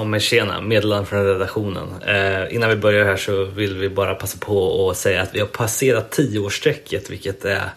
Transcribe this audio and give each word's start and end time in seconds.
Ja 0.00 0.04
men 0.04 0.20
tjena, 0.20 0.60
meddelande 0.60 1.06
från 1.06 1.26
redaktionen. 1.26 2.02
Eh, 2.02 2.54
innan 2.54 2.70
vi 2.70 2.76
börjar 2.76 3.04
här 3.04 3.16
så 3.16 3.44
vill 3.44 3.76
vi 3.76 3.88
bara 3.88 4.14
passa 4.14 4.38
på 4.38 4.90
att 4.90 4.96
säga 4.96 5.22
att 5.22 5.34
vi 5.34 5.40
har 5.40 5.46
passerat 5.46 6.10
tioårsstrecket 6.10 7.10
vilket 7.10 7.44
är 7.44 7.70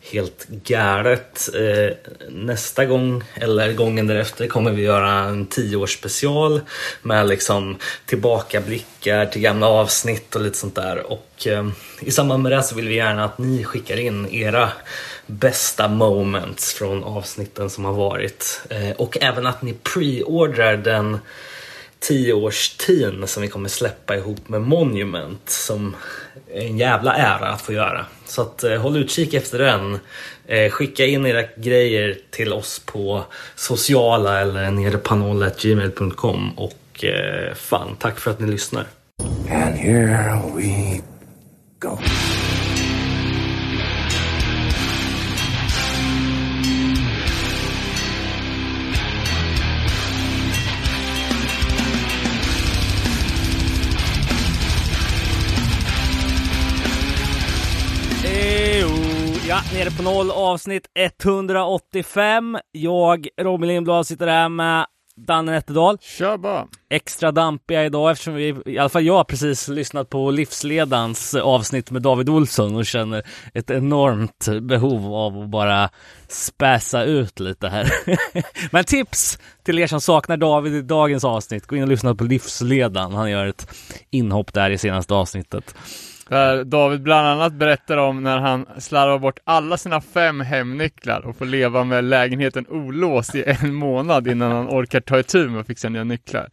helt 0.00 0.46
galet. 0.48 1.48
Eh, 1.54 1.96
nästa 2.28 2.84
gång, 2.84 3.24
eller 3.34 3.72
gången 3.72 4.06
därefter, 4.06 4.46
kommer 4.46 4.70
vi 4.70 4.82
göra 4.82 5.12
en 5.12 5.46
tioårsspecial 5.46 6.60
med 7.02 7.28
liksom 7.28 7.76
tillbakablickar 8.06 9.26
till 9.26 9.42
gamla 9.42 9.66
avsnitt 9.66 10.36
och 10.36 10.42
lite 10.42 10.58
sånt 10.58 10.74
där. 10.74 11.12
Och 11.12 11.46
eh, 11.46 11.68
i 12.00 12.10
samband 12.10 12.42
med 12.42 12.52
det 12.52 12.62
så 12.62 12.74
vill 12.74 12.88
vi 12.88 12.94
gärna 12.94 13.24
att 13.24 13.38
ni 13.38 13.64
skickar 13.64 13.96
in 13.96 14.28
era 14.32 14.72
bästa 15.26 15.88
moments 15.88 16.72
från 16.72 17.04
avsnitten 17.04 17.70
som 17.70 17.84
har 17.84 17.92
varit. 17.92 18.62
Eh, 18.70 18.90
och 18.90 19.18
även 19.20 19.46
att 19.46 19.62
ni 19.62 19.74
preordrar 19.74 20.76
den 20.76 21.18
tioårstin 22.00 23.26
som 23.26 23.42
vi 23.42 23.48
kommer 23.48 23.68
släppa 23.68 24.16
ihop 24.16 24.48
med 24.48 24.60
Monument 24.60 25.50
som 25.50 25.96
är 26.52 26.60
en 26.60 26.78
jävla 26.78 27.14
ära 27.14 27.48
att 27.48 27.62
få 27.62 27.72
göra. 27.72 28.06
Så 28.26 28.42
att, 28.42 28.64
eh, 28.64 28.76
håll 28.76 28.96
utkik 28.96 29.34
efter 29.34 29.58
den. 29.58 29.98
Eh, 30.46 30.70
skicka 30.70 31.06
in 31.06 31.26
era 31.26 31.42
grejer 31.56 32.18
till 32.30 32.52
oss 32.52 32.82
på 32.86 33.24
sociala 33.54 34.40
eller 34.40 34.70
nere 34.70 34.98
och 36.56 37.04
eh, 37.04 37.54
fan, 37.54 37.96
tack 37.98 38.20
för 38.20 38.30
att 38.30 38.40
ni 38.40 38.46
lyssnar. 38.46 38.86
And 39.50 39.74
here 39.74 40.42
we 40.56 41.00
go. 41.80 41.98
Ja, 59.58 59.78
nere 59.78 59.90
på 59.90 60.02
noll 60.02 60.30
avsnitt 60.30 60.86
185. 60.94 62.58
Jag, 62.72 63.28
Robin 63.40 63.68
Lindblad, 63.68 64.06
sitter 64.06 64.26
här 64.26 64.48
med 64.48 64.86
Danne 65.16 65.52
Nätterdal. 65.52 65.98
Kör 66.00 66.36
bara. 66.36 66.66
Extra 66.90 67.32
dampiga 67.32 67.84
idag 67.84 68.10
eftersom 68.10 68.34
vi, 68.34 68.56
i 68.66 68.78
alla 68.78 68.88
fall 68.88 69.04
jag, 69.04 69.26
precis 69.26 69.68
lyssnat 69.68 70.10
på 70.10 70.30
Livsledans 70.30 71.34
avsnitt 71.34 71.90
med 71.90 72.02
David 72.02 72.28
Olsson 72.28 72.76
och 72.76 72.86
känner 72.86 73.22
ett 73.54 73.70
enormt 73.70 74.48
behov 74.62 75.14
av 75.14 75.42
att 75.42 75.48
bara 75.48 75.90
späsa 76.28 77.04
ut 77.04 77.40
lite 77.40 77.68
här. 77.68 77.92
Men 78.72 78.84
tips 78.84 79.38
till 79.64 79.78
er 79.78 79.86
som 79.86 80.00
saknar 80.00 80.36
David 80.36 80.74
i 80.74 80.82
dagens 80.82 81.24
avsnitt, 81.24 81.66
gå 81.66 81.76
in 81.76 81.82
och 81.82 81.88
lyssna 81.88 82.14
på 82.14 82.24
Livsledan. 82.24 83.14
Han 83.14 83.30
gör 83.30 83.46
ett 83.46 83.68
inhopp 84.10 84.52
där 84.52 84.70
i 84.70 84.78
senaste 84.78 85.14
avsnittet. 85.14 85.74
Där 86.28 86.64
David 86.64 87.02
bland 87.02 87.26
annat 87.26 87.52
berättar 87.52 87.96
om 87.96 88.22
när 88.22 88.38
han 88.38 88.66
slarvar 88.78 89.18
bort 89.18 89.38
alla 89.44 89.76
sina 89.76 90.00
fem 90.00 90.40
hemnycklar 90.40 91.26
och 91.26 91.36
får 91.36 91.46
leva 91.46 91.84
med 91.84 92.04
lägenheten 92.04 92.66
olåst 92.68 93.34
i 93.34 93.44
en 93.46 93.74
månad 93.74 94.28
innan 94.28 94.52
han 94.52 94.68
orkar 94.68 95.00
ta 95.00 95.18
itu 95.18 95.48
med 95.48 95.60
att 95.60 95.66
fixa 95.66 95.88
nya 95.88 96.04
nycklar. 96.04 96.48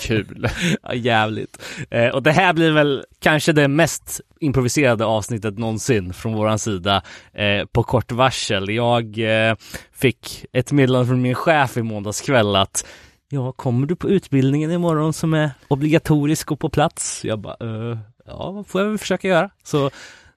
Kul! 0.00 0.48
ja, 0.82 0.94
jävligt. 0.94 1.62
Eh, 1.90 2.08
och 2.08 2.22
det 2.22 2.32
här 2.32 2.52
blir 2.52 2.72
väl 2.72 3.04
kanske 3.20 3.52
det 3.52 3.68
mest 3.68 4.20
improviserade 4.40 5.04
avsnittet 5.04 5.58
någonsin 5.58 6.12
från 6.12 6.34
våran 6.34 6.58
sida 6.58 7.02
eh, 7.32 7.64
på 7.72 7.82
kort 7.82 8.12
varsel. 8.12 8.70
Jag 8.70 9.18
eh, 9.18 9.54
fick 9.92 10.44
ett 10.52 10.72
meddelande 10.72 11.06
från 11.06 11.22
min 11.22 11.34
chef 11.34 11.76
i 11.76 11.82
måndags 11.82 12.20
kväll 12.20 12.56
att 12.56 12.84
Ja, 13.30 13.52
kommer 13.52 13.86
du 13.86 13.96
på 13.96 14.08
utbildningen 14.08 14.70
imorgon 14.70 15.12
som 15.12 15.34
är 15.34 15.50
obligatorisk 15.68 16.52
och 16.52 16.60
på 16.60 16.68
plats? 16.68 17.24
Jag 17.24 17.38
bara, 17.38 17.56
uh, 17.66 17.98
ja, 18.28 18.64
får 18.68 18.80
jag 18.80 18.88
väl 18.88 18.98
försöka 18.98 19.28
göra. 19.28 19.50
Så 19.62 19.90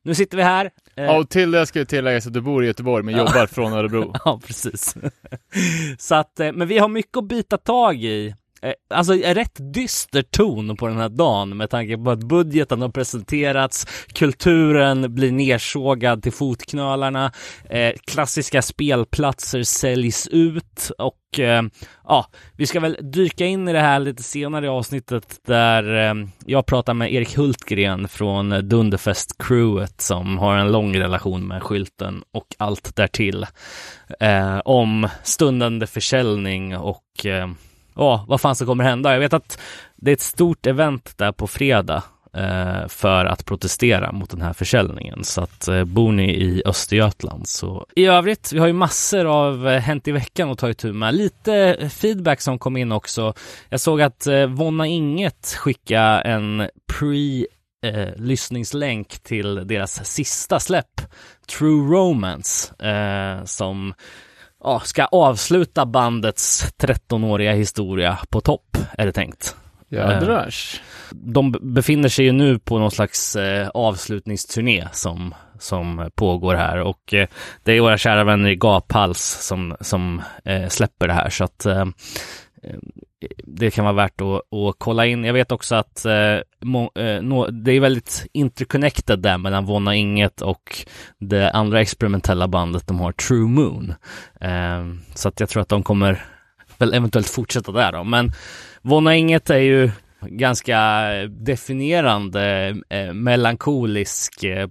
nu 0.04 0.16
sitter 0.16 0.38
vi 0.38 0.44
här. 0.44 0.72
Eh, 0.96 1.04
ja, 1.04 1.18
och 1.18 1.30
till 1.30 1.52
det 1.52 1.66
ska 1.66 1.80
jag 1.80 1.88
tillägga 1.88 2.18
att 2.18 2.34
du 2.34 2.42
bor 2.42 2.64
i 2.64 2.68
Göteborg 2.68 3.04
men 3.04 3.18
jobbar 3.18 3.48
från 3.48 3.74
Örebro. 3.74 4.14
ja, 4.26 4.40
precis. 4.48 4.96
så 5.98 6.16
att, 6.16 6.40
eh, 6.40 6.52
men 6.52 6.68
vi 6.68 6.78
har 6.78 6.88
mycket 6.88 7.18
att 7.18 7.28
bita 7.28 7.58
tag 7.58 8.04
i. 8.04 8.36
Eh, 8.62 8.74
alltså 8.90 9.14
en 9.14 9.36
rätt 9.36 9.74
dyster 9.74 10.22
ton 10.22 10.78
på 10.78 10.88
den 10.88 10.98
här 10.98 11.10
dagen 11.10 11.58
med 11.58 11.70
tanke 11.70 11.98
på 11.98 12.12
att 12.12 12.24
budgeten 12.24 12.82
har 12.82 12.90
presenterats, 12.90 13.86
kulturen 14.14 15.16
blir 15.16 15.32
nersågad 15.32 16.24
till 16.24 16.32
fotknölarna, 16.32 17.32
eh, 17.70 17.92
klassiska 18.08 18.62
spelplatser 18.62 19.64
säljs 19.64 20.28
ut 20.28 20.92
och 20.98 21.40
eh, 21.40 21.64
ja, 22.08 22.26
vi 22.58 22.68
ska 22.68 22.80
väl 22.80 22.98
dyka 23.02 23.46
in 23.46 23.68
i 23.68 23.74
det 23.74 23.80
här 23.80 24.00
lite 24.00 24.24
senare 24.24 24.66
i 24.66 24.70
avsnittet 24.70 25.40
där 25.48 26.10
eh, 26.10 26.14
jag 26.46 26.66
pratar 26.66 26.94
med 26.94 27.14
Erik 27.14 27.38
Hultgren 27.38 28.08
från 28.08 28.54
Dunderfest-crewet 28.54 30.02
som 30.02 30.38
har 30.38 30.56
en 30.56 30.72
lång 30.72 30.98
relation 30.98 31.48
med 31.48 31.64
skylten 31.64 32.24
och 32.34 32.48
allt 32.58 32.96
därtill 32.96 33.46
eh, 34.20 34.58
om 34.66 35.08
stundande 35.24 35.88
försäljning 35.88 36.78
och 36.78 37.26
eh, 37.26 37.48
ja, 37.96 38.26
vad 38.28 38.42
fan 38.42 38.56
som 38.56 38.68
kommer 38.68 38.84
hända. 38.84 39.14
Jag 39.14 39.20
vet 39.20 39.34
att 39.34 39.60
det 39.96 40.12
är 40.12 40.16
ett 40.16 40.22
stort 40.22 40.66
event 40.66 41.18
där 41.18 41.32
på 41.32 41.48
fredag 41.48 42.04
eh, 42.38 42.88
för 42.88 43.26
att 43.26 43.46
protestera 43.46 44.12
mot 44.12 44.30
den 44.30 44.42
här 44.42 44.54
försäljningen. 44.54 45.24
Så 45.24 45.42
att 45.42 45.68
eh, 45.68 45.84
bor 45.84 46.12
ni 46.12 46.36
i 46.36 46.64
Östergötland 46.66 47.48
så 47.48 47.86
i 47.96 48.06
övrigt, 48.06 48.54
vi 48.54 48.60
har 48.60 48.68
ju 48.68 48.74
massor 48.74 49.26
av 49.26 49.68
eh, 49.68 49.80
Hänt 49.80 50.08
i 50.08 50.12
veckan 50.12 50.50
att 50.50 50.58
ta 50.58 50.70
itu 50.70 50.94
med. 50.94 51.16
Lite 51.16 51.56
eh, 51.56 51.90
feedback 51.90 52.42
som 52.42 52.60
kom 52.60 52.78
in 52.78 52.92
också. 52.92 53.34
Jag 53.70 53.80
såg 53.80 54.02
att 54.02 54.28
eh, 54.28 54.46
Vonna 54.46 54.88
Inget 54.88 55.56
skickade 55.58 56.22
en 56.22 56.68
pre 56.94 57.46
eh, 57.86 58.16
lyssningslänk 58.16 59.20
till 59.24 59.68
deras 59.68 60.06
sista 60.06 60.60
släpp, 60.60 61.02
True 61.58 61.96
Romance, 61.96 62.86
eh, 62.86 63.46
som 63.46 63.94
ja, 64.64 64.80
ska 64.80 65.06
avsluta 65.06 65.86
bandets 65.86 66.74
13-åriga 66.80 67.54
historia 67.54 68.18
på 68.30 68.42
topp, 68.42 68.78
är 68.98 69.06
det 69.06 69.12
tänkt. 69.12 69.56
Jädrars. 69.90 70.82
Eh, 71.12 71.16
de 71.16 71.52
befinner 71.62 72.10
sig 72.10 72.26
ju 72.26 72.32
nu 72.32 72.60
på 72.60 72.80
någon 72.80 72.92
slags 72.92 73.36
eh, 73.36 73.68
avslutningsturné 73.68 74.88
som, 74.92 75.36
som 75.60 76.10
pågår 76.16 76.56
här 76.56 76.78
och 76.78 77.14
eh, 77.14 77.28
det 77.64 77.74
är 77.74 77.82
våra 77.82 77.98
kära 77.98 78.24
vänner 78.24 78.50
i 78.50 78.56
Gaphals 78.56 79.20
som, 79.20 79.76
som 79.82 80.22
släpper 80.70 81.08
det 81.08 81.14
här 81.14 81.30
så 81.30 81.44
att 81.44 81.66
Ehm, 82.64 82.92
det 83.44 83.72
kan 83.72 83.86
vara 83.86 83.96
värt 83.96 84.22
att, 84.22 84.54
att 84.54 84.76
kolla 84.78 85.06
in. 85.06 85.24
Jag 85.24 85.34
vet 85.34 85.52
också 85.52 85.76
att 85.76 86.06
eh, 86.06 86.38
må, 86.62 86.92
eh, 86.96 87.22
no, 87.22 87.52
det 87.52 87.72
är 87.72 87.80
väldigt 87.80 88.28
interconnected 88.34 89.20
där 89.20 89.38
mellan 89.38 89.66
Vonna 89.66 89.96
Inget 89.96 90.42
och 90.42 90.86
det 91.18 91.52
andra 91.52 91.82
experimentella 91.82 92.48
bandet 92.48 92.88
de 92.88 93.00
har, 93.00 93.12
True 93.12 93.48
Moon. 93.48 93.94
Eh, 94.42 94.86
så 95.16 95.28
att 95.28 95.40
jag 95.40 95.50
tror 95.50 95.62
att 95.62 95.70
de 95.70 95.84
kommer 95.84 96.26
väl 96.78 96.94
eventuellt 96.94 97.30
fortsätta 97.30 97.72
där 97.72 97.92
då. 97.92 98.04
Men 98.04 98.32
Vonna 98.82 99.16
Inget 99.16 99.50
är 99.50 99.60
ju 99.60 99.92
ganska 100.22 101.02
definierande 101.30 102.76
eh, 102.90 103.14
melankolisk 103.14 104.44
eh, 104.44 104.68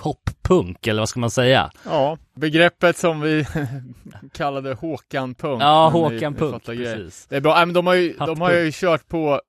poppunk, 0.00 0.86
eller 0.86 1.00
vad 1.00 1.08
ska 1.08 1.20
man 1.20 1.30
säga? 1.30 1.70
Ja, 1.84 2.18
begreppet 2.34 2.96
som 2.96 3.20
vi 3.20 3.46
kallade 4.32 4.74
Håkan-punk. 4.74 5.62
Ja, 5.62 5.88
Håkan-punk, 5.88 6.64
precis. 6.64 7.26
Det 7.26 7.36
är 7.36 7.40
bra, 7.40 7.66
men 7.66 7.72
de 7.72 7.86
har 7.86 7.94
ju, 7.94 8.16
de 8.18 8.40
har 8.40 8.52
ju 8.52 8.70
kört 8.72 9.08
på 9.08 9.40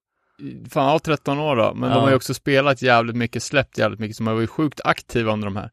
fan, 0.70 0.88
ja, 0.88 1.00
13 1.00 1.40
år 1.40 1.56
då, 1.56 1.74
men 1.74 1.90
ja. 1.90 1.96
de 1.96 2.02
har 2.02 2.10
ju 2.10 2.16
också 2.16 2.34
spelat 2.34 2.82
jävligt 2.82 3.16
mycket, 3.16 3.44
släppt 3.44 3.78
jävligt 3.78 4.00
mycket, 4.00 4.18
som 4.18 4.28
har 4.28 4.34
varit 4.34 4.50
sjukt 4.50 4.82
aktiva 4.84 5.34
under 5.34 5.46
de 5.46 5.56
här 5.56 5.70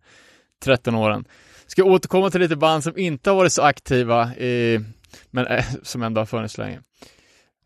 13 0.64 0.94
åren. 0.94 1.24
Ska 1.66 1.84
återkomma 1.84 2.30
till 2.30 2.40
lite 2.40 2.56
band 2.56 2.84
som 2.84 2.98
inte 2.98 3.30
har 3.30 3.36
varit 3.36 3.52
så 3.52 3.62
aktiva, 3.62 4.34
i, 4.34 4.80
men 5.30 5.46
äh, 5.46 5.64
som 5.82 6.02
ändå 6.02 6.20
har 6.20 6.26
funnits 6.26 6.58
länge. 6.58 6.80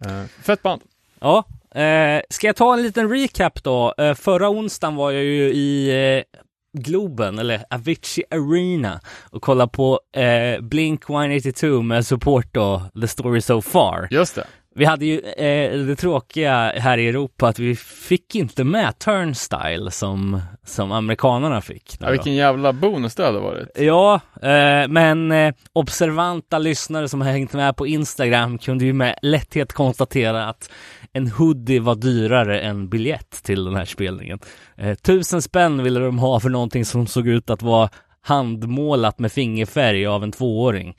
Uh, 0.06 0.25
fett 0.43 0.62
band. 0.62 0.83
Ja, 1.21 1.44
eh, 1.81 2.23
ska 2.31 2.47
jag 2.47 2.56
ta 2.56 2.75
en 2.75 2.82
liten 2.82 3.11
recap 3.11 3.62
då? 3.62 3.94
Eh, 3.99 4.14
förra 4.14 4.50
onsdagen 4.50 4.97
var 4.97 5.11
jag 5.11 5.25
ju 5.25 5.53
i 5.53 5.88
eh, 6.17 6.41
Globen, 6.73 7.39
eller 7.39 7.65
Avicii 7.71 8.25
Arena 8.31 9.01
och 9.31 9.43
kolla 9.43 9.67
på 9.67 10.01
eh, 10.17 10.61
Blink 10.61 11.11
182 11.11 11.83
med 11.83 12.07
support 12.07 12.47
då, 12.53 12.83
The 13.01 13.09
Story 13.09 13.41
So 13.41 13.61
Far. 13.61 14.09
Just 14.11 14.35
det. 14.35 14.47
Vi 14.75 14.85
hade 14.85 15.07
ju 15.07 15.21
eh, 15.21 15.79
det 15.79 15.97
tråkiga 15.97 16.73
här 16.77 16.99
i 16.99 17.09
Europa 17.09 17.49
att 17.49 17.59
vi 17.59 17.77
fick 17.77 18.35
inte 18.35 18.65
med 18.65 18.99
Turnstyle 18.99 19.91
som, 19.91 20.41
som 20.67 20.93
amerikanerna 20.93 21.61
fick. 21.61 21.97
Ja, 22.01 22.11
vilken 22.11 22.35
jävla 22.35 22.73
bonus 22.73 23.15
det 23.15 23.25
hade 23.25 23.39
varit. 23.39 23.69
Ja, 23.75 24.21
eh, 24.43 24.89
men 24.89 25.33
eh, 25.33 25.55
observanta 25.73 26.59
lyssnare 26.59 27.09
som 27.09 27.21
har 27.21 27.31
hängt 27.31 27.53
med 27.53 27.77
på 27.77 27.87
Instagram 27.87 28.59
kunde 28.59 28.85
ju 28.85 28.93
med 28.93 29.19
lätthet 29.23 29.73
konstatera 29.73 30.49
att 30.49 30.71
en 31.12 31.29
hoodie 31.29 31.81
var 31.81 31.94
dyrare 31.94 32.61
än 32.61 32.88
biljett 32.88 33.43
till 33.43 33.64
den 33.64 33.75
här 33.75 33.85
spelningen. 33.85 34.38
Eh, 34.76 34.94
tusen 34.94 35.43
spänn 35.43 35.82
ville 35.82 36.00
de 36.00 36.19
ha 36.19 36.41
för 36.41 36.49
någonting 36.49 36.85
som 36.85 37.06
såg 37.06 37.29
ut 37.29 37.50
att 37.50 37.62
vara 37.62 37.88
handmålat 38.20 39.19
med 39.19 39.32
fingerfärg 39.32 40.06
av 40.06 40.23
en 40.23 40.32
tvååring. 40.32 40.97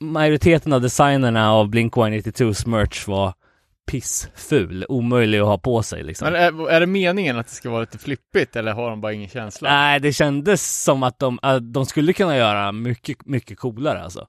Majoriteten 0.00 0.72
av 0.72 0.80
designerna 0.80 1.52
av 1.52 1.70
Blink-182s 1.70 2.68
merch 2.68 3.08
var 3.08 3.34
pissful, 3.86 4.84
omöjlig 4.88 5.38
att 5.38 5.46
ha 5.46 5.58
på 5.58 5.82
sig 5.82 6.02
liksom. 6.02 6.32
Men 6.32 6.42
är, 6.42 6.70
är 6.70 6.80
det 6.80 6.86
meningen 6.86 7.38
att 7.38 7.46
det 7.46 7.52
ska 7.52 7.70
vara 7.70 7.80
lite 7.80 7.98
flippigt 7.98 8.56
eller 8.56 8.72
har 8.72 8.90
de 8.90 9.00
bara 9.00 9.12
ingen 9.12 9.28
känsla? 9.28 9.70
Nej, 9.70 10.00
det 10.00 10.12
kändes 10.12 10.82
som 10.84 11.02
att 11.02 11.18
de, 11.18 11.38
att 11.42 11.72
de 11.72 11.86
skulle 11.86 12.12
kunna 12.12 12.36
göra 12.36 12.72
mycket, 12.72 13.26
mycket 13.26 13.58
coolare 13.58 14.02
alltså. 14.02 14.26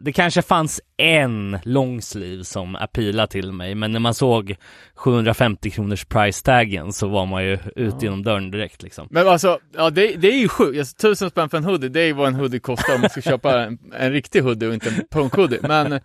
Det 0.00 0.12
kanske 0.12 0.42
fanns 0.42 0.80
en 0.96 1.58
longsleeve 1.62 2.44
som 2.44 2.76
appealade 2.76 3.28
till 3.28 3.52
mig, 3.52 3.74
men 3.74 3.92
när 3.92 4.00
man 4.00 4.14
såg 4.14 4.56
750 4.94 5.70
kronors 5.70 6.04
price 6.04 6.44
taggen 6.44 6.92
så 6.92 7.08
var 7.08 7.26
man 7.26 7.44
ju 7.44 7.58
ut 7.76 8.02
genom 8.02 8.22
dörren 8.22 8.50
direkt 8.50 8.82
liksom. 8.82 9.08
Men 9.10 9.28
alltså, 9.28 9.58
ja 9.76 9.90
det, 9.90 10.16
det 10.16 10.28
är 10.28 10.38
ju 10.38 10.48
sjukt. 10.48 10.78
Alltså, 10.78 10.96
tusen 10.96 11.30
spänn 11.30 11.48
för 11.48 11.56
en 11.56 11.64
hoodie, 11.64 11.88
det 11.88 12.00
är 12.00 12.06
ju 12.06 12.12
vad 12.12 12.28
en 12.28 12.34
hoodie 12.34 12.60
kostar 12.60 12.94
om 12.94 13.00
man 13.00 13.10
ska 13.10 13.20
köpa 13.20 13.62
en, 13.62 13.78
en 13.98 14.12
riktig 14.12 14.40
hoodie 14.40 14.68
och 14.68 14.74
inte 14.74 14.88
en 14.88 15.06
punkhoodie. 15.10 15.58
Men 15.62 16.00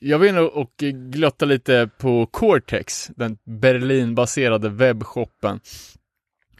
jag 0.00 0.18
var 0.18 0.26
inne 0.26 0.40
och 0.40 0.72
glotta 1.12 1.44
lite 1.44 1.90
på 1.98 2.26
Cortex, 2.26 3.10
den 3.16 3.38
Berlinbaserade 3.44 4.68
webbshoppen 4.68 5.60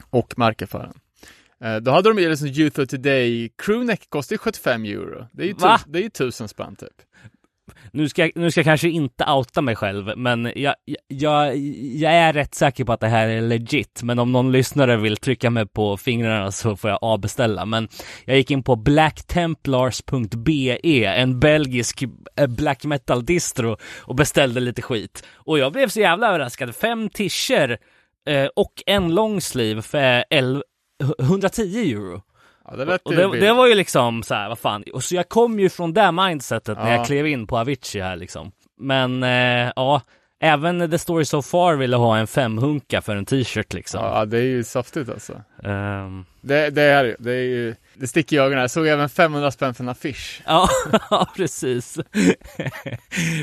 och 0.09 0.33
markaffären. 0.37 0.93
Eh, 1.63 1.75
då 1.77 1.91
hade 1.91 2.09
de 2.09 2.19
ju 2.21 2.29
liksom 2.29 2.47
Youth 2.47 2.79
of 2.79 2.87
Today, 2.87 3.49
crewneck 3.57 4.09
kostar 4.09 4.33
ju 4.33 4.37
75 4.37 4.85
euro. 4.85 5.27
Det 5.33 5.43
är 5.43 5.47
ju, 5.47 5.53
Va? 5.53 5.77
tu- 5.85 5.91
det 5.91 5.99
är 5.99 6.03
ju 6.03 6.09
tusen 6.09 6.47
spänn 6.47 6.75
typ. 6.75 7.01
Nu 7.93 8.09
ska, 8.09 8.29
nu 8.35 8.51
ska 8.51 8.59
jag 8.59 8.65
kanske 8.65 8.89
inte 8.89 9.25
outa 9.25 9.61
mig 9.61 9.75
själv, 9.75 10.17
men 10.17 10.51
jag, 10.55 10.75
jag, 11.07 11.57
jag 11.95 12.13
är 12.13 12.33
rätt 12.33 12.55
säker 12.55 12.83
på 12.83 12.93
att 12.93 12.99
det 12.99 13.07
här 13.07 13.27
är 13.27 13.41
legit. 13.41 14.03
Men 14.03 14.19
om 14.19 14.31
någon 14.31 14.51
lyssnare 14.51 14.97
vill 14.97 15.17
trycka 15.17 15.49
mig 15.49 15.67
på 15.67 15.97
fingrarna 15.97 16.51
så 16.51 16.75
får 16.75 16.89
jag 16.89 16.99
avbeställa. 17.01 17.65
Men 17.65 17.87
jag 18.25 18.37
gick 18.37 18.51
in 18.51 18.63
på 18.63 18.75
blacktemplars.be, 18.75 20.79
en 21.05 21.39
belgisk 21.39 22.03
eh, 22.35 22.47
black 22.47 22.85
metal 22.85 23.25
distro 23.25 23.77
och 23.99 24.15
beställde 24.15 24.59
lite 24.59 24.81
skit. 24.81 25.23
Och 25.35 25.59
jag 25.59 25.71
blev 25.71 25.87
så 25.87 25.99
jävla 25.99 26.27
överraskad. 26.27 26.75
Fem 26.75 27.09
tischer 27.09 27.77
eh, 28.29 28.47
och 28.55 28.83
en 28.85 29.15
longsleeve 29.15 29.81
för 29.81 30.25
11 30.29 30.61
110 31.19 31.91
euro. 31.91 32.21
Ja, 32.71 32.77
det 32.77 32.85
lät 32.85 33.01
Och 33.01 33.15
det, 33.15 33.39
det 33.39 33.53
var 33.53 33.67
ju 33.67 33.75
liksom 33.75 34.23
så 34.23 34.33
här, 34.33 34.49
vad 34.49 34.59
fan. 34.59 34.83
Och 34.93 35.03
så 35.03 35.15
jag 35.15 35.29
kom 35.29 35.59
ju 35.59 35.69
från 35.69 35.93
det 35.93 36.11
mindsetet 36.11 36.77
när 36.77 36.89
Ja. 36.91 36.95
jag 36.97 37.05
klev 37.05 37.27
in 37.27 37.47
på 37.47 37.57
Avicii 37.57 38.01
här 38.01 38.15
liksom. 38.15 38.51
Men 38.79 39.23
eh, 39.23 39.71
ja, 39.75 40.01
även 40.41 40.91
The 40.91 40.97
Story 40.97 41.25
So 41.25 41.41
Far 41.41 41.75
ville 41.75 41.95
ha 41.95 42.17
en 42.17 42.27
femhunka 42.27 43.01
för 43.01 43.15
en 43.15 43.25
t-shirt 43.25 43.73
liksom. 43.73 43.99
Ja, 44.03 44.25
det 44.25 44.37
är 44.37 44.41
ju 44.43 44.63
saftigt 44.63 45.09
alltså. 45.09 45.33
Ehm, 45.63 46.25
Det, 46.41 46.69
det 46.69 46.81
är 46.81 47.15
det 47.19 47.31
är 47.31 47.43
ju, 47.43 47.75
det 47.93 48.07
sticker 48.07 48.35
i 48.35 48.39
ögonen. 48.39 48.59
Jag 48.61 48.71
såg 48.71 48.87
även 48.87 49.09
500 49.09 49.51
spänn 49.51 49.73
för 49.73 49.83
en 49.83 49.89
affisch. 49.89 50.41
Ja, 50.45 50.67
ja, 51.09 51.27
precis. 51.35 51.97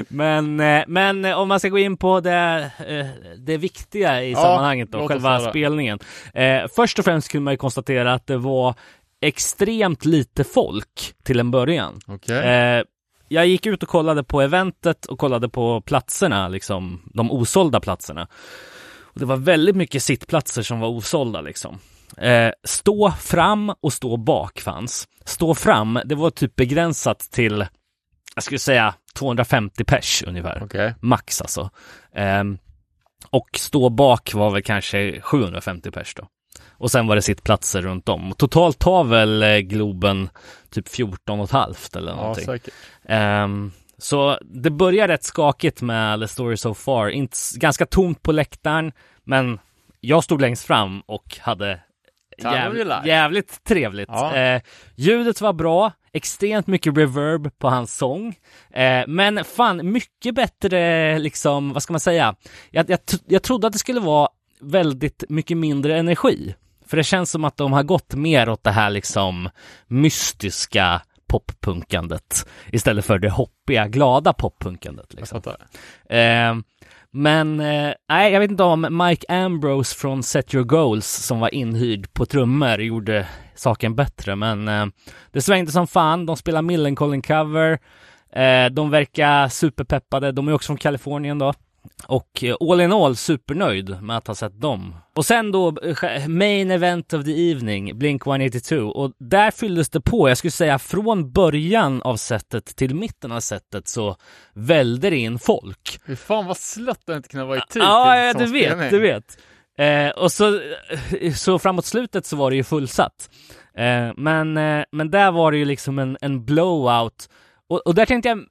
men, 0.09 0.61
eh, 0.61 0.85
men 0.87 1.25
eh, 1.25 1.39
om 1.39 1.49
man 1.49 1.59
ska 1.61 1.69
gå 1.69 1.79
in 1.79 1.97
på 1.97 2.21
det, 2.21 2.71
eh, 2.89 3.07
det 3.39 3.57
viktiga 3.57 4.23
i 4.23 4.33
Ja, 4.33 4.39
sammanhanget 4.43 4.93
då, 4.93 5.09
själva 5.09 5.41
spelningen. 5.41 5.99
Eh, 6.35 6.63
först 6.77 6.99
och 6.99 7.05
främst 7.05 7.29
kunde 7.33 7.45
man 7.45 7.53
ju 7.53 7.59
konstatera 7.59 8.13
att 8.15 8.27
det 8.27 8.37
var 8.37 8.75
extremt 9.21 10.05
lite 10.05 10.45
folk 10.45 11.15
till 11.23 11.41
en 11.41 11.51
början. 11.51 12.01
Okej. 12.07 12.39
Eh, 12.39 12.85
jag 13.29 13.47
gick 13.47 13.67
ut 13.67 13.83
och 13.83 13.89
kollade 13.89 14.25
på 14.25 14.41
eventet 14.41 15.07
och 15.07 15.19
kollade 15.19 15.49
på 15.49 15.81
platserna, 15.81 16.49
liksom 16.49 17.03
de 17.15 17.31
osålda 17.31 17.81
platserna. 17.81 18.29
Och 19.01 19.21
det 19.21 19.27
var 19.27 19.37
väldigt 19.37 19.77
mycket 19.77 20.03
sittplatser 20.03 20.63
som 20.63 20.81
var 20.81 20.89
osålda 20.89 21.41
liksom. 21.41 21.79
Eh, 22.17 22.51
stå 22.65 23.11
fram 23.11 23.73
och 23.81 23.93
stå 23.93 24.17
bak 24.17 24.61
fanns. 24.61 25.09
Stå 25.25 25.55
fram, 25.55 26.01
det 26.05 26.15
var 26.15 26.31
typ 26.31 26.57
begränsat 26.57 27.19
till, 27.19 27.67
jag 28.35 28.45
skulle 28.45 28.59
säga 28.59 28.95
250 29.15 29.85
pers 29.85 30.25
ungefär. 30.27 30.63
Okej. 30.65 30.95
Max 31.01 31.41
alltså. 31.41 31.71
Ehm, 32.15 32.59
och 33.31 33.49
stå 33.55 33.89
bak 33.89 34.35
var 34.35 34.51
väl 34.51 34.63
kanske 34.63 35.21
750 35.21 35.91
pers 35.91 36.15
då. 36.15 36.29
Och 36.71 36.91
sen 36.91 37.07
var 37.07 37.17
det 37.17 37.23
sittplatser 37.23 37.83
runt 37.83 38.09
om. 38.09 38.33
Totalt 38.37 38.79
tar 38.79 39.05
väl 39.05 39.43
eh, 39.43 39.57
Globen 39.59 40.29
typ 40.71 40.89
14 40.89 41.39
och 41.41 41.45
ett 41.45 41.51
halvt 41.51 41.97
eller 41.97 42.13
Ja, 42.13 42.17
någonting. 42.17 42.45
säkert. 42.45 42.75
Ehm, 43.09 43.73
så 43.99 44.39
det 44.43 44.71
börjar 44.71 45.09
rätt 45.09 45.25
skakigt 45.25 45.83
med 45.83 46.21
The 46.21 46.29
Story 46.29 46.57
So 46.57 46.75
Far. 46.75 47.09
Inte, 47.09 47.37
ganska 47.55 47.87
tomt 47.87 48.23
på 48.23 48.33
läktaren, 48.33 48.93
men 49.25 49.59
jag 50.01 50.25
stod 50.25 50.41
längst 50.41 50.65
fram 50.65 51.01
och 51.01 51.39
hade 51.41 51.81
jäv, 52.39 52.93
jävligt 53.07 53.65
trevligt. 53.65 54.09
Ja. 54.13 54.37
Eh, 54.37 54.63
ljudet 54.95 55.41
var 55.41 55.53
bra, 55.53 55.93
extremt 56.13 56.67
mycket 56.67 56.97
reverb 56.99 57.59
på 57.59 57.69
hans 57.69 57.97
sång. 57.97 58.35
Eh, 58.71 59.05
men 59.07 59.45
fan, 59.45 59.93
mycket 59.93 60.35
bättre 60.35 61.19
liksom, 61.19 61.73
vad 61.73 61.83
ska 61.83 61.93
man 61.93 62.01
säga? 62.01 62.35
Jag, 62.71 62.91
jag, 62.91 62.99
jag 63.27 63.43
trodde 63.43 63.67
att 63.67 63.73
det 63.73 63.79
skulle 63.79 64.01
vara 64.01 64.29
väldigt 64.61 65.25
mycket 65.29 65.57
mindre 65.57 65.99
energi. 65.99 66.55
För 66.87 66.97
det 66.97 67.05
känns 67.05 67.31
som 67.31 67.45
att 67.45 67.57
de 67.57 67.73
har 67.73 67.83
gått 67.83 68.15
mer 68.15 68.49
åt 68.49 68.65
det 68.65 68.71
här 68.71 68.91
liksom 68.91 69.49
mystiska 69.87 71.03
poppunkandet 71.27 72.49
istället 72.73 73.05
för 73.05 73.19
det 73.19 73.31
hoppiga, 73.31 73.89
glada 73.89 74.33
poppunkandet. 74.33 75.15
Liksom. 75.15 75.41
Eh, 76.09 76.55
men 77.11 77.61
eh, 77.61 77.93
nej, 78.09 78.33
jag 78.33 78.41
vet 78.41 78.51
inte 78.51 78.63
om 78.63 79.05
Mike 79.07 79.27
Ambrose 79.29 79.97
från 79.97 80.23
Set 80.23 80.55
Your 80.55 80.65
Goals 80.65 81.07
som 81.07 81.41
var 81.41 81.55
inhyrd 81.55 82.13
på 82.13 82.27
trummor 82.27 82.81
gjorde 82.81 83.27
saken 83.55 83.95
bättre, 83.95 84.37
men 84.37 84.69
eh, 84.69 84.87
det 85.33 85.43
svängde 85.43 85.73
som 85.73 85.87
fan. 85.87 86.27
De 86.27 86.37
spelar 86.37 86.63
Millencolin 86.63 87.23
cover. 87.23 87.79
Eh, 88.33 88.67
de 88.71 88.91
verkar 88.91 89.49
superpeppade. 89.49 90.33
De 90.33 90.49
är 90.49 90.53
också 90.53 90.67
från 90.67 90.77
Kalifornien 90.77 91.39
då. 91.39 91.53
Och 92.07 92.45
eh, 92.45 92.57
all 92.61 92.81
in 92.81 92.93
all 92.93 93.17
supernöjd 93.17 94.03
med 94.03 94.17
att 94.17 94.27
ha 94.27 94.35
sett 94.35 94.61
dem. 94.61 94.95
Och 95.15 95.27
sen 95.27 95.53
då 95.53 95.69
eh, 96.03 96.29
main 96.29 96.71
event 96.71 97.13
of 97.13 97.25
the 97.25 97.51
evening, 97.51 97.99
Blink 97.99 98.27
182. 98.27 98.77
Och 98.77 99.13
där 99.19 99.51
fylldes 99.51 99.91
det 99.91 100.01
på. 100.01 100.29
Jag 100.29 100.39
skulle 100.39 100.51
säga 100.51 100.79
från 100.79 101.33
början 101.33 102.03
av 102.03 102.17
setet 102.17 102.77
till 102.77 102.95
mitten 102.95 103.33
av 103.33 103.41
setet 103.41 103.89
så 103.89 104.17
välde 104.55 105.11
det 105.11 105.17
in 105.17 105.39
folk. 105.39 106.01
Fy 106.07 106.17
fan 106.17 106.47
vad 106.47 106.57
slött 106.57 107.09
att 107.09 107.17
inte 107.17 107.29
kunna 107.29 107.45
vara 107.45 107.59
i 107.59 107.63
tid 107.71 107.83
Ja, 107.83 108.17
ja 108.17 108.33
du 108.33 108.47
vet, 108.47 108.91
du 108.91 108.99
vet. 108.99 109.39
Eh, 109.79 110.11
och 110.11 110.33
så, 110.33 110.61
så 111.35 111.59
framåt 111.59 111.85
slutet 111.85 112.27
så 112.27 112.37
var 112.37 112.51
det 112.51 112.57
ju 112.57 112.65
fullsatt. 112.65 113.31
Eh, 113.77 114.13
men, 114.17 114.57
eh, 114.57 114.85
men 114.93 115.11
där 115.11 115.31
var 115.31 115.53
det 115.53 115.59
ju 115.59 115.65
liksom 115.65 115.99
en, 115.99 116.19
en 116.21 116.45
blowout. 116.45 117.29
Och, 117.69 117.87
och 117.87 117.95
där 117.95 118.07
tänkte 118.07 118.29
jag 118.29 118.39
eh, 118.39 118.45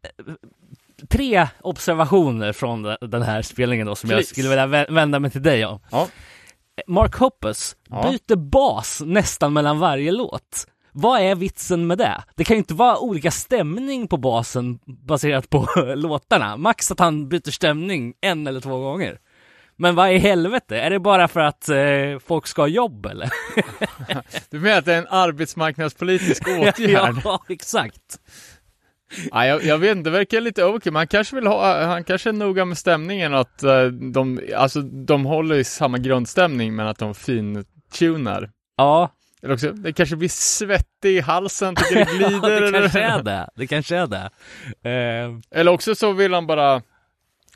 tre 1.10 1.48
observationer 1.62 2.54
från 2.54 2.84
de- 2.84 2.98
den 3.02 3.22
här 3.22 3.42
spelningen 3.42 3.88
då 3.88 3.96
som 3.96 4.10
jag 4.10 4.18
Please. 4.18 4.30
skulle 4.30 4.50
vilja 4.50 4.68
vä- 4.68 4.94
vända 4.94 5.20
mig 5.20 5.32
till 5.32 5.44
dig 5.44 5.66
om. 5.66 5.80
Ja. 5.92 6.08
Mark 6.88 7.16
Hoppus 7.16 7.76
Ja. 7.90 8.02
byter 8.12 8.36
bas 8.36 9.02
nästan 9.06 9.54
mellan 9.54 9.80
varje 9.80 10.12
låt. 10.12 10.68
Vad 10.92 11.22
är 11.22 11.36
vitsen 11.36 11.88
med 11.88 11.98
det? 11.98 12.24
Det 12.36 12.44
kan 12.44 12.56
ju 12.56 12.58
inte 12.58 12.74
vara 12.74 12.98
olika 13.00 13.32
stämning 13.32 14.08
på 14.08 14.18
basen 14.18 14.80
baserat 14.86 15.50
på 15.50 15.68
låtarna. 15.96 16.58
Max 16.58 16.92
att 16.92 17.00
han 17.00 17.30
byter 17.30 17.52
stämning 17.52 18.14
en 18.22 18.48
eller 18.48 18.60
två 18.62 18.80
gånger. 18.80 19.20
Men 19.78 19.96
vad 19.96 20.12
i 20.12 20.18
helvete? 20.18 20.80
Är 20.80 20.90
det 20.90 21.00
bara 21.00 21.28
för 21.28 21.40
att 21.40 21.70
eh, 21.70 21.78
folk 22.26 22.48
ska 22.48 22.62
ha 22.62 22.68
jobb 22.68 23.06
eller? 23.06 23.30
Du 24.50 24.60
menar 24.60 24.78
att 24.78 24.86
det 24.86 24.94
är 24.94 24.98
en 24.98 25.08
arbetsmarknadspolitisk 25.10 26.48
åtgärd? 26.60 27.16
ja, 27.24 27.44
exakt. 27.50 28.20
Ja, 29.32 29.46
jag, 29.46 29.64
jag 29.64 29.78
vet 29.78 29.98
inte, 29.98 30.10
det 30.10 30.18
verkar 30.18 30.42
lite 30.42 30.66
overkill, 30.66 30.96
han 30.96 31.08
kanske 31.08 31.36
vill 31.36 31.48
ha, 31.48 31.84
han 31.86 32.04
kanske 32.04 32.30
är 32.30 32.34
noga 32.34 32.66
med 32.66 32.78
stämningen 32.78 33.34
att 33.34 33.64
eh, 33.64 33.84
de, 33.86 34.40
alltså 34.58 34.82
de 34.82 35.26
håller 35.26 35.56
i 35.56 35.64
samma 35.64 35.98
grundstämning 35.98 36.76
men 36.76 36.88
att 36.88 36.98
de 36.98 37.16
fin-tunar. 37.16 38.50
Ja, 38.78 39.10
Eller 39.44 39.54
också, 39.54 39.72
det 39.72 39.94
kanske 39.94 40.16
blir 40.16 40.30
svettig 40.30 41.18
i 41.18 41.20
halsen, 41.20 41.76
tycker 41.76 41.96
det 41.96 42.06
glider. 42.18 42.50
det 42.62 42.68
eller- 42.68 42.80
kanske 42.82 43.00
är 43.02 43.24
det. 43.24 43.50
Det 43.56 43.68
kanske 43.68 43.98
är 43.98 44.08
det. 44.08 44.30
Eh, 44.90 45.60
Eller 45.60 45.72
också 45.72 45.96
så 45.96 46.12
vill 46.12 46.34
han 46.34 46.48
bara 46.48 46.82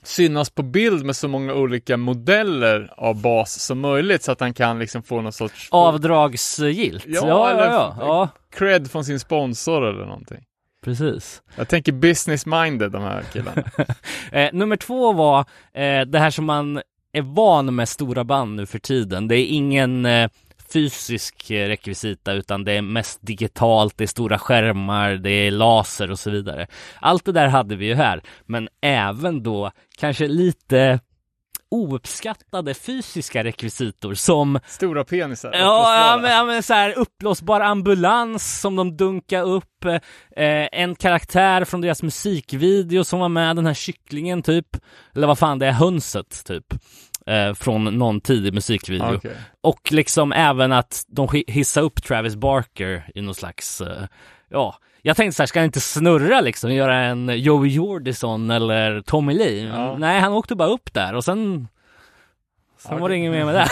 synas 0.03 0.49
på 0.49 0.63
bild 0.63 1.05
med 1.05 1.15
så 1.15 1.27
många 1.27 1.53
olika 1.53 1.97
modeller 1.97 2.93
av 2.97 3.21
bas 3.21 3.59
som 3.59 3.79
möjligt 3.79 4.23
så 4.23 4.31
att 4.31 4.39
han 4.39 4.53
kan 4.53 4.79
liksom 4.79 5.03
få 5.03 5.21
någon 5.21 5.31
sorts 5.33 5.67
avdragsgilt. 5.71 7.03
Ja, 7.07 7.21
Ja, 7.21 7.27
ja, 7.27 7.49
eller- 7.49 7.65
ja, 7.73 7.95
ja, 7.99 8.29
cred 8.51 8.91
från 8.91 9.05
sin 9.05 9.19
sponsor 9.19 9.87
eller 9.89 10.05
någonting. 10.05 10.43
Precis. 10.81 11.41
Jag 11.55 11.67
tänker 11.67 11.91
business-minded 11.91 12.89
de 12.89 13.01
här 13.01 13.23
killarna. 13.33 13.63
Eh, 14.31 14.49
nummer 14.53 14.75
två 14.75 15.13
var 15.13 15.39
eh, 15.73 16.01
det 16.01 16.19
här 16.19 16.29
som 16.29 16.45
man 16.45 16.81
är 17.13 17.21
van 17.21 17.75
med 17.75 17.89
stora 17.89 18.23
band 18.23 18.55
nu 18.55 18.65
för 18.65 18.79
tiden. 18.79 19.27
Det 19.27 19.35
är 19.35 19.45
ingen 19.45 20.05
eh, 20.05 20.29
fysisk 20.73 21.51
rekvisita 21.51 22.33
utan 22.33 22.63
det 22.63 22.71
är 22.71 22.81
mest 22.81 23.19
digitalt, 23.21 23.97
det 23.97 24.03
är 24.03 24.07
stora 24.07 24.39
skärmar, 24.39 25.11
det 25.15 25.29
är 25.31 25.51
laser 25.51 26.11
och 26.11 26.19
så 26.19 26.31
vidare. 26.31 26.67
Allt 26.99 27.25
det 27.25 27.31
där 27.31 27.47
hade 27.47 27.75
vi 27.75 27.85
ju 27.85 27.95
här, 27.95 28.21
men 28.45 28.69
även 28.81 29.43
då 29.43 29.71
kanske 29.97 30.27
lite 30.27 30.99
ouppskattade 31.71 32.73
fysiska 32.73 33.43
rekvisitor 33.43 34.13
som 34.13 34.59
Stora 34.65 35.03
penisar. 35.03 35.51
Ja, 35.53 36.11
ja, 36.11 36.17
men, 36.21 36.31
ja 36.31 36.45
men 36.45 36.63
så 36.63 36.73
här 36.73 36.97
uppblåsbar 36.97 37.61
ambulans 37.61 38.59
som 38.61 38.75
de 38.75 38.97
dunkar 38.97 39.43
upp, 39.43 39.85
eh, 39.85 40.67
en 40.71 40.95
karaktär 40.95 41.65
från 41.65 41.81
deras 41.81 42.03
musikvideo 42.03 43.03
som 43.03 43.19
var 43.19 43.29
med, 43.29 43.55
den 43.55 43.65
här 43.65 43.73
kycklingen 43.73 44.41
typ, 44.41 44.67
eller 45.15 45.27
vad 45.27 45.39
fan 45.39 45.59
det 45.59 45.67
är, 45.67 45.71
hönset 45.71 46.45
typ, 46.45 46.65
eh, 47.25 47.53
från 47.53 47.83
någon 47.83 48.21
tidig 48.21 48.53
musikvideo. 48.53 49.15
Okej. 49.15 49.35
Och 49.61 49.91
liksom 49.91 50.31
även 50.31 50.71
att 50.71 51.03
de 51.07 51.43
hissar 51.47 51.81
upp 51.81 52.03
Travis 52.03 52.35
Barker 52.35 53.11
i 53.15 53.21
någon 53.21 53.35
slags, 53.35 53.81
eh, 53.81 54.03
ja, 54.49 54.75
jag 55.01 55.17
tänkte 55.17 55.35
så 55.35 55.43
här, 55.43 55.47
ska 55.47 55.59
han 55.59 55.65
inte 55.65 55.79
snurra 55.79 56.41
liksom, 56.41 56.73
göra 56.73 56.95
en 56.99 57.29
Joey 57.41 57.69
Jordison 57.69 58.51
eller 58.51 59.01
Tommy 59.01 59.33
Lee? 59.33 59.67
Ja. 59.67 59.97
Nej, 59.97 60.19
han 60.19 60.33
åkte 60.33 60.55
bara 60.55 60.69
upp 60.69 60.93
där 60.93 61.13
och 61.15 61.23
sen 61.25 61.67
Sen 62.77 62.99
var 62.99 63.09
det 63.09 63.15
inget 63.15 63.31
mer 63.31 63.45
med 63.45 63.55
det. 63.55 63.67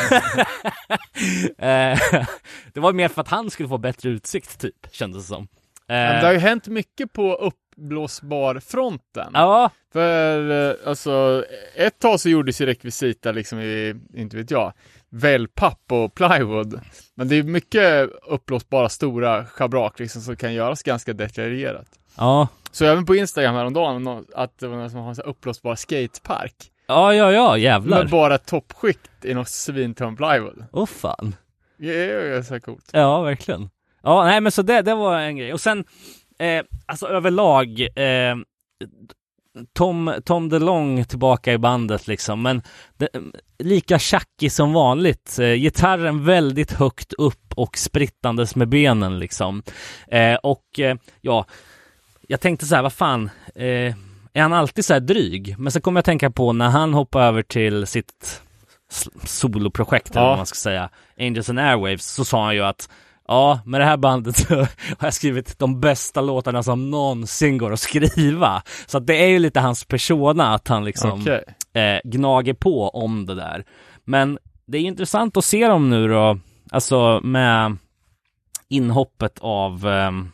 Eh, 1.68 2.00
det 2.74 2.80
var 2.80 2.94
mer 2.94 3.08
för 3.08 3.22
att 3.22 3.28
han 3.28 3.50
skulle 3.50 3.70
få 3.70 3.78
bättre 3.78 4.10
utsikt 4.10 4.60
typ, 4.60 4.88
kändes 4.92 5.24
det 5.24 5.28
som. 5.28 5.48
Men 5.88 6.16
Eh, 6.16 6.22
det 6.22 6.26
har 6.28 6.34
ju 6.34 6.40
hänt 6.40 6.68
mycket 6.68 7.14
på 7.14 7.34
uppblåsbar-fronten. 7.36 9.32
Ja, 9.34 9.70
För 9.94 10.70
eh, 10.70 10.76
alltså, 10.86 11.46
ett 11.76 12.00
tag 12.00 12.20
så 12.20 12.30
gjordes 12.30 12.62
ju 12.62 12.66
rekvisita 12.66 13.32
liksom 13.32 13.60
i, 13.60 13.96
inte 14.14 14.38
vet 14.38 14.52
jag, 14.52 14.74
wellpapp 15.10 15.92
och 15.92 16.14
plywood. 16.16 16.80
Men 17.16 17.28
det 17.28 17.36
är 17.36 17.44
mycket 17.44 18.10
uppblåsbara 18.28 18.90
stora 18.90 19.46
schabrak 19.46 20.00
liksom 20.00 20.22
som 20.22 20.36
kan 20.36 20.54
göras 20.54 20.84
ganska 20.84 21.14
detaljerat. 21.14 21.88
ja, 22.18 22.48
Så 22.72 22.86
även 22.86 23.06
på 23.06 23.16
Instagram 23.16 23.56
häromdagen, 23.56 24.26
att 24.36 24.60
det 24.60 24.68
var 24.68 24.78
någon 24.78 24.90
som 24.92 25.00
har 25.00 25.10
en 25.10 25.16
uppblåsbar 25.22 25.76
skatepark. 25.76 26.56
ja, 26.88 27.14
ja, 27.14 27.32
ja, 27.32 27.52
Med 27.52 27.62
jävlar. 27.62 28.06
bara 28.08 28.36
ett 28.36 28.46
toppskikt 28.46 29.26
i 29.26 29.34
något 29.34 29.50
svintunn 29.50 30.16
plywood. 30.16 30.66
Åh 30.72 30.86
fan. 30.86 31.36
Det 31.78 32.12
är 32.12 32.36
ju 32.36 32.44
så 32.44 32.60
coolt. 32.60 32.90
Ja, 32.94 33.22
verkligen. 33.22 33.70
Ja, 34.04 34.24
nej 34.26 34.42
men 34.42 34.52
så 34.52 34.62
det, 34.62 34.82
det 34.82 34.96
var 34.96 35.20
en 35.20 35.38
grej. 35.38 35.54
Och 35.54 35.62
sen, 35.62 35.86
eh, 36.40 36.64
alltså 36.86 37.08
överlag, 37.08 37.80
eh, 37.82 38.36
Tom, 39.74 40.14
Tom 40.26 40.50
DeLong 40.50 41.06
tillbaka 41.06 41.54
i 41.54 41.58
bandet 41.58 42.08
liksom, 42.08 42.42
men 42.42 42.62
det, 42.98 43.10
lika 43.60 44.00
tjackig 44.00 44.52
som 44.52 44.74
vanligt. 44.74 45.40
Eh, 45.40 45.54
gitarren 45.54 46.26
väldigt 46.26 46.72
högt 46.72 47.14
upp 47.14 47.54
och 47.56 47.78
sprittandes 47.78 48.56
med 48.56 48.70
benen 48.70 49.20
liksom. 49.20 49.64
Eh, 50.08 50.36
och 50.36 50.80
eh, 50.80 50.96
ja, 51.22 51.46
jag 52.28 52.42
tänkte 52.42 52.66
så 52.66 52.76
här, 52.76 52.84
vad 52.84 52.94
fan, 52.94 53.30
eh, 53.56 53.94
är 54.34 54.42
han 54.42 54.54
alltid 54.54 54.86
så 54.86 54.94
här 54.94 55.00
dryg? 55.00 55.56
Men 55.58 55.72
så 55.72 55.82
kom 55.82 55.96
jag 55.96 56.00
att 56.00 56.06
tänka 56.06 56.32
på 56.32 56.54
när 56.54 56.70
han 56.70 56.94
hoppade 56.94 57.26
över 57.26 57.42
till 57.44 57.88
sitt 57.88 58.42
soloprojekt, 59.24 60.12
eller 60.12 60.22
Ja. 60.22 60.28
vad 60.30 60.38
man 60.38 60.46
ska 60.46 60.56
säga, 60.56 60.90
Angels 61.20 61.50
and 61.50 61.60
Airwaves, 61.60 62.06
så 62.14 62.26
sa 62.26 62.46
han 62.46 62.56
ju 62.56 62.62
att 62.64 62.90
Ja, 63.28 63.60
med 63.66 63.82
det 63.82 63.86
här 63.86 63.98
bandet 63.98 64.36
så 64.38 64.56
har 64.56 64.68
jag 65.00 65.14
skrivit 65.14 65.60
de 65.60 65.80
bästa 65.80 66.22
låtarna 66.22 66.64
som 66.64 66.92
någonsin 66.92 67.58
går 67.58 67.74
att 67.74 67.80
skriva. 67.80 68.62
Så 68.86 68.98
att 68.98 69.08
det 69.08 69.16
är 69.24 69.28
ju 69.28 69.40
lite 69.40 69.60
hans 69.60 69.86
persona 69.86 70.54
att 70.54 70.68
han 70.68 70.86
liksom 70.86 71.22
Okej. 71.22 71.44
eh, 71.74 72.00
gnager 72.04 72.54
på 72.54 72.90
om 72.90 73.26
det 73.26 73.36
där. 73.36 73.66
Men 74.06 74.38
det 74.66 74.78
är 74.78 74.82
intressant 74.82 75.38
att 75.38 75.46
se 75.46 75.68
dem 75.68 75.90
nu 75.90 76.08
då, 76.08 76.40
alltså 76.72 77.22
med 77.24 77.78
inhoppet 78.70 79.40
av 79.42 79.88
ehm, 79.88 80.32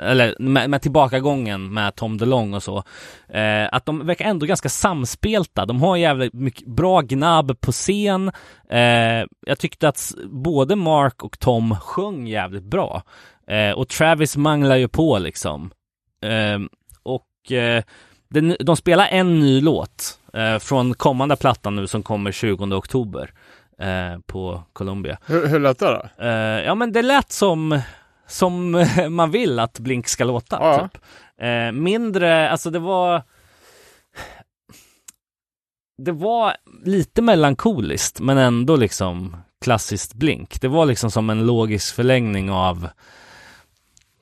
eller 0.00 0.34
med, 0.38 0.70
med 0.70 0.82
tillbakagången 0.82 1.74
med 1.74 1.94
Tom 1.94 2.18
DeLong 2.18 2.54
och 2.54 2.62
så, 2.62 2.76
eh, 3.28 3.68
att 3.72 3.86
de 3.86 4.06
verkar 4.06 4.24
ändå 4.24 4.46
ganska 4.46 4.68
samspelta. 4.68 5.66
De 5.66 5.82
har 5.82 5.96
jävligt 5.96 6.32
mycket 6.32 6.66
bra 6.66 7.00
gnabb 7.00 7.60
på 7.60 7.72
scen. 7.72 8.32
Eh, 8.70 9.24
jag 9.46 9.58
tyckte 9.58 9.88
att 9.88 10.12
både 10.30 10.76
Mark 10.76 11.24
och 11.24 11.38
Tom 11.38 11.76
sjöng 11.80 12.26
jävligt 12.26 12.64
bra. 12.64 13.02
Eh, 13.48 13.70
och 13.70 13.88
Travis 13.88 14.36
manglar 14.36 14.76
ju 14.76 14.88
på 14.88 15.18
liksom. 15.18 15.70
Eh, 16.22 16.58
och 17.02 17.52
eh, 17.52 17.82
den, 18.30 18.56
de 18.60 18.76
spelar 18.76 19.06
en 19.06 19.40
ny 19.40 19.60
låt 19.60 20.18
eh, 20.32 20.58
från 20.58 20.94
kommande 20.94 21.36
plattan 21.36 21.76
nu 21.76 21.86
som 21.86 22.02
kommer 22.02 22.32
20 22.32 22.74
oktober 22.74 23.30
på 24.26 24.62
Columbia. 24.72 25.18
Hur, 25.26 25.46
hur 25.46 25.60
lät 25.60 25.78
det 25.78 25.86
då? 25.86 26.24
Ja 26.64 26.74
men 26.74 26.92
det 26.92 27.02
lät 27.02 27.32
som, 27.32 27.80
som 28.26 28.84
man 29.08 29.30
vill 29.30 29.58
att 29.58 29.78
Blink 29.78 30.08
ska 30.08 30.24
låta. 30.24 30.56
Ja. 30.60 30.88
Typ. 30.88 31.02
Eh, 31.40 31.72
mindre, 31.72 32.50
alltså 32.50 32.70
det 32.70 32.78
var 32.78 33.22
det 35.98 36.12
var 36.12 36.56
lite 36.84 37.22
melankoliskt 37.22 38.20
men 38.20 38.38
ändå 38.38 38.76
liksom 38.76 39.36
klassiskt 39.60 40.14
Blink. 40.14 40.60
Det 40.60 40.68
var 40.68 40.86
liksom 40.86 41.10
som 41.10 41.30
en 41.30 41.46
logisk 41.46 41.94
förlängning 41.94 42.50
av 42.50 42.88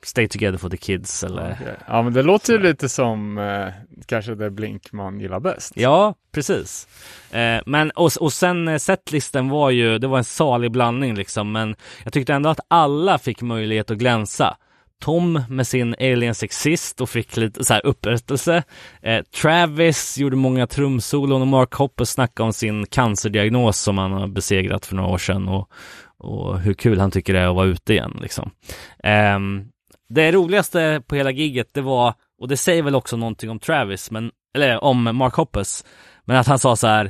Stay 0.05 0.27
Together 0.27 0.57
for 0.57 0.69
the 0.69 0.77
Kids 0.77 1.23
eller 1.23 1.57
Okej. 1.61 1.75
Ja, 1.87 2.01
men 2.01 2.13
det 2.13 2.23
låter 2.23 2.53
ju 2.53 2.59
lite 2.59 2.89
som 2.89 3.37
eh, 3.37 3.67
kanske 4.05 4.35
det 4.35 4.51
Blink 4.51 4.91
man 4.91 5.19
gillar 5.19 5.39
bäst. 5.39 5.73
Ja, 5.75 6.15
precis. 6.31 6.87
Eh, 7.31 7.61
men 7.65 7.91
och, 7.91 8.11
och 8.19 8.33
sen 8.33 8.67
eh, 8.67 8.77
setlisten 8.77 9.49
var 9.49 9.69
ju, 9.69 9.97
det 9.97 10.07
var 10.07 10.17
en 10.17 10.23
salig 10.23 10.71
blandning 10.71 11.15
liksom, 11.15 11.51
men 11.51 11.75
jag 12.03 12.13
tyckte 12.13 12.33
ändå 12.33 12.49
att 12.49 12.59
alla 12.67 13.17
fick 13.17 13.41
möjlighet 13.41 13.91
att 13.91 13.97
glänsa. 13.97 14.57
Tom 15.01 15.43
med 15.49 15.67
sin 15.67 15.95
Alien 15.99 16.35
Sexist 16.35 17.01
och 17.01 17.09
fick 17.09 17.37
lite 17.37 17.63
så 17.63 17.73
här 17.73 17.85
upprättelse. 17.85 18.63
Eh, 19.01 19.23
Travis 19.23 20.17
gjorde 20.17 20.35
många 20.35 20.67
trumsolon 20.67 21.41
och 21.41 21.47
Mark 21.47 21.73
Hoppus 21.73 22.09
snackade 22.09 22.47
om 22.47 22.53
sin 22.53 22.85
cancerdiagnos 22.85 23.79
som 23.79 23.97
han 23.97 24.11
har 24.11 24.27
besegrat 24.27 24.85
för 24.85 24.95
några 24.95 25.09
år 25.09 25.17
sedan 25.17 25.47
och, 25.47 25.69
och 26.17 26.59
hur 26.59 26.73
kul 26.73 26.99
han 26.99 27.11
tycker 27.11 27.33
det 27.33 27.39
är 27.39 27.47
att 27.47 27.55
vara 27.55 27.65
ute 27.65 27.93
igen 27.93 28.19
liksom. 28.21 28.51
Ehm, 29.03 29.65
det 30.09 30.31
roligaste 30.31 31.01
på 31.07 31.15
hela 31.15 31.31
gigget 31.31 31.73
det 31.73 31.81
var, 31.81 32.13
och 32.39 32.47
det 32.47 32.57
säger 32.57 32.83
väl 32.83 32.95
också 32.95 33.17
någonting 33.17 33.49
om 33.49 33.59
Travis, 33.59 34.11
men, 34.11 34.31
eller 34.55 34.83
om 34.83 35.03
Mark 35.03 35.33
Hoppus, 35.33 35.85
men 36.25 36.37
att 36.37 36.47
han 36.47 36.59
sa 36.59 36.75
så 36.75 36.87
här, 36.87 37.05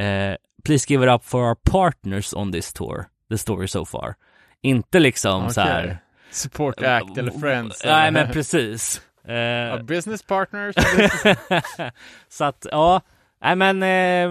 eh, 0.00 0.36
please 0.64 0.92
give 0.92 1.04
it 1.04 1.12
up 1.12 1.24
for 1.24 1.48
our 1.48 1.56
partners 1.70 2.34
on 2.34 2.52
this 2.52 2.72
tour, 2.72 3.04
the 3.30 3.38
story 3.38 3.68
so 3.68 3.84
far. 3.84 4.14
Inte 4.62 4.98
liksom 4.98 5.50
så 5.50 5.60
här. 5.60 5.98
Support 6.30 6.82
act 6.82 7.18
eller 7.18 7.30
friends. 7.30 7.82
Nej 7.84 8.10
men 8.10 8.32
precis. 8.32 9.02
Eh, 9.28 9.82
business 9.82 10.22
partners. 10.22 10.74
så 12.28 12.44
att 12.44 12.66
ja, 12.70 13.00
nej 13.42 13.56
men 13.56 13.82
eh, 13.82 14.30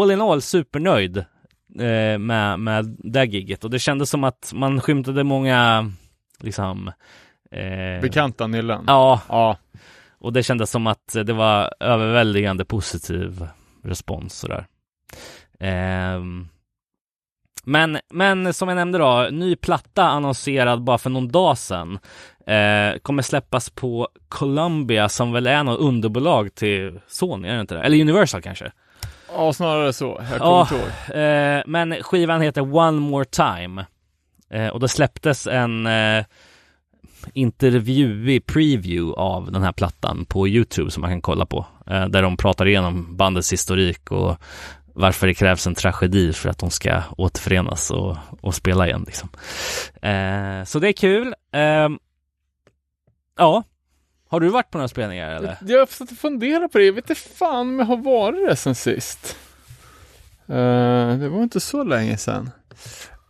all 0.00 0.10
in 0.10 0.20
all 0.20 0.42
supernöjd 0.42 1.16
eh, 1.80 2.18
med, 2.18 2.60
med 2.60 2.96
det 2.98 3.18
här 3.18 3.26
gigget 3.26 3.64
och 3.64 3.70
det 3.70 3.78
kändes 3.78 4.10
som 4.10 4.24
att 4.24 4.52
man 4.54 4.80
skymtade 4.80 5.24
många 5.24 5.90
liksom 6.40 6.92
eh, 7.56 8.00
Bekanta 8.00 8.46
nyllen. 8.46 8.84
Ja, 8.86 9.20
Ja. 9.28 9.56
och 10.18 10.32
det 10.32 10.42
kändes 10.42 10.70
som 10.70 10.86
att 10.86 11.16
det 11.24 11.32
var 11.32 11.74
överväldigande 11.80 12.64
positiv 12.64 13.46
respons 13.84 14.34
sådär. 14.38 14.66
Ehm, 15.60 16.48
men, 17.64 17.98
men 18.10 18.54
som 18.54 18.68
jag 18.68 18.76
nämnde 18.76 18.98
då, 18.98 19.28
ny 19.30 19.56
platta 19.56 20.04
annonserad 20.04 20.82
bara 20.82 20.98
för 20.98 21.10
någon 21.10 21.28
dag 21.28 21.58
sedan. 21.58 21.98
Eh, 22.46 22.98
kommer 22.98 23.22
släppas 23.22 23.70
på 23.70 24.08
Columbia 24.28 25.08
som 25.08 25.32
väl 25.32 25.46
är 25.46 25.62
något 25.64 25.80
underbolag 25.80 26.54
till 26.54 27.00
Sony, 27.06 27.48
är 27.48 27.54
det 27.54 27.60
inte 27.60 27.74
det? 27.74 27.80
Eller 27.82 28.00
Universal 28.00 28.42
kanske? 28.42 28.72
ja, 29.34 29.52
snarare 29.52 29.92
så. 29.92 30.22
Jag 30.30 30.38
Ja. 30.38 30.38
kommer 30.38 30.60
inte 30.60 30.74
ihåg. 30.74 31.22
Eh, 31.22 31.62
men 31.66 32.02
skivan 32.02 32.40
heter 32.40 32.74
One 32.76 33.00
More 33.00 33.24
Time. 33.24 33.86
Eh, 34.50 34.68
och 34.68 34.80
det 34.80 34.88
släpptes 34.88 35.46
en 35.46 35.86
eh, 35.86 36.24
intervjuig 37.32 38.46
preview 38.46 39.20
av 39.20 39.52
den 39.52 39.62
här 39.62 39.72
plattan 39.72 40.24
på 40.24 40.48
Youtube 40.48 40.90
som 40.90 41.00
man 41.00 41.10
kan 41.10 41.20
kolla 41.20 41.46
på. 41.46 41.66
Eh, 41.86 42.06
där 42.06 42.22
de 42.22 42.36
pratar 42.36 42.68
igenom 42.68 43.16
bandets 43.16 43.52
historik 43.52 44.10
och 44.10 44.36
varför 44.94 45.26
det 45.26 45.34
krävs 45.34 45.66
en 45.66 45.74
tragedi 45.74 46.32
för 46.32 46.48
att 46.48 46.58
de 46.58 46.70
ska 46.70 47.02
återförenas 47.16 47.90
och, 47.90 48.16
och 48.40 48.54
spela 48.54 48.86
igen. 48.86 49.04
Liksom. 49.06 49.28
Eh, 50.02 50.64
så 50.64 50.78
det 50.78 50.88
är 50.88 50.92
kul. 50.92 51.34
Eh, 51.52 51.88
ja, 53.38 53.62
har 54.28 54.40
du 54.40 54.48
varit 54.48 54.70
på 54.70 54.78
några 54.78 54.88
spelningar 54.88 55.30
eller? 55.30 55.56
Jag 55.60 55.78
har 55.78 55.86
försökt 55.86 56.18
fundera 56.18 56.68
på 56.68 56.78
det. 56.78 56.84
Jag 56.84 56.92
vet 56.92 57.10
inte 57.10 57.22
fan 57.22 57.68
om 57.68 57.78
jag 57.78 57.86
har 57.86 57.96
varit 57.96 58.48
det 58.48 58.56
sen 58.56 58.74
sist. 58.74 59.36
Eh, 60.48 61.16
det 61.18 61.28
var 61.28 61.42
inte 61.42 61.60
så 61.60 61.84
länge 61.84 62.16
sedan. 62.16 62.50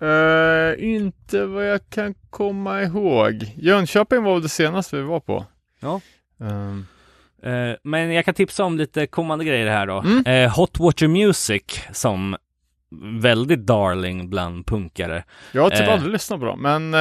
Eh, 0.00 0.84
inte 0.94 1.46
vad 1.46 1.66
jag 1.70 1.80
kan 1.90 2.14
komma 2.30 2.82
ihåg. 2.82 3.52
Jönköping 3.56 4.22
var 4.22 4.40
det 4.40 4.48
senaste 4.48 4.96
vi 4.96 5.02
var 5.02 5.20
på. 5.20 5.44
Ja. 5.80 6.00
Ehm, 6.40 6.86
Eh, 7.42 7.76
men 7.82 8.12
jag 8.12 8.24
kan 8.24 8.34
tipsa 8.34 8.64
om 8.64 8.78
lite 8.78 9.06
kommande 9.06 9.44
grejer 9.44 9.66
här 9.66 9.86
då. 9.86 9.98
Mm. 9.98 10.26
Eh, 10.26 10.56
Hot 10.56 10.78
Water 10.80 11.08
Music 11.08 11.62
som 11.92 12.36
väldigt 13.20 13.66
darling 13.66 14.30
bland 14.30 14.66
punkare. 14.66 15.24
jag 15.52 15.62
har 15.62 15.70
typ 15.70 15.80
Eh. 15.80 15.92
aldrig 15.92 16.12
lyssnat 16.12 16.40
på 16.40 16.46
dem, 16.46 16.62
men 16.62 16.94
eh, 16.94 17.00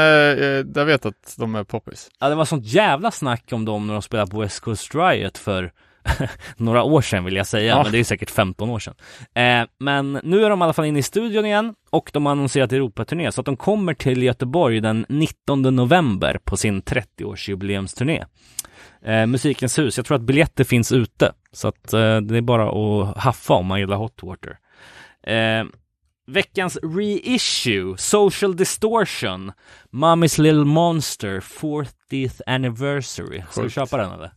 jag 0.76 0.86
vet 0.86 1.06
att 1.06 1.36
de 1.38 1.56
är 1.56 1.64
poppis. 1.64 2.10
Ja, 2.20 2.30
det 2.30 2.36
var 2.36 2.46
sånt 2.46 2.66
jävla 2.66 3.12
snack 3.12 3.44
om 3.52 3.66
dem 3.66 3.88
när 3.88 3.94
de 3.94 4.02
spelade 4.02 4.32
på 4.32 4.40
West 4.40 4.60
Coast 4.60 4.96
Riot 4.96 5.38
för 5.38 5.72
några 6.58 6.84
år 6.84 7.02
sedan 7.02 7.24
vill 7.26 7.36
jag 7.36 7.48
säga, 7.48 7.68
Ja. 7.78 7.84
men 7.84 7.92
det 7.92 8.00
är 8.00 8.04
säkert 8.04 8.30
15 8.32 8.70
år 8.70 8.80
sedan. 8.80 8.96
Eh, 9.36 9.68
men 9.80 10.20
nu 10.24 10.46
är 10.46 10.50
de 10.50 10.60
i 10.62 10.64
alla 10.64 10.74
fall 10.74 10.86
inne 10.86 11.00
i 11.00 11.04
studion 11.04 11.46
igen 11.46 11.76
och 11.90 12.10
de 12.14 12.26
har 12.26 12.32
annonserat 12.32 12.72
Europaturné 12.72 13.32
så 13.32 13.42
att 13.42 13.46
de 13.46 13.58
kommer 13.58 13.94
till 13.94 14.24
Göteborg 14.24 14.82
den 14.82 15.06
19 15.10 15.62
november 15.62 16.40
på 16.44 16.58
sin 16.58 16.82
30-årsjubileumsturné. 16.84 18.26
Eh, 19.06 19.26
Musikens 19.26 19.80
hus, 19.80 19.98
jag 19.98 20.06
tror 20.06 20.16
att 20.16 20.22
biljetter 20.24 20.64
finns 20.64 20.92
ute 20.92 21.32
så 21.52 21.68
att 21.68 21.94
eh, 21.94 22.18
det 22.22 22.38
är 22.38 22.42
bara 22.42 22.70
att 22.70 23.18
haffa 23.18 23.54
om 23.54 23.66
man 23.66 23.80
gillar 23.80 23.98
Hot 23.98 24.24
Water. 24.24 24.58
Eh, 25.28 25.66
veckans 26.28 26.78
reissue, 26.84 27.98
Social 27.98 28.56
Distortion, 28.56 29.52
Mommy's 29.92 30.42
Little 30.42 30.66
Monster, 30.66 31.40
40th 31.40 32.42
Anniversary. 32.46 33.44
Ska 33.52 33.62
du 33.62 33.70
köpa 33.70 33.98
den 33.98 34.12
eller? 34.12 34.32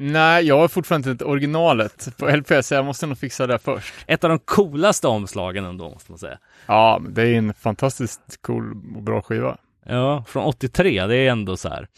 Nej, 0.00 0.44
jag 0.44 0.58
har 0.58 0.68
fortfarande 0.68 1.10
inte 1.10 1.24
originalet 1.24 2.16
på 2.16 2.28
LP, 2.36 2.64
så 2.64 2.74
jag 2.74 2.84
måste 2.84 3.06
nog 3.06 3.18
fixa 3.18 3.46
det 3.46 3.58
först. 3.58 3.94
Ett 4.06 4.24
av 4.24 4.30
de 4.30 4.38
coolaste 4.38 5.08
omslagen 5.08 5.64
ändå, 5.64 5.90
måste 5.90 6.12
man 6.12 6.18
säga. 6.18 6.38
Ja, 6.66 7.02
det 7.08 7.22
är 7.22 7.34
en 7.34 7.54
fantastiskt 7.54 8.42
cool 8.42 8.72
och 8.96 9.02
bra 9.02 9.22
skiva. 9.22 9.56
Ja, 9.86 10.24
från 10.28 10.44
83, 10.44 11.06
det 11.06 11.16
är 11.16 11.30
ändå 11.30 11.56
så 11.56 11.68
här. 11.68 11.88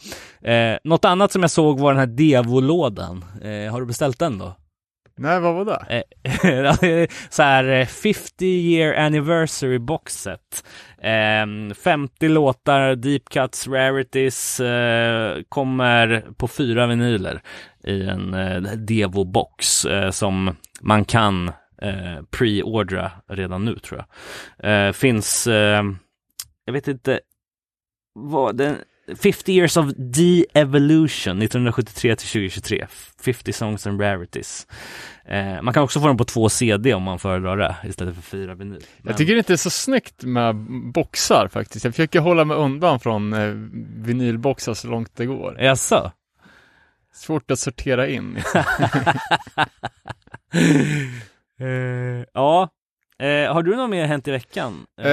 Eh, 0.51 0.77
något 0.83 1.05
annat 1.05 1.31
som 1.31 1.41
jag 1.41 1.51
såg 1.51 1.79
var 1.79 1.91
den 1.91 1.99
här 1.99 2.07
Devo-lådan. 2.07 3.25
Eh, 3.41 3.71
har 3.71 3.79
du 3.79 3.85
beställt 3.85 4.19
den 4.19 4.37
då? 4.37 4.55
Nej, 5.17 5.39
vad 5.39 5.55
var 5.55 5.65
det? 5.65 6.03
Eh, 6.23 7.07
så 7.29 7.43
här 7.43 7.63
eh, 7.63 7.85
50 7.85 8.45
year 8.45 9.05
anniversary 9.05 9.79
box 9.79 10.21
set. 10.21 10.63
Eh, 11.01 11.73
50 11.83 12.27
låtar, 12.27 12.95
deep 12.95 13.29
cuts, 13.29 13.67
rarities, 13.67 14.59
eh, 14.59 15.37
kommer 15.49 16.25
på 16.37 16.47
fyra 16.47 16.87
vinyler 16.87 17.41
i 17.83 18.01
en 18.03 18.33
eh, 18.33 18.61
Devo-box 18.61 19.85
eh, 19.85 20.11
som 20.11 20.55
man 20.81 21.05
kan 21.05 21.47
eh, 21.81 22.21
pre-ordra 22.31 23.11
redan 23.29 23.65
nu 23.65 23.75
tror 23.75 24.05
jag. 24.59 24.87
Eh, 24.87 24.91
finns, 24.93 25.47
eh, 25.47 25.83
jag 26.65 26.73
vet 26.73 26.87
inte 26.87 27.19
vad 28.13 28.57
den 28.57 28.75
50 29.21 29.51
years 29.53 29.77
of 29.77 29.85
de-evolution 29.97 31.41
1973 31.41 32.15
till 32.15 32.27
2023 32.27 32.87
50 33.23 33.53
songs 33.53 33.87
and 33.87 34.01
rarities 34.01 34.67
eh, 35.25 35.61
Man 35.61 35.73
kan 35.73 35.83
också 35.83 35.99
få 35.99 36.07
den 36.07 36.17
på 36.17 36.23
två 36.23 36.49
CD 36.49 36.93
om 36.93 37.03
man 37.03 37.19
föredrar 37.19 37.57
det 37.57 37.75
istället 37.83 38.15
för 38.15 38.21
fyra 38.21 38.55
vinyl 38.55 38.83
Men- 38.97 39.09
Jag 39.11 39.17
tycker 39.17 39.35
inte 39.35 39.53
det 39.53 39.55
är 39.55 39.57
så 39.57 39.69
snyggt 39.69 40.23
med 40.23 40.55
boxar 40.93 41.47
faktiskt. 41.47 41.85
Jag 41.85 41.93
försöker 41.93 42.19
hålla 42.19 42.45
mig 42.45 42.57
undan 42.57 42.99
från 42.99 43.33
eh, 43.33 43.53
vinylboxar 44.05 44.73
så 44.73 44.87
långt 44.87 45.15
det 45.15 45.25
går. 45.25 45.57
Jaså? 45.61 46.11
Svårt 47.13 47.51
att 47.51 47.59
sortera 47.59 48.07
in. 48.07 48.43
Eh, 51.59 52.25
ja 52.33 52.69
eh, 53.19 53.53
Har 53.53 53.63
du 53.63 53.75
något 53.75 53.89
mer 53.89 54.05
hänt 54.05 54.27
i 54.27 54.31
veckan? 54.31 54.85
Eh, 55.01 55.11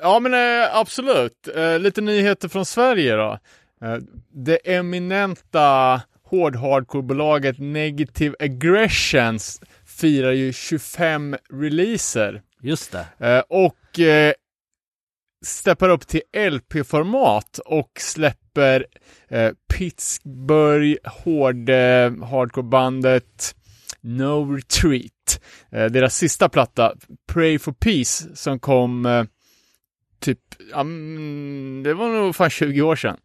ja 0.00 0.20
men 0.20 0.34
eh, 0.34 0.76
absolut. 0.76 1.48
Eh, 1.56 1.78
lite 1.78 2.00
nyheter 2.00 2.48
från 2.48 2.66
Sverige 2.66 3.16
då. 3.16 3.38
Eh, 3.82 3.96
det 4.32 4.56
eminenta 4.56 6.02
hård 6.22 6.56
hardcore-bolaget 6.56 7.58
Negative 7.58 8.36
Aggressions 8.38 9.60
firar 9.86 10.32
ju 10.32 10.52
25 10.52 11.36
releaser. 11.52 12.42
Just 12.62 12.92
det 12.92 13.42
och 13.48 13.76
steppar 15.44 15.88
upp 15.88 16.06
till 16.06 16.22
LP-format 16.50 17.58
och 17.58 17.90
släpper 18.00 18.45
eh, 18.58 19.52
Pittsburgh 19.74 20.96
hård 21.04 21.68
eh, 21.68 22.12
hardcore-bandet 22.30 23.54
No 24.00 24.54
Retreat. 24.54 25.40
Eh, 25.72 25.84
deras 25.84 26.16
sista 26.16 26.48
platta, 26.48 26.92
Pray 27.32 27.58
for 27.58 27.72
Peace, 27.72 28.36
som 28.36 28.58
kom 28.58 29.06
eh, 29.06 29.24
typ, 30.20 30.40
mm, 30.74 31.82
det 31.84 31.94
var 31.94 32.08
nog 32.08 32.36
fan 32.36 32.50
20 32.50 32.82
år 32.82 32.96
sedan. 32.96 33.16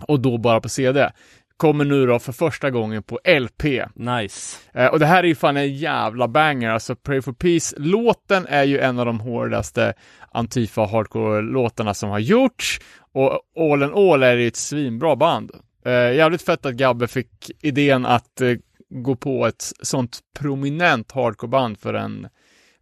Och 0.00 0.20
då 0.20 0.38
bara 0.38 0.60
på 0.60 0.68
CD. 0.68 1.10
Kommer 1.56 1.84
nu 1.84 2.06
då 2.06 2.18
för 2.18 2.32
första 2.32 2.70
gången 2.70 3.02
på 3.02 3.18
LP. 3.24 3.62
Nice 3.94 4.58
Eh, 4.74 4.86
och 4.86 4.98
det 4.98 5.06
här 5.06 5.22
är 5.22 5.28
ju 5.28 5.34
fan 5.34 5.56
en 5.56 5.74
jävla 5.74 6.28
banger, 6.28 6.70
alltså 6.70 6.96
Pray 6.96 7.22
for 7.22 7.32
Peace-låten 7.32 8.46
är 8.48 8.64
ju 8.64 8.78
en 8.78 8.98
av 8.98 9.06
de 9.06 9.20
hårdaste 9.20 9.94
Antifa 10.32 10.86
hardcore-låtarna 10.86 11.94
som 11.94 12.10
har 12.10 12.18
gjorts. 12.18 12.80
Och 13.12 13.40
all 13.56 13.82
in 13.82 13.94
all 13.94 14.22
är 14.22 14.36
ju 14.36 14.48
ett 14.48 14.56
svinbra 14.56 15.16
band. 15.16 15.50
Eh, 15.84 15.92
jävligt 15.92 16.42
fett 16.42 16.66
att 16.66 16.74
Gabbe 16.74 17.08
fick 17.08 17.50
idén 17.60 18.06
att 18.06 18.40
eh, 18.40 18.56
gå 18.90 19.16
på 19.16 19.46
ett 19.46 19.72
sånt 19.82 20.20
prominent 20.38 21.12
hardcore-band 21.12 21.78
för 21.78 21.94
en 21.94 22.28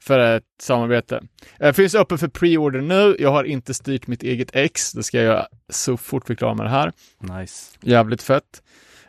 för 0.03 0.19
ett 0.19 0.45
samarbete. 0.61 1.23
Eh, 1.61 1.73
finns 1.73 1.95
öppen 1.95 2.19
för 2.19 2.29
pre-order 2.29 2.81
nu. 2.81 3.17
Jag 3.19 3.31
har 3.31 3.45
inte 3.45 3.75
styrt 3.75 4.07
mitt 4.07 4.23
eget 4.23 4.57
ex. 4.57 4.93
Det 4.93 5.03
ska 5.03 5.17
jag 5.17 5.25
göra 5.25 5.47
så 5.69 5.97
fort 5.97 6.31
vi 6.31 6.33
är 6.33 6.37
klara 6.37 6.55
med 6.55 6.67
det 6.67 6.71
här. 6.71 6.93
Nice 7.21 7.77
Jävligt 7.81 8.23
fett. 8.23 8.63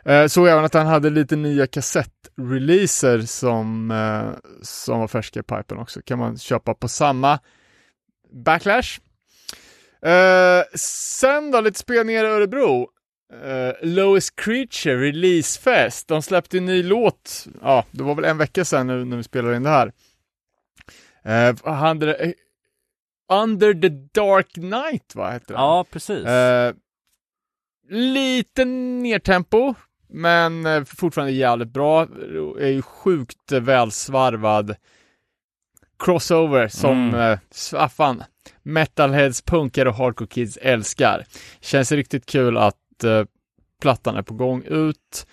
Eh, 0.04 0.26
såg 0.26 0.48
även 0.48 0.64
att 0.64 0.74
han 0.74 0.86
hade 0.86 1.10
lite 1.10 1.36
nya 1.36 1.66
kassettreleaser 1.66 3.20
som, 3.20 3.90
eh, 3.90 4.50
som 4.62 5.00
var 5.00 5.08
färska 5.08 5.40
i 5.40 5.42
pipen 5.42 5.78
också. 5.78 6.00
Kan 6.02 6.18
man 6.18 6.38
köpa 6.38 6.74
på 6.74 6.88
samma 6.88 7.38
Backlash. 8.44 9.00
Eh, 10.06 10.64
sen 10.78 11.50
då, 11.50 11.60
lite 11.60 11.78
spelningar 11.78 12.24
i 12.24 12.28
Örebro. 12.28 12.88
Uh, 13.44 13.72
Lowest 13.82 14.36
Creature 14.36 14.96
Release 14.96 15.60
Fest. 15.60 16.08
De 16.08 16.22
släppte 16.22 16.58
en 16.58 16.64
ny 16.64 16.82
låt, 16.82 17.46
ja, 17.62 17.84
det 17.90 18.02
var 18.02 18.14
väl 18.14 18.24
en 18.24 18.38
vecka 18.38 18.64
sedan 18.64 18.86
nu 18.86 19.04
när 19.04 19.16
vi 19.16 19.22
spelade 19.22 19.56
in 19.56 19.62
det 19.62 19.70
här. 19.70 19.86
Uh, 21.26 21.56
vad 21.64 21.74
handlade? 21.74 22.34
Under 23.32 23.74
the 23.74 23.88
Dark 23.88 24.56
Night, 24.56 25.14
va, 25.14 25.30
hette 25.30 25.52
den? 25.52 25.62
Ja, 25.62 25.84
precis 25.90 26.26
Eh, 26.26 26.74
lite 27.90 28.64
nertempo, 28.64 29.74
men 30.08 30.66
eh, 30.66 30.84
fortfarande 30.84 31.32
jävligt 31.32 31.72
bra. 31.72 32.02
Är 32.60 32.68
ju 32.68 32.82
sjukt 32.82 33.52
eh, 33.52 33.60
välsvarvad 33.60 34.76
crossover 35.98 36.68
som, 36.68 37.14
Mm. 37.14 37.38
ah, 37.74 37.88
fan, 37.88 38.24
metalheads, 38.62 39.42
punkare 39.42 39.88
och 39.88 39.94
hardcore 39.94 40.28
kids 40.28 40.56
älskar. 40.56 41.24
Känns 41.60 41.92
riktigt 41.92 42.26
kul 42.26 42.56
att 42.56 43.04
eh, 43.04 43.24
plattan 43.80 44.16
är 44.16 44.22
på 44.22 44.34
gång 44.34 44.62
ut. 44.62 45.26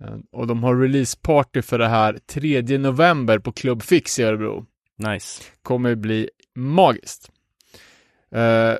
Eh, 0.00 0.16
och 0.32 0.46
de 0.46 0.62
har 0.62 0.76
releaseparty 0.76 1.62
för 1.62 1.78
det 1.78 1.88
här 1.88 2.18
3 2.26 2.78
november 2.78 3.38
på 3.38 3.52
Club 3.52 3.82
Fix 3.82 4.18
i 4.18 4.22
Örebro 4.22 4.66
Nice 4.96 5.42
kommer 5.62 5.94
bli 5.94 6.30
magiskt. 6.54 7.30
Eh, 8.34 8.74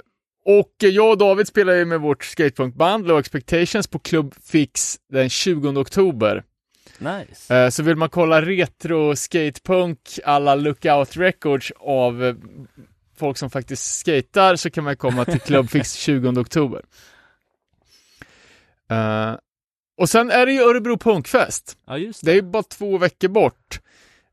och 0.45 0.73
jag 0.79 1.11
och 1.11 1.19
David 1.19 1.49
spelar 1.49 1.73
ju 1.73 1.85
med 1.85 2.01
vårt 2.01 2.25
skatepunkband 2.25 3.07
Low 3.07 3.19
Expectations 3.19 3.87
på 3.87 3.99
Club 3.99 4.35
Fix 4.43 4.99
den 5.13 5.31
20 5.31 5.69
oktober. 5.69 6.45
Nice 6.99 7.55
Eh, 7.55 7.71
så 7.71 7.83
vill 7.83 7.97
man 7.97 8.09
kolla 8.09 8.43
retro 8.43 9.17
skatepunk 9.17 9.99
alla 10.25 10.55
Lookout 10.55 11.17
Records 11.17 11.73
av 11.77 12.25
eh, 12.25 12.35
folk 13.17 13.39
som 13.39 13.51
faktiskt 13.51 13.99
skater 13.99 14.57
så 14.57 14.71
kan 14.71 14.85
man 14.85 14.97
komma 14.97 15.25
till 15.25 15.41
Club 15.41 15.71
Fix 15.71 15.95
20 15.95 16.41
oktober. 16.41 16.83
Eh, 18.91 19.35
och 19.97 20.09
sen 20.09 20.31
är 20.31 20.47
det 20.47 20.53
ju 20.53 20.61
Örebro 20.61 20.99
Punkfest. 20.99 21.77
Ja, 21.87 21.99
just 21.99 22.21
Det 22.21 22.27
det 22.27 22.33
är 22.33 22.37
ju 22.37 22.43
bara 22.43 22.63
två 22.63 22.99
veckor 22.99 23.29
bort. 23.29 23.81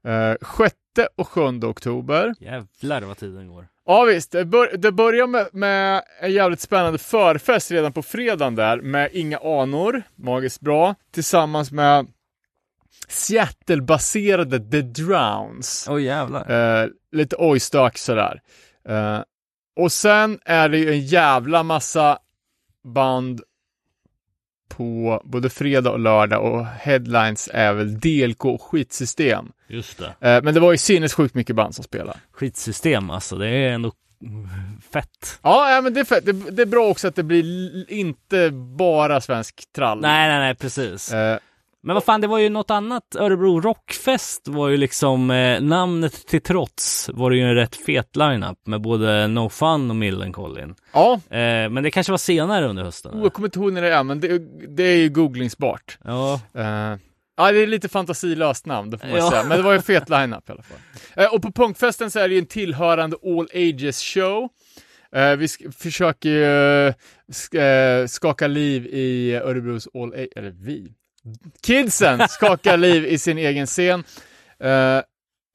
Uh, 0.08 0.36
6 0.58 0.76
och 1.15 1.28
7 1.28 1.41
oktober. 1.41 2.34
Jävlar 2.39 3.02
vad 3.02 3.17
tiden 3.17 3.48
går 3.48 3.67
Ja 3.86 4.04
visst, 4.04 4.32
det, 4.32 4.46
bör, 4.46 4.78
det 4.78 4.91
börjar 4.91 5.28
med, 5.28 5.48
med 5.54 6.04
en 6.22 6.32
jävligt 6.32 6.60
spännande 6.60 7.00
förfest 7.00 7.72
redan 7.72 7.94
på 7.94 8.02
fredagen 8.02 8.56
där 8.56 8.82
med 8.82 9.10
Inga 9.13 9.38
Anor, 9.38 10.04
magiskt 10.15 10.62
bra, 10.62 10.96
tillsammans 11.12 11.72
med 11.72 12.08
Seattle-baserade 13.08 14.72
The 14.72 14.82
Drowns. 14.82 15.88
Oj 15.89 16.04
jävlar 16.04 16.82
Eh, 16.82 16.89
lite 17.12 17.36
ojstök 17.39 17.98
sådär. 17.98 18.41
Eh, 18.89 19.20
och 19.76 19.91
sen 19.91 20.39
är 20.46 20.70
det 20.70 20.78
ju 20.78 20.91
en 20.91 21.02
jävla 21.02 21.63
massa 21.63 22.20
band 22.84 23.41
på 24.70 25.22
både 25.26 25.50
fredag 25.50 25.91
och 25.91 26.00
lördag 26.00 26.54
och 26.54 26.65
headlines 26.65 27.50
är 27.54 27.74
väl 27.74 28.00
DLK 28.00 28.46
och 28.46 28.62
skitsystem. 28.62 29.52
Just 29.67 29.98
det 29.98 30.30
Eh, 30.30 30.44
men 30.44 30.54
det 30.54 30.60
var 30.60 30.72
ju 30.72 30.78
sinnessjukt 30.78 31.36
mycket 31.36 31.56
band 31.56 31.76
som 31.76 31.84
spelade. 31.84 32.20
Skitsystem 32.32 33.10
alltså, 33.10 33.36
det 33.36 33.48
är 33.48 33.72
ändå 33.72 33.91
fett 34.94 35.39
Ja, 35.41 35.72
ja 35.72 35.82
men 35.82 35.94
det 35.94 36.00
är 36.00 36.04
fett. 36.04 36.26
Det, 36.26 36.32
det 36.32 36.62
är 36.62 36.65
bra 36.65 36.88
också 36.88 37.08
att 37.08 37.15
det 37.15 37.24
blir 37.24 37.91
inte 37.91 38.52
bara 38.78 39.22
svensk 39.22 39.74
trall. 39.76 40.02
Nej 40.02 40.30
nej 40.30 40.39
nej 40.39 40.56
precis 40.56 41.13
Eh, 41.13 41.38
Men 41.84 41.94
vad 41.94 42.04
fan, 42.04 42.22
det 42.22 42.28
var 42.28 42.38
ju 42.39 42.50
något 42.50 42.72
annat. 42.72 43.15
Örebro 43.15 43.62
Rockfest 43.62 44.48
var 44.48 44.70
ju 44.70 44.78
liksom, 44.78 45.32
eh, 45.32 45.62
namnet 45.62 46.28
till 46.28 46.41
trots, 46.41 47.10
var 47.13 47.30
det 47.32 47.38
ju 47.38 47.44
en 47.44 47.56
rätt 47.56 47.76
fet 47.76 48.15
lineup 48.15 48.67
med 48.67 48.82
både 48.82 49.28
No 49.28 49.50
Fun 49.50 49.89
och 49.89 49.96
Millencolin. 49.96 50.76
ja, 50.94 51.13
Eh, 51.30 51.70
men 51.70 51.84
det 51.84 51.91
kanske 51.91 52.12
var 52.13 52.17
senare 52.17 52.67
under 52.67 52.84
hösten? 52.84 53.12
oh, 53.13 53.24
jag 53.24 53.34
kommer 53.34 53.48
inte 53.48 53.60
ihåg 53.60 53.74
när 53.74 53.82
det 53.82 53.94
är, 53.94 54.04
men 54.04 54.20
det, 54.20 54.39
det 54.76 54.84
är 54.84 54.98
ju 54.98 55.10
googlingsbart. 55.10 55.98
Ja, 56.04 56.41
Eh, 56.56 56.96
Ja, 57.38 57.52
det 57.52 57.60
är 57.63 57.67
lite 57.67 57.89
fantasilöst 57.89 58.65
namn, 58.65 58.89
det 58.89 58.98
får 58.98 59.08
man 59.08 59.17
Ja. 59.17 59.30
säga. 59.32 59.44
Men 59.44 59.58
det 59.58 59.63
var 59.63 59.72
ju 59.72 59.78
en 59.78 59.84
fet 59.84 60.10
line-up 60.10 60.50
i 60.50 60.52
alla 60.52 60.62
fall. 60.63 60.78
Eh, 61.15 61.34
och 61.34 61.41
på 61.41 61.52
punkfesten 61.52 62.12
så 62.12 62.20
är 62.20 62.28
det 62.28 62.34
ju 62.34 62.39
en 62.39 62.46
tillhörande 62.46 63.17
all 63.26 63.48
ages 63.54 64.02
show. 64.04 64.50
Eh, 65.15 65.36
vi 65.36 65.46
sk- 65.46 65.72
försöker 65.72 66.30
ju 66.30 66.44
eh, 67.56 67.62
eh, 67.63 68.06
skaka 68.08 68.48
liv 68.48 68.86
i 68.86 69.34
Örebros 69.36 69.88
all 69.94 70.13
age, 70.13 70.28
eller 70.36 70.50
vi. 70.52 70.91
Kidsen 71.64 72.28
skakar 72.30 72.78
liv 72.78 73.06
i 73.06 73.18
sin 73.18 73.38
egen 73.38 73.66
scen. 73.68 74.04
Eh, 74.60 75.02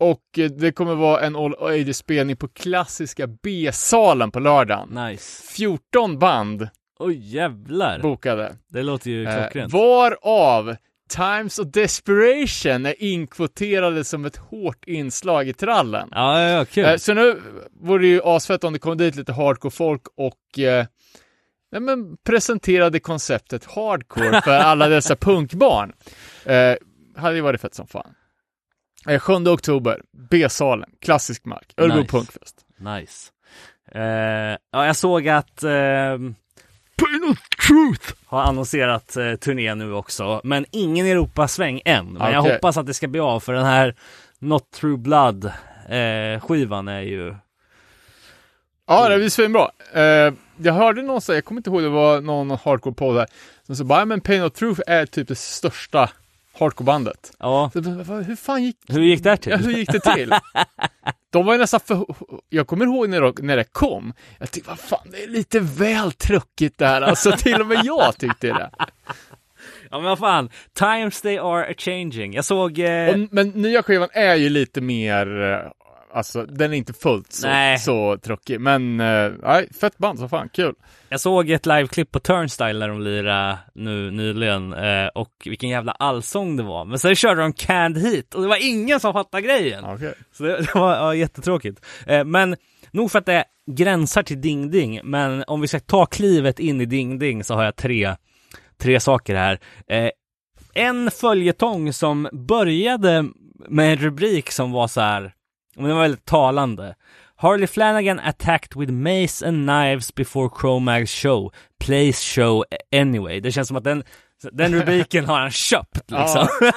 och 0.00 0.38
eh, 0.38 0.50
det 0.50 0.72
kommer 0.72 0.94
vara 0.94 1.20
en 1.20 1.36
all 1.36 1.54
ages 1.60 1.96
spelning 1.98 2.36
på 2.36 2.48
klassiska 2.48 3.26
B-salen 3.26 4.30
på 4.30 4.40
lördagen. 4.40 4.88
Nice. 4.88 5.42
14 5.52 6.18
band 6.18 6.68
Oj 6.98 7.34
jävlar. 7.34 7.98
bokade. 7.98 8.56
Det 8.68 8.82
låter 8.82 9.10
ju 9.10 9.24
Eh, 9.26 9.34
klockrent. 9.40 9.72
varav 9.72 10.76
Times 11.08 11.58
of 11.58 11.66
Desperation 11.66 12.86
är 12.86 13.02
inkvoterade 13.02 14.04
som 14.04 14.24
ett 14.24 14.36
hårt 14.36 14.84
inslag 14.86 15.48
i 15.48 15.52
trallen. 15.52 16.08
Ja, 16.12 16.42
ja, 16.42 16.48
ja, 16.48 16.64
kul. 16.64 16.84
Eh, 16.84 16.96
så 16.96 17.14
nu 17.14 17.40
vore 17.80 18.02
det 18.02 18.08
ju 18.08 18.20
asfett 18.24 18.64
om 18.64 18.72
det 18.72 18.78
kom 18.78 18.96
dit 18.98 19.16
lite 19.16 19.32
hardcore-folk 19.32 20.02
och 20.16 20.58
eh, 20.58 20.86
ja, 21.76 21.80
men 21.80 22.16
presenterade 22.16 23.00
konceptet 23.00 23.64
hardcore 23.64 24.42
för 24.42 24.50
alla 24.50 24.88
dessa 24.88 25.16
punkbarn. 25.16 25.92
Eh, 26.44 26.74
hade 27.16 27.36
ju 27.36 27.40
varit 27.40 27.60
fett 27.60 27.74
som 27.74 27.86
fan. 27.86 28.14
Eh, 29.08 29.20
7 29.20 29.32
oktober, 29.32 30.02
B-salen, 30.30 30.90
klassisk 31.00 31.44
mark, 31.44 31.72
Örebro 31.76 31.96
Nice. 31.96 32.10
Punkfest. 32.10 32.56
Nice. 32.78 33.30
Eh, 33.92 34.58
ja, 34.72 34.86
jag 34.86 34.96
såg 34.96 35.28
att 35.28 35.62
eh, 35.62 36.18
Pain 36.96 37.24
of 37.30 37.38
Truth 37.68 38.14
har 38.26 38.42
annonserat 38.42 39.16
eh, 39.16 39.34
turné 39.34 39.74
nu 39.74 39.92
också, 39.92 40.40
men 40.44 40.66
ingen 40.72 41.06
Europasväng 41.06 41.80
än. 41.84 42.06
Men 42.12 42.32
jag 42.32 42.40
Okej. 42.40 42.52
hoppas 42.52 42.76
att 42.76 42.86
det 42.86 42.94
ska 42.94 43.08
bli 43.08 43.20
av, 43.20 43.40
för 43.40 43.52
den 43.52 43.66
här 43.66 43.94
Not 44.38 44.70
True 44.70 44.96
Blood 44.96 45.44
eh, 45.88 46.40
skivan 46.40 46.88
är 46.88 47.00
ju... 47.00 47.34
Ja, 48.86 49.08
det 49.08 49.16
blir 49.18 49.28
svinbra. 49.28 49.70
Eh, 49.92 50.32
jag 50.58 50.72
hörde 50.72 51.02
någon 51.02 51.20
säga, 51.20 51.36
jag 51.36 51.44
kommer 51.44 51.58
inte 51.58 51.70
ihåg, 51.70 51.82
det 51.82 51.88
var 51.88 52.20
någon 52.20 52.50
hardcore-podd 52.50 53.14
där, 53.16 53.26
som 53.66 53.76
sa 53.76 53.84
bara, 53.84 53.98
"Ja, 53.98 54.04
men 54.04 54.20
Pain 54.20 54.42
of 54.42 54.52
Truth 54.52 54.80
är 54.86 55.06
typ 55.06 55.28
det 55.28 55.38
största 55.38 56.10
hardcore-bandet. 56.58 57.32
Ja, 57.38 57.70
Så, 57.72 57.80
Hur 57.80 58.36
fan 58.36 58.64
gick 58.64 58.76
hur 58.88 59.00
gick 59.02 59.22
det 59.22 59.36
till? 59.36 59.52
Ja, 59.52 59.58
hur 59.58 59.72
gick 59.72 59.92
det 59.92 60.00
till? 60.00 60.34
De 61.30 61.46
var 61.46 61.52
ju 61.52 61.58
nästan 61.58 61.80
för... 61.80 62.06
Jag 62.48 62.66
kommer 62.66 62.84
ihåg 62.84 63.08
när, 63.08 63.20
de- 63.20 63.34
när 63.46 63.56
det 63.56 63.64
kom. 63.64 64.12
Jag 64.38 64.50
tyckte, 64.50 64.70
vad 64.70 64.78
fan, 64.78 65.08
det 65.10 65.22
är 65.24 65.28
lite 65.28 65.60
väl 65.60 66.12
truckigt 66.12 66.78
det 66.78 66.86
här. 66.86 67.02
Alltså 67.02 67.32
till 67.38 67.60
och 67.60 67.66
med 67.66 67.80
jag 67.84 68.18
tyckte 68.18 68.46
det. 68.46 68.70
Ja 69.90 69.98
men 69.98 70.02
vad 70.04 70.18
fan, 70.18 70.50
times 70.78 71.20
they 71.22 71.38
are 71.38 71.64
a-changing. 71.70 72.32
Jag 72.34 72.44
såg... 72.44 72.78
Eh, 72.78 73.08
Och, 73.08 73.18
men 73.30 73.48
nya 73.48 73.82
skivan 73.82 74.08
är 74.12 74.34
ju 74.34 74.48
lite 74.48 74.80
mer... 74.80 75.26
Alltså, 76.16 76.46
den 76.46 76.72
är 76.72 76.76
inte 76.76 76.92
fullt 76.92 77.32
så, 77.32 77.46
Nej. 77.46 77.78
så 77.78 78.18
tråkig. 78.18 78.60
Men, 78.60 79.00
eh, 79.00 79.32
nej, 79.42 79.68
fett 79.80 79.98
band 79.98 80.18
så 80.18 80.28
fan, 80.28 80.48
kul. 80.48 80.74
Jag 81.08 81.20
såg 81.20 81.50
ett 81.50 81.66
liveklipp 81.66 82.12
på 82.12 82.20
Turnstyle 82.20 82.78
när 82.78 82.88
de 82.88 83.00
lirade 83.00 83.58
nu 83.74 84.10
nyligen 84.10 84.72
eh, 84.72 85.06
och 85.06 85.32
vilken 85.44 85.68
jävla 85.68 85.92
allsång 85.92 86.56
det 86.56 86.62
var. 86.62 86.84
Men 86.84 86.98
sen 86.98 87.16
körde 87.16 87.40
de 87.40 87.52
Canned 87.52 88.02
Heat 88.02 88.34
och 88.34 88.42
det 88.42 88.48
var 88.48 88.68
ingen 88.70 89.00
som 89.00 89.12
fattade 89.12 89.42
grejen. 89.42 89.84
Okej. 89.84 90.14
Så 90.32 90.42
det, 90.42 90.56
det 90.72 90.74
var 90.74 90.96
ja, 90.96 91.14
jättetråkigt. 91.14 91.84
Eh, 92.06 92.24
men 92.24 92.56
nog 92.90 93.10
för 93.10 93.18
att 93.18 93.26
det 93.26 93.44
gränsar 93.70 94.22
till 94.22 94.40
Ding 94.40 94.70
Ding, 94.70 95.00
men 95.04 95.44
om 95.46 95.60
vi 95.60 95.68
ska 95.68 95.80
ta 95.80 96.06
klivet 96.06 96.58
in 96.58 96.80
i 96.80 96.86
Ding 96.86 97.18
Ding 97.18 97.44
så 97.44 97.54
har 97.54 97.64
jag 97.64 97.76
tre, 97.76 98.14
tre 98.78 99.00
saker 99.00 99.34
här. 99.34 99.60
Eh, 99.88 100.10
en 100.74 101.10
följetong 101.10 101.92
som 101.92 102.28
började 102.32 103.24
med 103.68 103.92
en 103.92 103.96
rubrik 103.96 104.50
som 104.50 104.72
var 104.72 104.88
så 104.88 105.00
här, 105.00 105.32
men 105.76 105.84
det 105.88 105.94
var 105.94 106.02
väldigt 106.02 106.24
talande. 106.24 106.94
Harley 107.38 107.66
Flanagan 107.66 108.18
attacked 108.20 108.80
with 108.80 108.92
mace 108.92 109.48
and 109.48 109.68
knives 109.68 110.14
before 110.14 110.48
Cro-Mags 110.48 111.10
show. 111.22 111.52
Plays 111.84 112.20
show 112.20 112.64
anyway. 112.96 113.40
Det 113.40 113.52
känns 113.52 113.68
som 113.68 113.76
att 113.76 113.84
den, 113.84 114.04
den 114.52 114.74
rubriken 114.74 115.24
har 115.24 115.40
han 115.40 115.50
köpt 115.50 115.96
liksom. 116.10 116.48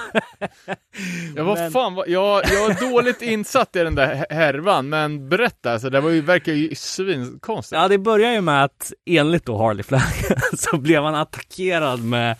Ja, 1.35 1.43
vad 1.43 1.57
Men- 1.57 1.71
fan, 1.71 1.95
jag, 2.07 2.41
jag 2.45 2.71
är 2.71 2.91
dåligt 2.91 3.21
insatt 3.21 3.75
i 3.75 3.79
den 3.79 3.95
där 3.95 4.15
hä- 4.15 4.33
härvan, 4.35 4.89
men 4.89 5.29
berätta, 5.29 5.71
alltså, 5.73 5.89
det 5.89 6.01
var 6.01 6.09
ju, 6.09 6.21
verkar 6.21 6.53
ju 6.53 6.75
svinkonstigt. 6.75 7.81
Ja, 7.81 7.87
det 7.87 7.97
börjar 7.97 8.31
ju 8.31 8.41
med 8.41 8.63
att 8.63 8.93
enligt 9.05 9.45
då 9.45 9.57
Harley 9.57 9.83
Flanagan 9.83 10.41
så 10.57 10.77
blev 10.77 11.03
han 11.03 11.15
attackerad 11.15 12.03
med, 12.03 12.35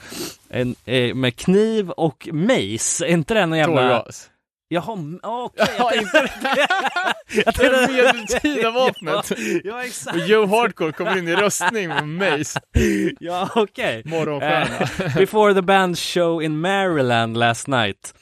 en, 0.50 0.76
eh, 0.86 1.16
med 1.16 1.36
kniv 1.36 1.90
och 1.90 2.28
mace. 2.32 3.06
Är 3.06 3.10
inte 3.10 3.46
någon 3.46 3.58
jävla... 3.58 3.82
Tårgas. 4.00 4.30
Jaha, 4.72 4.98
okej. 5.24 5.68
Ja, 5.78 5.92
jag 5.94 6.04
inte 6.04 6.18
jag 7.46 7.54
det 7.72 7.88
medeltida 7.88 8.72
vapnet. 8.72 9.32
Ja, 9.40 9.60
ja 9.64 9.84
exakt. 9.84 10.18
Och 10.18 10.28
Joe 10.28 10.46
Hardcore 10.48 10.92
kommer 10.92 11.18
in 11.18 11.28
i 11.28 11.36
röstning 11.36 11.88
med 11.88 12.08
Mace, 12.08 12.60
Ja, 13.20 13.50
okej. 13.56 14.02
morgonstjärna. 14.06 15.06
Eh, 15.06 15.16
before 15.18 15.54
the 15.54 15.62
band's 15.62 16.14
show 16.14 16.44
in 16.44 16.62
Maryland 16.62 17.38
last 17.38 17.68
night. 17.68 18.14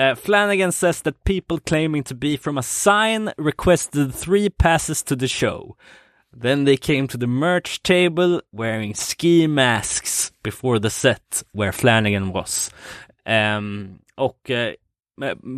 Uh, 0.00 0.14
Flanagan 0.14 0.72
says 0.72 1.02
that 1.02 1.24
people 1.24 1.58
claiming 1.58 2.02
to 2.04 2.14
be 2.14 2.36
from 2.38 2.58
a 2.58 2.62
sign 2.62 3.30
requested 3.38 4.14
three 4.14 4.48
passes 4.50 5.02
to 5.02 5.16
the 5.16 5.28
show. 5.28 5.76
Then 6.42 6.64
they 6.64 6.76
came 6.76 7.08
to 7.08 7.18
the 7.18 7.26
merch 7.26 7.82
table 7.82 8.40
wearing 8.52 8.94
ski 8.94 9.46
masks 9.46 10.32
before 10.42 10.78
the 10.78 10.90
set 10.90 11.42
where 11.52 11.72
Flanagan 11.72 12.32
was. 12.32 12.70
Ehm, 13.26 13.98
och 14.14 14.50
eh, 14.50 14.74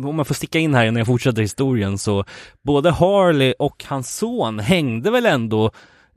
om 0.05 0.15
man 0.15 0.25
får 0.25 0.35
sticka 0.35 0.59
in 0.59 0.73
här 0.73 0.83
innan 0.85 0.95
jag 0.97 1.07
fortsätter 1.07 1.41
historien 1.41 1.97
så 1.97 2.25
både 2.63 2.91
Harley 2.91 3.53
och 3.59 3.83
hans 3.87 4.15
son 4.17 4.59
hängde 4.59 5.11
väl 5.11 5.25
ändå 5.25 5.71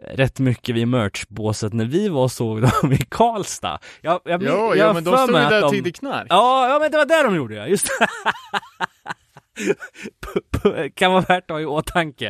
rätt 0.04 0.38
mycket 0.38 0.74
vid 0.74 0.88
merchbåset 0.88 1.72
när 1.72 1.85
vi 1.85 2.09
var 2.09 2.22
och 2.22 2.32
såg 2.32 2.62
dem 2.62 2.92
i 2.92 2.96
Karlstad. 3.09 3.78
Jag, 4.00 4.20
jag, 4.24 4.42
Jo, 4.42 4.48
jag 4.48 4.76
ja, 4.76 4.92
men 4.92 5.04
de 5.04 5.16
stod 5.16 5.28
ju 5.28 5.35
där 5.35 5.56
och 5.64 5.70
de- 5.70 5.70
tiggde 5.70 5.92
knark. 5.92 6.26
Ja, 6.30 6.68
ja, 6.68 6.78
men 6.78 6.90
det 6.90 6.96
var 6.98 7.06
det 7.06 7.22
de 7.22 7.37
gjorde 7.37 7.66
just 7.68 7.87
det. 7.98 8.06
P- 10.62 10.90
kan 10.94 11.12
vara 11.12 11.20
värt 11.20 11.50
att 11.50 11.54
ha 11.54 11.61
i 11.61 11.64
åtanke. 11.66 12.28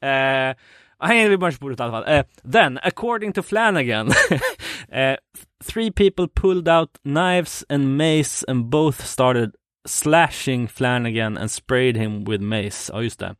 Eh, 0.00 0.56
han 0.98 1.08
hängde 1.10 1.28
vid 1.30 1.40
merchbordet 1.40 1.80
i 1.80 1.82
alla 1.82 1.92
fall. 1.92 2.14
Eh, 2.14 2.24
then, 2.52 2.78
according 2.82 3.32
to 3.32 3.42
Flanagan, 3.42 4.08
eh, 4.92 5.16
three 5.64 5.92
people 5.92 6.28
pulled 6.34 6.68
out 6.68 6.90
knives 7.04 7.64
and 7.68 7.96
mace 7.96 8.44
and 8.48 8.64
both 8.70 9.04
started 9.04 9.50
slashing 9.86 10.68
Flanagan 10.68 11.38
and 11.38 11.50
sprayed 11.50 11.96
him 11.96 12.24
with 12.24 12.42
mace. 12.42 12.90
Ja, 12.92 13.02
just 13.02 13.20
det. 13.20 13.36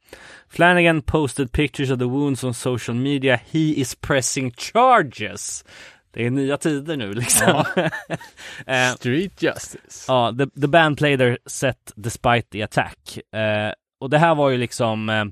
Flanagan 0.49 1.03
posted 1.03 1.53
pictures 1.53 1.91
of 1.91 1.99
the 1.99 2.09
wounds 2.09 2.45
on 2.45 2.55
social 2.55 2.97
media. 2.97 3.41
He 3.53 3.71
is 3.81 3.95
pressing 3.95 4.53
charges. 4.53 5.65
Det 6.13 6.27
är 6.27 6.31
nya 6.31 6.57
tider 6.57 6.97
nu 6.97 7.15
liksom. 7.15 7.65
Eh, 8.67 8.95
Street 8.95 9.43
Justice. 9.43 10.05
Ja, 10.09 10.35
the, 10.39 10.61
the 10.61 10.69
band 10.69 10.99
played 10.99 11.19
their 11.19 11.39
set 11.47 11.93
despite 11.97 12.51
the 12.51 12.63
attack. 12.63 13.19
Eh, 13.35 13.73
och 14.01 14.11
det 14.11 14.19
här 14.19 14.35
var 14.35 14.51
ju 14.51 14.59
liksom, 14.59 15.09
eh, 15.09 15.25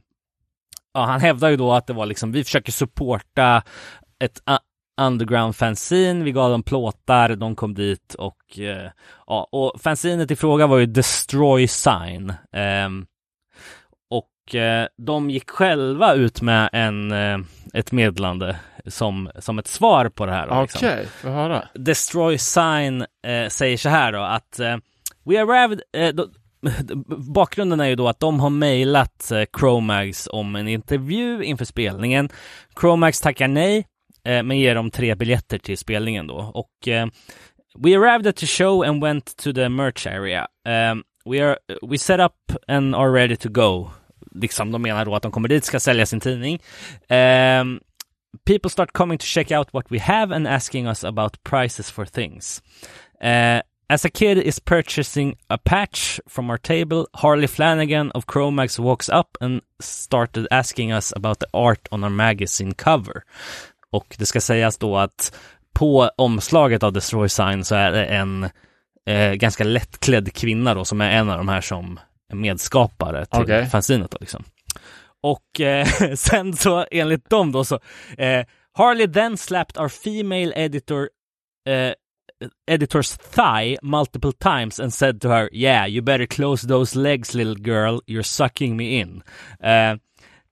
ja 0.95 1.05
han 1.05 1.21
hävdar 1.21 1.49
ju 1.49 1.57
då 1.57 1.73
att 1.73 1.87
det 1.87 1.93
var 1.93 2.07
liksom, 2.07 2.33
vi 2.33 2.45
försöker 2.45 2.73
supporta 2.73 3.63
ett 4.25 4.43
uh, 4.51 4.59
underground 4.99 5.57
fanzine, 5.57 6.25
vi 6.25 6.33
gav 6.33 6.51
dem 6.51 6.63
plåtar, 6.63 7.37
de 7.37 7.57
kom 7.57 7.75
dit 7.75 8.15
och 8.15 8.59
eh, 8.59 8.91
ja, 9.27 9.49
och 9.53 9.81
fanzinet 9.81 10.31
i 10.31 10.37
fråga 10.37 10.67
var 10.67 10.79
ju 10.79 10.87
Destroy 10.87 11.69
Sign. 11.69 12.33
Ehm, 12.53 13.07
och 14.11 14.55
eh, 14.55 14.87
de 14.97 15.31
gick 15.31 15.51
själva 15.51 16.15
ut 16.15 16.43
med 16.43 16.71
en, 16.73 17.13
eh, 17.13 17.39
ett 17.75 17.93
meddelande 17.93 18.57
som, 18.87 19.31
som 19.39 19.59
ett 19.59 19.67
svar 19.67 20.09
på 20.09 20.27
det 20.27 20.33
här. 20.33 20.63
Liksom. 20.63 20.89
Okej, 20.89 21.07
får 21.07 21.29
höra. 21.29 21.69
Destroy 21.75 22.39
Sign 22.39 23.05
säger 23.49 23.77
så 23.77 23.89
här 23.89 24.13
då 24.13 24.21
att 24.21 24.61
We 25.25 25.43
arrived, 25.43 25.81
då, 26.15 26.29
bakgrunden 27.17 27.81
är 27.81 27.87
ju 27.87 27.95
då 27.95 28.09
att 28.09 28.21
de 28.21 28.41
har 28.41 28.51
mejlat 28.51 29.33
Chromags 29.59 30.29
om 30.33 30.57
en 30.57 30.69
intervju 30.69 31.45
inför 31.45 31.65
spelningen. 31.65 32.29
Chromags 32.81 33.21
tackar 33.21 33.49
nej, 33.49 33.87
Eh, 34.29 34.43
men 34.43 34.59
ger 34.59 34.75
dem 34.75 34.91
tre 34.91 35.15
biljetter 35.15 35.59
till 35.59 35.79
spelningen 35.79 36.27
då. 36.27 36.37
Och 36.55 36.89
eh, 36.89 37.07
We 37.81 37.95
arrived 37.95 38.27
at 38.27 38.37
the 38.37 38.47
show 38.47 38.83
and 38.83 39.03
went 39.03 39.37
to 39.37 39.53
the 39.53 39.69
merch 39.69 40.07
area. 40.07 40.49
Um, 40.65 41.05
we, 41.25 41.41
are, 41.41 41.59
we 41.83 41.99
set 41.99 42.21
up 42.21 42.35
and 42.67 42.95
are 42.95 43.11
ready 43.11 43.37
to 43.37 43.49
go. 43.49 43.91
Liksom, 44.35 44.73
de 44.73 44.83
menar 44.83 45.05
då 45.05 45.15
att 45.15 45.23
de 45.23 45.33
kommer 45.33 45.49
dit, 45.49 45.65
ska 45.65 45.81
sälja 45.81 46.07
sin 46.07 46.21
tidning. 46.21 46.59
Um, 47.09 47.81
people 48.45 48.71
start 48.71 48.93
coming 48.93 49.19
to 49.19 49.25
check 49.25 49.53
out 49.53 49.69
what 49.73 49.91
we 49.91 49.99
have 49.99 50.35
and 50.37 50.49
asking 50.49 50.89
us 50.89 51.05
about 51.05 51.43
prices 51.45 51.91
for 51.91 52.05
things. 52.05 52.63
Uh, 53.23 53.61
as 53.91 54.05
a 54.05 54.11
kid 54.11 54.39
is 54.39 54.61
purchasing 54.61 55.37
a 55.49 55.59
patch 55.59 56.21
from 56.29 56.51
our 56.51 56.59
table, 56.59 57.07
Harley 57.15 57.47
Flanagan 57.47 58.11
of 58.15 58.27
Chromax 58.27 58.79
walks 58.79 59.09
up 59.09 59.39
and 59.41 59.63
started 59.81 60.47
asking 60.51 60.93
us 60.93 61.13
about 61.17 61.39
the 61.39 61.49
art 61.55 61.89
on 61.91 62.05
our 62.05 62.11
magazine 62.11 62.73
cover. 62.73 63.25
Och 63.93 64.17
det 64.19 64.27
ska 64.27 64.41
sägas 64.41 64.79
då 64.79 64.97
att 64.97 65.37
på 65.73 66.11
omslaget 66.17 66.83
av 66.83 66.93
Destroy 66.93 67.29
Sign 67.29 67.65
så 67.65 67.75
är 67.75 67.93
det 67.93 68.05
en 68.05 68.49
eh, 69.07 69.33
ganska 69.33 69.65
lättklädd 69.65 70.33
kvinna 70.33 70.75
då 70.75 70.85
som 70.85 71.01
är 71.01 71.11
en 71.11 71.31
av 71.31 71.39
de 71.39 71.49
här 71.49 71.61
som 71.61 72.01
är 72.33 72.37
medskapare 72.37 73.27
till 73.27 73.43
Okej. 73.43 73.67
fanzinet 73.67 74.11
då 74.11 74.19
liksom. 74.21 74.45
Och 75.23 75.61
eh, 75.61 75.87
sen 76.15 76.57
så 76.57 76.87
enligt 76.91 77.31
dem 77.31 77.53
då 77.53 77.65
så 77.65 77.81
eh, 78.19 78.47
Harley 78.73 79.09
then 79.13 79.37
slapped 79.37 79.83
our 79.83 79.89
female 79.89 80.53
editor 80.57 81.09
eh, 81.69 81.93
editor's 82.71 83.17
thigh 83.17 83.77
multiple 83.83 84.33
times 84.33 84.81
and 84.81 84.95
said 84.95 85.21
to 85.21 85.29
her, 85.29 85.51
"Yeah, 85.53 85.87
you 85.87 86.03
better 86.03 86.27
close 86.27 86.69
those 86.69 86.99
legs, 86.99 87.35
little 87.35 87.57
girl. 87.57 88.01
You're 88.07 88.23
sucking 88.23 88.77
me 88.77 89.01
in." 89.01 89.23
Uh, 89.65 89.97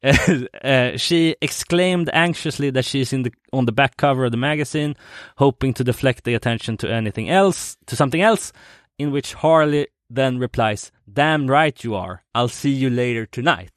uh, 0.65 0.97
she 0.97 1.37
exclaimed 1.41 2.11
anxiously 2.13 2.71
that 2.71 2.85
she's 2.85 3.13
in 3.13 3.23
the 3.23 3.33
on 3.53 3.67
the 3.67 3.73
back 3.73 3.97
cover 3.97 4.25
of 4.25 4.31
the 4.31 4.37
magazine, 4.37 4.95
hoping 5.37 5.75
to 5.75 5.85
deflect 5.85 6.25
the 6.25 6.35
attention 6.35 6.77
to 6.79 6.93
anything 6.93 7.29
else, 7.29 7.77
to 7.87 7.97
something 7.97 8.23
else. 8.23 8.53
In 8.99 9.11
which 9.11 9.35
Harley 9.35 9.89
then 10.09 10.39
replies, 10.39 10.93
"Damn 11.13 11.49
right 11.49 11.83
you 11.83 11.95
are. 11.95 12.23
I'll 12.35 12.49
see 12.49 12.71
you 12.71 12.89
later 12.89 13.27
tonight." 13.27 13.73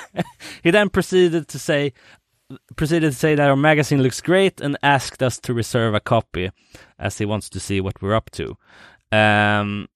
he 0.62 0.70
then 0.70 0.88
proceeded 0.88 1.48
to 1.48 1.58
say, 1.58 1.92
proceeded 2.76 3.12
to 3.12 3.18
say 3.18 3.34
that 3.34 3.48
our 3.48 3.56
magazine 3.56 4.02
looks 4.02 4.20
great 4.20 4.60
and 4.60 4.76
asked 4.82 5.22
us 5.22 5.38
to 5.40 5.54
reserve 5.54 5.94
a 5.94 6.00
copy 6.00 6.50
as 6.98 7.18
he 7.18 7.26
wants 7.26 7.50
to 7.50 7.60
see 7.60 7.80
what 7.80 8.00
we're 8.00 8.14
up 8.14 8.30
to. 8.30 8.56
Ehm, 9.12 9.86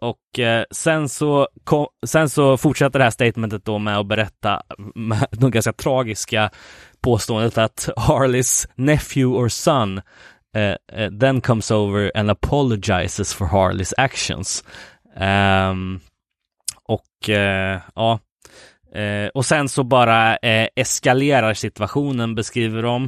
och 0.00 0.38
eh, 0.38 0.64
sen, 0.70 1.08
så 1.08 1.48
kom, 1.64 1.86
sen 2.06 2.28
så 2.28 2.56
fortsätter 2.56 2.98
det 2.98 3.04
här 3.04 3.10
statementet 3.10 3.64
då 3.64 3.78
med 3.78 3.98
att 3.98 4.06
berätta 4.06 4.62
med 4.94 5.26
de 5.30 5.50
ganska 5.50 5.72
tragiska 5.72 6.50
påståendet 7.00 7.58
att 7.58 7.88
Harleys 7.96 8.68
nephew 8.74 9.38
or 9.38 9.48
son 9.48 10.00
eh, 10.56 11.00
eh 11.00 11.10
then 11.20 11.40
comes 11.40 11.70
over 11.70 12.12
and 12.14 12.30
apologizes 12.30 13.34
for 13.34 13.46
Harleys 13.46 13.94
actions. 13.96 14.64
Um, 15.16 16.00
och 16.84 17.28
eh, 17.28 17.80
ja, 17.94 18.18
Eh, 18.94 19.28
och 19.34 19.46
sen 19.46 19.68
så 19.68 19.84
bara 19.84 20.36
eh, 20.36 20.68
eskalerar 20.76 21.54
situationen 21.54 22.34
beskriver 22.34 22.82
de 22.82 23.04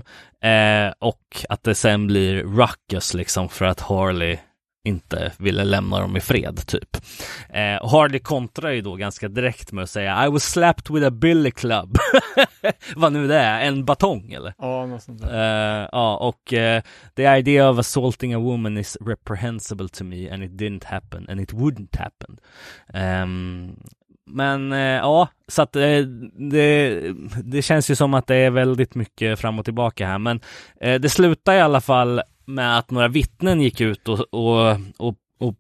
eh, 0.48 0.92
och 0.98 1.44
att 1.48 1.62
det 1.62 1.74
sen 1.74 2.06
blir 2.06 2.42
ruckus 2.42 3.14
liksom 3.14 3.48
för 3.48 3.64
att 3.64 3.80
Harley 3.80 4.38
inte 4.84 5.32
ville 5.38 5.64
lämna 5.64 6.00
dem 6.00 6.16
i 6.16 6.20
fred 6.20 6.66
typ. 6.66 6.96
Eh, 7.48 7.90
Harley 7.90 8.18
kontrar 8.20 8.70
ju 8.70 8.80
då 8.80 8.94
ganska 8.94 9.28
direkt 9.28 9.72
med 9.72 9.84
att 9.84 9.90
säga 9.90 10.26
I 10.26 10.30
was 10.30 10.44
slapped 10.44 10.94
with 10.94 11.06
a 11.06 11.10
billy 11.10 11.50
club. 11.50 11.98
Vad 12.96 13.12
nu 13.12 13.28
det 13.28 13.38
är, 13.38 13.60
en 13.60 13.84
batong 13.84 14.32
eller? 14.32 14.54
Ja, 14.58 14.86
något 14.86 15.02
sånt 15.02 15.22
där. 15.22 15.82
Eh, 15.82 15.88
ja, 15.92 16.16
och 16.16 16.52
eh, 16.52 16.82
the 17.16 17.22
idea 17.22 17.70
of 17.70 17.78
assaulting 17.78 18.34
a 18.34 18.38
woman 18.38 18.78
is 18.78 18.96
reprehensible 19.00 19.88
to 19.88 20.04
me 20.04 20.30
and 20.30 20.44
it 20.44 20.52
didn't 20.52 20.84
happen 20.86 21.26
and 21.28 21.40
it 21.40 21.52
wouldn't 21.52 21.98
happen. 21.98 22.38
Ehm, 22.94 23.76
men 24.26 24.72
eh, 24.72 24.78
ja, 24.78 25.28
så 25.48 25.62
att 25.62 25.76
eh, 25.76 25.98
det, 26.50 27.00
det 27.44 27.62
känns 27.62 27.90
ju 27.90 27.94
som 27.94 28.14
att 28.14 28.26
det 28.26 28.36
är 28.36 28.50
väldigt 28.50 28.94
mycket 28.94 29.38
fram 29.38 29.58
och 29.58 29.64
tillbaka 29.64 30.06
här. 30.06 30.18
Men 30.18 30.40
eh, 30.80 31.00
det 31.00 31.08
slutar 31.08 31.54
i 31.54 31.60
alla 31.60 31.80
fall 31.80 32.22
med 32.50 32.78
att 32.78 32.90
några 32.90 33.08
vittnen 33.08 33.60
gick 33.60 33.80
ut 33.80 34.08
och, 34.08 34.20
och, 34.20 34.76
och, 34.96 35.16
och 35.38 35.54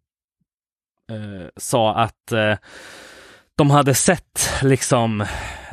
eh, 1.10 1.48
sa 1.56 1.94
att 1.94 2.32
eh, 2.32 2.54
de 3.56 3.70
hade 3.70 3.94
sett 3.94 4.50
liksom 4.62 5.20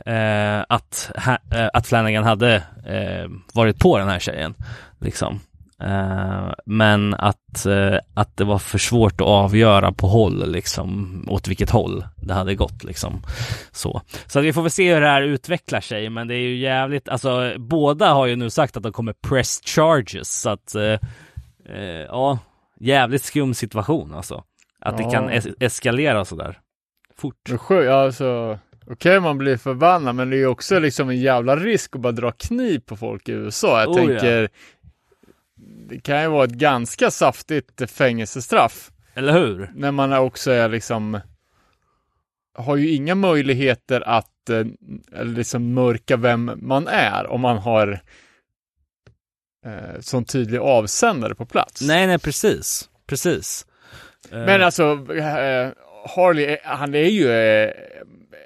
eh, 0.06 0.60
att, 0.70 1.12
ha, 1.16 1.38
eh, 1.58 1.70
att 1.74 1.88
Flanagan 1.88 2.24
hade 2.24 2.56
eh, 2.86 3.30
varit 3.54 3.80
på 3.80 3.98
den 3.98 4.08
här 4.10 4.20
tjejen. 4.20 4.56
Liksom. 5.00 5.40
Eh, 5.84 6.50
men 6.66 7.14
att, 7.14 7.66
eh, 7.66 7.96
att 8.14 8.38
det 8.38 8.44
var 8.44 8.60
för 8.60 8.78
svårt 8.78 9.22
att 9.22 9.28
avgöra 9.28 9.92
på 9.92 10.08
håll, 10.08 10.52
liksom, 10.52 11.24
åt 11.30 11.48
vilket 11.48 11.70
håll 11.70 12.06
det 12.16 12.34
hade 12.34 12.56
gått. 12.56 12.84
Liksom. 12.84 13.22
Så. 13.72 14.02
så 14.28 14.40
vi 14.42 14.54
får 14.54 14.62
väl 14.62 14.72
se 14.72 14.94
hur 14.94 15.02
det 15.02 15.08
här 15.08 15.22
utvecklar 15.22 15.82
sig, 15.82 16.10
men 16.10 16.28
det 16.28 16.36
är 16.36 16.40
ju 16.40 16.58
jävligt, 16.58 17.10
alltså 17.10 17.54
båda 17.58 18.14
har 18.14 18.26
ju 18.26 18.36
nu 18.36 18.50
sagt 18.50 18.78
att 18.78 18.84
de 18.84 18.92
kommer 18.94 19.14
press 19.14 19.62
charges, 19.66 20.42
så 20.42 20.50
att 20.50 20.76
eh, 20.76 21.00
ja, 22.08 22.40
jävligt 22.80 23.24
skum 23.24 23.54
situation 23.54 24.14
alltså. 24.14 24.44
Att 24.82 24.98
det 24.98 25.04
Ja. 25.04 25.12
kan 25.12 25.30
es- 25.30 25.56
eskalera 25.60 26.26
sådär 26.26 26.60
fort. 27.18 27.70
Alltså, 27.92 28.60
okej 28.92 29.20
man 29.20 29.38
blir 29.38 29.58
förbannad, 29.58 30.16
men 30.16 30.30
det 30.30 30.36
är 30.36 30.40
ju 30.40 30.48
också 30.48 30.80
liksom 30.80 31.10
en 31.10 31.20
jävla 31.22 31.56
risk 31.56 31.96
att 31.96 32.02
bara 32.02 32.12
dra 32.12 32.32
kniv 32.32 32.80
på 32.80 32.96
folk 32.96 33.30
i 33.30 33.32
USA. 33.32 33.80
Jag 33.80 33.90
Oh, 33.90 33.96
tänker, 33.96 34.50
det 35.90 36.00
kan 36.00 36.22
ju 36.22 36.28
vara 36.28 36.46
ett 36.46 36.52
ganska 36.52 37.12
saftigt 37.12 37.92
fängelsestraff. 37.92 38.92
Eller 39.14 39.34
hur? 39.34 39.72
När 39.76 39.92
man 39.92 40.14
också 40.14 40.52
är 40.52 40.70
liksom, 40.70 41.20
har 42.58 42.76
ju 42.76 42.92
inga 42.92 43.16
möjligheter 43.16 44.02
att 44.02 44.50
eh, 44.50 44.66
liksom 45.24 45.74
mörka 45.74 46.18
vem 46.18 46.52
man 46.62 46.88
är 46.88 47.28
om 47.28 47.42
man 47.42 47.58
har 47.58 48.00
eh, 49.66 50.00
sån 50.00 50.26
tydlig 50.26 50.60
avsändare 50.60 51.36
på 51.36 51.46
plats. 51.46 51.82
Nej, 51.82 52.08
nej, 52.08 52.20
precis. 52.20 52.90
Precis. 53.08 53.66
Eh, 54.32 54.38
Men 54.38 54.62
alltså, 54.64 54.84
eh, 55.14 55.72
Harley, 56.16 56.46
eh, 56.46 56.58
han 56.64 56.96
är 56.96 57.10
ju 57.10 57.32
eh, 57.32 57.72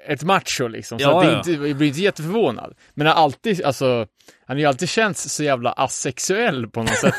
ett 0.06 0.22
macho 0.22 0.68
liksom, 0.68 0.98
så 0.98 1.04
Ja, 1.04 1.22
det 1.22 1.36
inte, 1.36 1.68
jag 1.68 1.76
blir 1.76 1.88
inte 1.88 2.00
jätteförvånad. 2.00 2.74
Men 2.94 3.06
alltid, 3.06 3.62
alltså, 3.62 4.06
han 4.46 4.56
har 4.56 4.60
ju 4.60 4.66
alltid 4.66 4.88
känts 4.88 5.34
så 5.34 5.42
jävla 5.42 5.72
asexuell 5.72 6.68
på 6.68 6.82
något 6.82 6.96
sätt, 6.96 7.14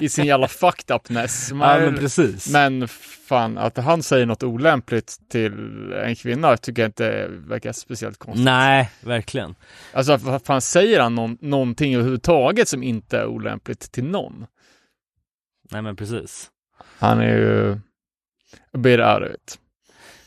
i 0.00 0.08
sin 0.08 0.24
jävla 0.24 0.48
fucked 0.48 0.96
upness. 0.96 1.48
ja, 1.50 1.56
Men, 1.56 1.84
men 1.84 1.98
precis. 1.98 2.52
men 2.52 2.88
fan, 3.28 3.58
att 3.58 3.76
han 3.76 4.02
säger 4.02 4.26
något 4.26 4.42
olämpligt 4.42 5.18
till 5.30 5.52
en 5.92 6.16
kvinna 6.16 6.56
tycker 6.56 6.82
jag 6.82 6.88
inte 6.88 7.26
verkar 7.30 7.72
speciellt 7.72 8.18
konstigt. 8.18 8.44
Nej, 8.44 8.90
verkligen. 9.00 9.54
Alltså, 9.92 10.16
vad 10.16 10.42
fan 10.44 10.60
säger 10.60 11.00
han 11.00 11.14
någon, 11.14 11.38
någonting 11.40 11.94
överhuvudtaget 11.94 12.68
som 12.68 12.82
inte 12.82 13.18
är 13.18 13.26
olämpligt 13.26 13.92
till 13.92 14.04
någon? 14.04 14.46
Nej, 15.70 15.82
men 15.82 15.96
precis. 15.96 16.50
Han 16.98 17.20
är 17.20 17.36
ju 17.36 17.72
a 18.72 18.78
bit 18.78 19.00
out 19.00 19.22
of 19.22 19.34
it. 19.34 19.58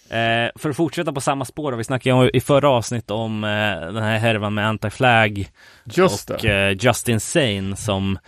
Eh, 0.10 0.50
för 0.56 0.70
att 0.70 0.76
fortsätta 0.76 1.14
på 1.14 1.22
samma 1.22 1.46
spår, 1.46 1.74
vi 1.74 1.84
snackade 1.84 2.24
ju 2.24 2.30
i 2.34 2.40
förra 2.40 2.70
avsnitt 2.70 3.12
om 3.12 3.44
eh, 3.44 3.50
den 3.94 4.04
här 4.04 4.18
härvan 4.18 4.54
med 4.54 4.70
Anti-Flag 4.70 5.48
Just 5.86 6.30
och 6.30 6.46
eh, 6.46 6.78
Just 6.80 7.10
Insane 7.10 7.76
som, 7.76 8.20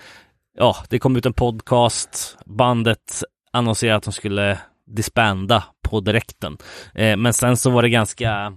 ja, 0.57 0.75
det 0.89 0.99
kom 0.99 1.15
ut 1.15 1.25
en 1.25 1.33
podcast, 1.33 2.37
bandet 2.45 3.23
annonserade 3.51 3.97
att 3.97 4.03
de 4.03 4.13
skulle 4.13 4.59
disbanda 4.95 5.63
på 5.89 5.99
direkten. 5.99 6.57
Eh, 6.93 7.17
men 7.17 7.33
sen 7.33 7.57
så 7.57 7.69
var 7.69 7.81
det 7.81 7.89
ganska 7.89 8.53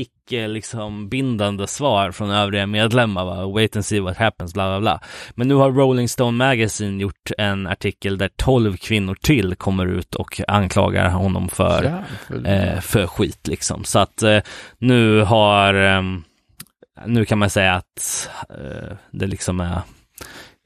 icke 0.00 0.48
liksom 0.48 1.08
bindande 1.08 1.66
svar 1.66 2.10
från 2.10 2.30
övriga 2.30 2.66
medlemmar. 2.66 3.24
Va? 3.24 3.46
Wait 3.46 3.76
and 3.76 3.84
see 3.84 4.00
what 4.00 4.16
happens, 4.16 4.54
bla 4.54 4.68
bla 4.68 4.80
bla. 4.80 5.00
Men 5.34 5.48
nu 5.48 5.54
har 5.54 5.72
Rolling 5.72 6.08
Stone 6.08 6.36
Magazine 6.36 7.02
gjort 7.02 7.30
en 7.38 7.66
artikel 7.66 8.18
där 8.18 8.30
12 8.36 8.76
kvinnor 8.76 9.14
till 9.22 9.54
kommer 9.54 9.86
ut 9.86 10.14
och 10.14 10.40
anklagar 10.48 11.08
honom 11.08 11.48
för 11.48 12.02
Jävlar. 12.30 12.74
eh, 12.74 12.80
för 12.80 13.06
skit 13.06 13.46
liksom. 13.48 13.84
Så 13.84 13.98
att 13.98 14.22
eh, 14.22 14.38
nu 14.78 15.20
har, 15.20 15.74
ehm, 15.74 16.22
nu 17.06 17.24
kan 17.24 17.38
man 17.38 17.50
säga 17.50 17.74
att 17.74 18.30
eh, 18.50 18.96
det 19.10 19.26
liksom 19.26 19.60
är 19.60 19.80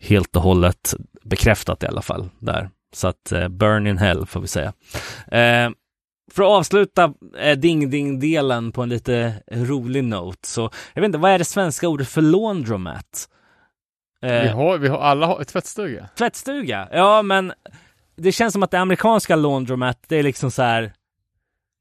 helt 0.00 0.36
och 0.36 0.42
hållet 0.42 0.94
bekräftat 1.24 1.82
i 1.82 1.86
alla 1.86 2.02
fall 2.02 2.28
där. 2.38 2.70
Så 2.94 3.08
att 3.08 3.32
eh, 3.32 3.48
burn 3.48 3.86
in 3.86 3.98
hell 3.98 4.26
får 4.26 4.40
vi 4.40 4.48
säga. 4.48 4.72
För 6.30 6.42
att 6.42 6.48
avsluta 6.48 7.14
eh, 7.38 7.58
ding-ding-delen 7.58 8.72
på 8.72 8.82
en 8.82 8.88
lite 8.88 9.34
rolig 9.52 10.04
note 10.04 10.48
så, 10.48 10.70
jag 10.94 11.02
vet 11.02 11.08
inte, 11.08 11.18
vad 11.18 11.30
är 11.30 11.38
det 11.38 11.44
svenska 11.44 11.88
ordet 11.88 12.08
för 12.08 12.22
laundromat? 12.22 13.28
Vi 14.20 14.28
Eh, 14.28 14.56
har, 14.56 14.78
vi 14.78 14.88
har 14.88 14.98
alla 14.98 15.26
har 15.26 15.40
ett 15.40 15.48
tvättstuga. 15.48 16.08
Tvättstuga? 16.18 16.88
Ja, 16.92 17.22
men 17.22 17.52
det 18.16 18.32
känns 18.32 18.52
som 18.52 18.62
att 18.62 18.70
det 18.70 18.78
amerikanska 18.78 19.36
laundromat, 19.36 19.98
det 20.08 20.16
är 20.16 20.22
liksom 20.22 20.50
så 20.50 20.62
här 20.62 20.92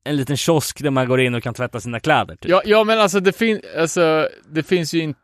en 0.04 0.16
liten 0.16 0.38
kiosk 0.38 0.84
där 0.84 0.90
man 0.90 1.08
går 1.08 1.22
in 1.22 1.36
och 1.36 1.44
kan 1.44 1.54
tvätta 1.54 1.80
sina 1.80 2.00
kläder. 2.00 2.36
Typ. 2.36 2.52
Ja, 2.52 2.62
ja 2.66 2.84
men 2.84 3.00
alltså 3.00 3.20
det, 3.20 3.32
fin 3.32 3.62
alltså 3.78 4.30
det 4.50 4.64
finns 4.64 4.94
ju 4.94 5.00
inte 5.00 5.20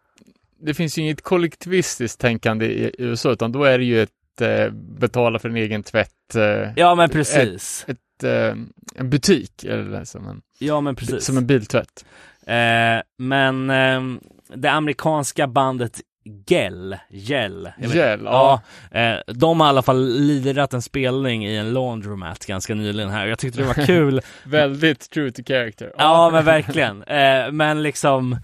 det 0.59 0.73
finns 0.73 0.97
ju 0.97 1.01
inget 1.01 1.21
kollektivistiskt 1.21 2.21
tänkande 2.21 2.65
i 2.65 2.91
USA, 2.97 3.31
utan 3.31 3.51
då 3.51 3.63
är 3.63 3.77
det 3.77 3.83
ju 3.85 4.01
ett 4.01 4.41
eh, 4.41 4.69
betala 4.73 5.39
för 5.39 5.49
en 5.49 5.55
egen 5.55 5.83
tvätt, 5.83 6.35
eh, 6.35 6.71
Ja, 6.75 6.95
men 6.95 7.09
precis. 7.09 7.85
ett, 7.87 7.97
eh, 8.23 8.53
en 8.95 9.09
butik, 9.09 9.63
eller 9.63 10.03
som 10.03 10.27
en, 10.27 10.41
Ja, 10.59 10.81
men 10.81 10.95
precis. 10.95 11.25
som 11.25 11.37
en 11.37 11.47
biltvätt. 11.47 12.05
Eh, 12.47 13.01
men 13.17 13.69
ehm, 13.69 14.19
det 14.55 14.67
amerikanska 14.71 15.47
bandet 15.47 16.01
Gel, 16.47 16.97
Gel, 17.09 17.69
jag 17.77 17.87
vet- 17.89 17.95
Gel, 17.97 18.21
ja. 18.25 18.61
Eh, 18.91 19.15
de 19.27 19.59
har 19.59 19.67
i 19.67 19.69
alla 19.69 19.81
fall 19.81 20.09
lirat 20.19 20.73
en 20.73 20.81
spelning 20.81 21.45
i 21.45 21.55
en 21.57 21.73
laundromat 21.73 22.45
ganska 22.45 22.75
nyligen 22.75 23.09
här. 23.09 23.27
Jag 23.27 23.39
tyckte 23.39 23.59
det 23.61 23.65
var 23.67 23.85
kul 23.85 24.21
Väldigt 24.43 25.09
true 25.09 25.31
to 25.31 25.41
character. 25.47 25.91
Ja 25.97 26.29
men 26.33 26.45
verkligen. 26.45 27.03
Eh, 27.03 27.51
men 27.51 27.83
liksom 27.83 28.33
eh, 28.33 28.39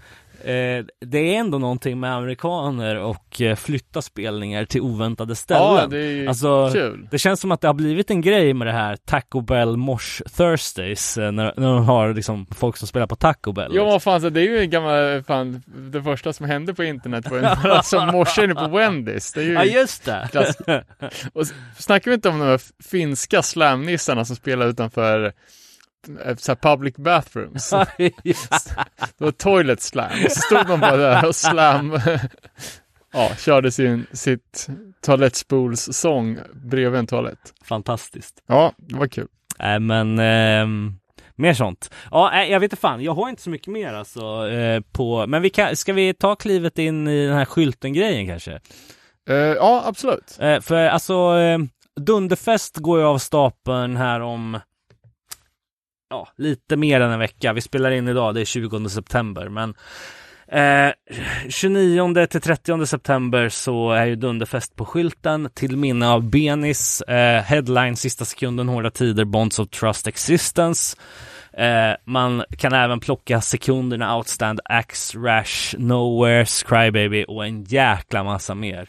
det 1.00 1.18
är 1.18 1.38
ändå 1.40 1.58
någonting 1.58 2.00
med 2.00 2.14
amerikaner 2.14 2.96
och 2.96 3.40
eh, 3.40 3.56
flytta 3.56 4.02
spelningar 4.02 4.64
till 4.64 4.80
oväntade 4.80 5.36
ställen. 5.36 5.62
Ja, 5.74 5.86
det 5.86 5.98
är 5.98 6.28
alltså, 6.28 6.70
kul. 6.72 7.08
Det 7.10 7.18
känns 7.18 7.40
som 7.40 7.52
att 7.52 7.60
det 7.60 7.66
har 7.66 7.74
blivit 7.74 8.10
en 8.10 8.20
grej 8.20 8.54
med 8.54 8.66
det 8.66 8.72
här 8.72 8.96
Taco 8.96 9.40
Bell 9.40 9.76
Mosh 9.76 10.22
Thursdays 10.36 11.18
eh, 11.18 11.32
när, 11.32 11.54
när 11.56 11.72
de 11.74 11.84
har 11.84 12.14
liksom 12.14 12.46
folk 12.46 12.76
som 12.76 12.88
spelar 12.88 13.06
på 13.06 13.16
Taco 13.16 13.52
Bell. 13.52 13.72
Ja, 13.74 13.84
vad 13.84 14.02
fan, 14.02 14.20
så 14.20 14.30
det 14.30 14.40
är 14.40 14.44
ju 14.44 14.58
en 14.58 14.70
gammal, 14.70 15.22
fan, 15.22 15.62
det 15.66 16.02
första 16.02 16.32
som 16.32 16.46
hände 16.46 16.74
på 16.74 16.84
internet 16.84 17.30
var 17.30 17.38
ju 17.38 17.44
alltså 17.44 18.06
morse 18.12 18.54
på 18.54 18.68
Wendys. 18.68 19.32
Det 19.32 19.40
är 19.40 19.44
ju 19.44 19.52
Ja, 19.52 19.64
just 19.64 20.04
det. 20.04 20.28
klass. 20.30 20.56
Och 21.32 21.46
snackar 21.78 22.10
vi 22.10 22.14
inte 22.14 22.28
om 22.28 22.38
de 22.38 22.44
här 22.44 22.60
finska 22.90 23.42
slamnissarna 23.42 24.24
som 24.24 24.36
spelar 24.36 24.66
utanför 24.66 25.24
eh, 25.24 25.32
så 26.38 26.52
här 26.52 26.76
public 26.76 26.96
bathrooms? 26.96 27.70
Det 29.18 29.24
var 29.24 29.30
toilet 29.30 29.82
slam. 29.82 30.10
Så 30.28 30.40
stod 30.40 30.66
de 30.66 30.80
bara 30.80 30.96
där 30.96 31.28
och 31.28 31.36
slam. 31.36 31.98
Ja, 33.12 33.30
körde 33.38 33.72
sin, 33.72 34.06
sitt 34.12 34.66
toalettspolssång 35.00 36.38
bredvid 36.52 36.98
en 36.98 37.06
toalett. 37.06 37.54
Fantastiskt. 37.64 38.42
Ja, 38.46 38.72
det 38.76 38.96
var 38.96 39.06
kul. 39.06 39.28
Nej 39.58 39.80
men 39.80 40.18
ehm, 40.18 40.94
mer 41.36 41.54
sånt. 41.54 41.90
Ja, 42.10 42.30
nej, 42.32 42.50
jag 42.50 42.60
vet 42.60 42.72
inte 42.72 42.80
fan. 42.80 43.02
Jag 43.02 43.14
har 43.14 43.28
inte 43.28 43.42
så 43.42 43.50
mycket 43.50 43.68
mer 43.68 43.94
alltså 43.94 44.48
eh, 44.48 44.80
på, 44.92 45.26
men 45.26 45.42
vi 45.42 45.50
kan, 45.50 45.76
ska 45.76 45.92
vi 45.92 46.14
ta 46.14 46.36
klivet 46.36 46.78
in 46.78 47.08
i 47.08 47.26
den 47.26 47.36
här 47.36 47.44
skylten-grejen 47.44 48.26
kanske? 48.26 48.60
Eh, 49.28 49.36
ja, 49.36 49.82
absolut. 49.86 50.36
Eh, 50.40 50.60
för 50.60 50.74
alltså, 50.74 51.38
eh, 51.38 51.58
Dunderfest 52.00 52.76
går 52.76 52.98
ju 52.98 53.04
av 53.04 53.18
stapeln 53.18 53.96
här 53.96 54.20
om 54.20 54.60
ja, 56.14 56.28
lite 56.36 56.76
mer 56.76 57.00
än 57.00 57.10
en 57.10 57.18
vecka. 57.18 57.52
Vi 57.52 57.60
spelar 57.60 57.90
in 57.90 58.08
idag, 58.08 58.34
det 58.34 58.40
är 58.40 58.44
20 58.44 58.88
september, 58.88 59.48
men 59.48 59.74
eh, 60.48 60.92
29 61.48 62.26
till 62.26 62.40
30 62.40 62.86
september 62.86 63.48
så 63.48 63.92
är 63.92 64.06
ju 64.06 64.16
Dunderfest 64.16 64.76
på 64.76 64.84
skylten 64.84 65.48
till 65.54 65.76
minne 65.76 66.08
av 66.08 66.30
Benis, 66.30 67.00
eh, 67.00 67.42
headline 67.42 67.96
sista 67.96 68.24
sekunden, 68.24 68.68
hårda 68.68 68.90
tider, 68.90 69.24
Bonds 69.24 69.58
of 69.58 69.68
Trust 69.68 70.06
Existence. 70.06 70.96
Eh, 71.56 71.96
man 72.04 72.44
kan 72.58 72.72
även 72.72 73.00
plocka 73.00 73.40
sekunderna 73.40 74.16
Outstand, 74.16 74.60
Axe, 74.64 75.18
Rash, 75.18 75.78
Nowheres, 75.78 76.62
Crybaby 76.62 77.24
och 77.28 77.46
en 77.46 77.64
jäkla 77.64 78.24
massa 78.24 78.54
mer 78.54 78.88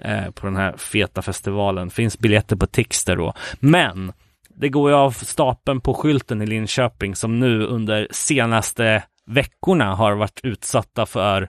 eh, 0.00 0.30
på 0.30 0.46
den 0.46 0.56
här 0.56 0.76
feta 0.76 1.22
festivalen. 1.22 1.90
Finns 1.90 2.18
biljetter 2.18 2.56
på 2.56 2.66
Tixter 2.66 3.16
då. 3.16 3.34
Men 3.60 4.12
det 4.58 4.68
går 4.68 4.90
ju 4.90 4.96
av 4.96 5.10
stapeln 5.10 5.80
på 5.80 5.94
skylten 5.94 6.42
i 6.42 6.46
Linköping 6.46 7.16
som 7.16 7.40
nu 7.40 7.62
under 7.62 8.08
senaste 8.10 9.02
veckorna 9.26 9.94
har 9.94 10.12
varit 10.12 10.40
utsatta 10.42 11.06
för 11.06 11.42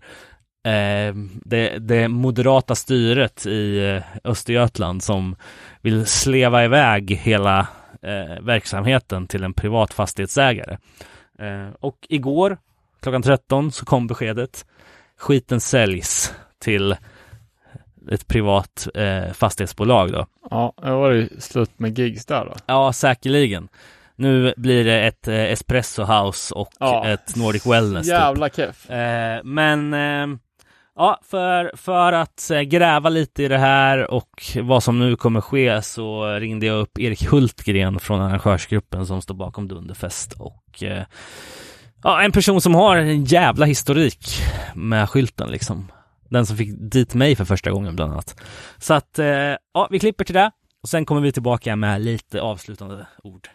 eh, 0.63 1.15
det, 1.45 1.77
det 1.79 2.07
moderata 2.07 2.75
styret 2.75 3.45
i 3.45 3.89
eh, 3.95 4.03
Östergötland 4.23 5.03
som 5.03 5.35
vill 5.81 6.05
sleva 6.05 6.63
iväg 6.63 7.11
hela 7.11 7.59
eh, 8.01 8.41
verksamheten 8.41 9.27
till 9.27 9.43
en 9.43 9.53
privat 9.53 9.93
fastighetsägare. 9.93 10.77
Eh, 11.39 11.73
och 11.79 11.97
igår 12.09 12.57
klockan 13.01 13.21
13 13.21 13.71
så 13.71 13.85
kom 13.85 14.07
beskedet. 14.07 14.65
Skiten 15.19 15.59
säljs 15.59 16.33
till 16.59 16.95
ett 18.11 18.27
privat 18.27 18.87
eh, 18.95 19.33
fastighetsbolag 19.33 20.11
då. 20.11 20.25
Ja, 20.49 20.73
det 20.83 20.91
var 20.91 21.11
ju 21.11 21.29
slut 21.39 21.79
med 21.79 21.99
gigs 21.99 22.25
där 22.25 22.45
då. 22.45 22.53
Ja, 22.65 22.93
säkerligen. 22.93 23.67
Nu 24.15 24.53
blir 24.57 24.83
det 24.83 25.01
ett 25.07 25.27
eh, 25.27 25.35
Espresso 25.51 26.03
House 26.03 26.53
och 26.55 26.69
Ja. 26.79 27.07
ett 27.07 27.35
Nordic 27.35 27.65
Wellness. 27.65 28.05
Typ. 28.07 28.13
Jävla 28.13 28.49
keff. 28.49 28.89
Eh, 28.89 29.43
men 29.43 29.93
eh, 29.93 30.37
ja, 30.95 31.19
för, 31.23 31.71
för 31.77 32.13
att 32.13 32.51
eh, 32.51 32.61
gräva 32.61 33.09
lite 33.09 33.43
i 33.43 33.47
det 33.47 33.57
här 33.57 34.11
och 34.11 34.43
vad 34.61 34.83
som 34.83 34.99
nu 34.99 35.15
kommer 35.15 35.41
ske 35.41 35.81
så 35.81 36.25
ringde 36.33 36.65
jag 36.65 36.79
upp 36.79 36.99
Erik 36.99 37.27
Hultgren 37.31 37.99
från 37.99 38.21
arrangörsgruppen 38.21 39.05
som 39.05 39.21
står 39.21 39.35
bakom 39.35 39.67
Dunderfest 39.67 40.33
och 40.33 40.83
eh, 40.83 41.03
ja, 42.03 42.21
en 42.21 42.31
person 42.31 42.61
som 42.61 42.75
har 42.75 42.97
en 42.97 43.23
jävla 43.25 43.65
historik 43.65 44.27
med 44.75 45.09
skylten 45.09 45.49
liksom. 45.49 45.91
Den 46.29 46.45
som 46.45 46.57
fick 46.57 46.69
dit 46.91 47.13
mig 47.13 47.35
för 47.35 47.45
första 47.45 47.71
gången 47.71 47.95
bland 47.95 48.11
annat. 48.11 48.41
Så 48.77 48.93
att, 48.93 49.19
eh, 49.19 49.27
ja, 49.73 49.87
vi 49.91 49.99
klipper 49.99 50.25
till 50.25 50.35
det 50.35 50.51
och 50.83 50.89
sen 50.89 51.05
kommer 51.05 51.21
vi 51.21 51.31
tillbaka 51.31 51.75
med 51.75 52.01
lite 52.01 52.41
avslutande 52.41 53.07
ord. 53.23 53.49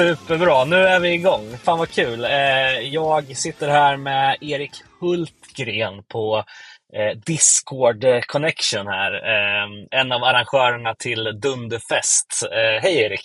Superbra, 0.00 0.64
nu 0.64 0.76
är 0.76 1.00
vi 1.00 1.12
igång. 1.12 1.56
Fan 1.62 1.78
vad 1.78 1.90
kul. 1.90 2.24
Eh, 2.24 2.80
jag 2.80 3.36
sitter 3.36 3.68
här 3.68 3.96
med 3.96 4.36
Erik 4.40 4.70
Hultgren 5.00 6.02
på 6.08 6.44
eh, 6.92 7.18
Discord 7.26 8.04
Connection 8.26 8.86
här. 8.86 9.12
Eh, 9.12 10.00
en 10.00 10.12
av 10.12 10.24
arrangörerna 10.24 10.94
till 10.94 11.40
Dunderfest. 11.42 12.48
Hej 12.82 12.96
Erik! 12.96 13.20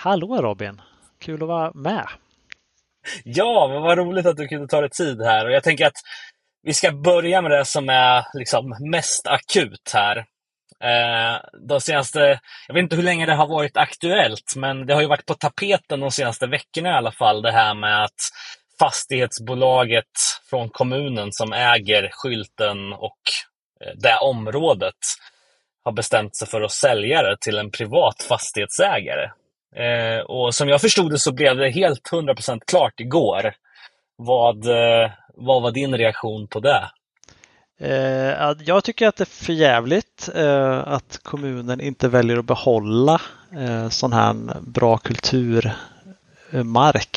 Hallå 0.00 0.42
Robin! 0.42 0.80
Kul 1.20 1.42
att 1.42 1.48
vara 1.48 1.72
med. 1.74 2.06
Ja, 3.24 3.68
men 3.72 3.82
vad 3.82 3.98
roligt 3.98 4.26
att 4.26 4.36
du 4.36 4.48
kunde 4.48 4.68
ta 4.68 4.80
dig 4.80 4.90
tid 4.90 5.22
här. 5.22 5.46
Och 5.46 5.52
jag 5.52 5.62
tänker 5.62 5.86
att 5.86 6.00
vi 6.62 6.74
ska 6.74 6.92
börja 6.92 7.42
med 7.42 7.50
det 7.50 7.64
som 7.64 7.88
är 7.88 8.24
liksom 8.34 8.76
mest 8.90 9.26
akut 9.26 9.90
här. 9.94 10.24
Eh, 10.84 11.40
de 11.68 11.80
senaste, 11.80 12.40
jag 12.68 12.74
vet 12.74 12.82
inte 12.82 12.96
hur 12.96 13.02
länge 13.02 13.26
det 13.26 13.34
har 13.34 13.46
varit 13.46 13.76
aktuellt, 13.76 14.56
men 14.56 14.86
det 14.86 14.94
har 14.94 15.00
ju 15.00 15.08
varit 15.08 15.26
på 15.26 15.34
tapeten 15.34 16.00
de 16.00 16.10
senaste 16.10 16.46
veckorna 16.46 16.88
i 16.88 16.92
alla 16.92 17.12
fall, 17.12 17.42
det 17.42 17.52
här 17.52 17.74
med 17.74 18.04
att 18.04 18.20
fastighetsbolaget 18.78 20.10
från 20.50 20.68
kommunen 20.68 21.32
som 21.32 21.52
äger 21.52 22.08
skylten 22.12 22.92
och 22.92 23.20
eh, 23.84 23.92
det 23.96 24.16
området 24.16 24.94
har 25.84 25.92
bestämt 25.92 26.36
sig 26.36 26.48
för 26.48 26.62
att 26.62 26.72
sälja 26.72 27.22
det 27.22 27.36
till 27.40 27.58
en 27.58 27.70
privat 27.70 28.22
fastighetsägare. 28.22 29.30
Eh, 29.76 30.20
och 30.20 30.54
som 30.54 30.68
jag 30.68 30.80
förstod 30.80 31.10
det 31.10 31.18
så 31.18 31.32
blev 31.32 31.56
det 31.56 31.70
helt 31.70 32.10
100% 32.12 32.60
klart 32.66 33.00
igår. 33.00 33.54
Vad, 34.16 34.66
eh, 34.66 35.10
vad 35.34 35.62
var 35.62 35.70
din 35.70 35.98
reaktion 35.98 36.48
på 36.48 36.60
det? 36.60 36.90
Eh, 37.78 37.90
ja, 38.30 38.54
jag 38.64 38.84
tycker 38.84 39.08
att 39.08 39.16
det 39.16 39.24
är 39.24 39.44
för 39.44 39.52
jävligt 39.52 40.28
eh, 40.34 40.78
att 40.88 41.20
kommunen 41.22 41.80
inte 41.80 42.08
väljer 42.08 42.38
att 42.38 42.44
behålla 42.44 43.20
eh, 43.58 43.88
sån 43.88 44.12
här 44.12 44.34
bra 44.60 44.98
kulturmark 44.98 45.76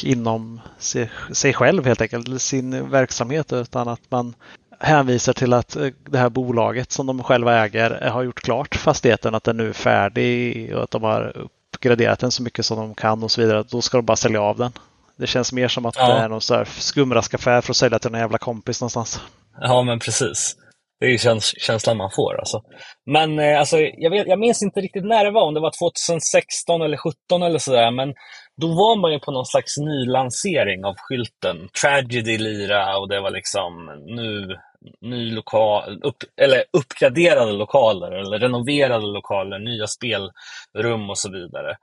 inom 0.03 0.61
sig, 0.77 1.11
sig 1.31 1.53
själv 1.53 1.85
helt 1.85 2.01
enkelt, 2.01 2.27
eller 2.27 2.37
sin 2.37 2.89
verksamhet, 2.89 3.53
utan 3.53 3.87
att 3.87 4.01
man 4.09 4.33
hänvisar 4.79 5.33
till 5.33 5.53
att 5.53 5.75
eh, 5.75 5.87
det 6.09 6.17
här 6.17 6.29
bolaget 6.29 6.91
som 6.91 7.05
de 7.05 7.23
själva 7.23 7.65
äger 7.65 8.05
eh, 8.05 8.11
har 8.13 8.23
gjort 8.23 8.41
klart 8.41 8.75
fastigheten, 8.75 9.35
att 9.35 9.43
den 9.43 9.57
nu 9.57 9.69
är 9.69 9.73
färdig 9.73 10.75
och 10.75 10.83
att 10.83 10.91
de 10.91 11.03
har 11.03 11.47
uppgraderat 11.73 12.19
den 12.19 12.31
så 12.31 12.43
mycket 12.43 12.65
som 12.65 12.77
de 12.77 12.95
kan 12.95 13.23
och 13.23 13.31
så 13.31 13.41
vidare. 13.41 13.63
Då 13.69 13.81
ska 13.81 13.97
de 13.97 14.05
bara 14.05 14.17
sälja 14.17 14.41
av 14.41 14.57
den. 14.57 14.71
Det 15.15 15.27
känns 15.27 15.53
mer 15.53 15.67
som 15.67 15.85
att 15.85 15.95
Ja. 15.95 16.07
det 16.07 16.13
är 16.19 16.29
någon 16.29 16.65
skumraskaffär 16.65 17.61
för 17.61 17.71
att 17.73 17.77
sälja 17.77 17.99
till 17.99 18.11
någon 18.11 18.21
jävla 18.21 18.37
kompis 18.37 18.81
någonstans. 18.81 19.21
Ja, 19.61 19.83
men 19.83 19.99
precis. 19.99 20.55
Det 20.99 21.05
är 21.05 21.09
ju 21.09 21.17
käns 21.17 21.53
känslan 21.57 21.97
man 21.97 22.11
får. 22.15 22.39
Alltså. 22.39 22.61
Men 23.05 23.39
eh, 23.39 23.59
alltså, 23.59 23.77
jag, 23.79 24.11
vet, 24.11 24.27
jag 24.27 24.39
minns 24.39 24.63
inte 24.63 24.81
riktigt 24.81 25.05
när 25.05 25.25
det 25.25 25.31
var, 25.31 25.41
om 25.41 25.53
det 25.53 25.59
var 25.59 25.71
2016 25.79 26.81
eller 26.81 26.97
2017 26.97 27.43
eller 27.43 27.59
sådär. 27.59 27.91
Men 27.91 28.13
då 28.61 28.67
var 28.67 29.01
man 29.01 29.11
ju 29.11 29.19
på 29.19 29.31
någon 29.31 29.45
slags 29.45 29.77
nylansering 29.77 30.85
av 30.85 30.95
skylten. 30.97 31.69
Tragedy 31.81 32.37
lira 32.37 32.97
och 32.97 33.09
det 33.09 33.21
var 33.21 33.31
liksom 33.31 33.71
nu 34.05 34.57
ny 35.01 35.31
lokal, 35.31 36.01
upp, 36.03 36.17
eller 36.41 36.63
uppgraderade 36.73 37.51
lokaler 37.51 38.11
eller 38.11 38.39
renoverade 38.39 39.07
lokaler, 39.07 39.59
nya 39.59 39.87
spelrum 39.87 41.09
och 41.09 41.17
så 41.17 41.31
vidare. 41.31 41.75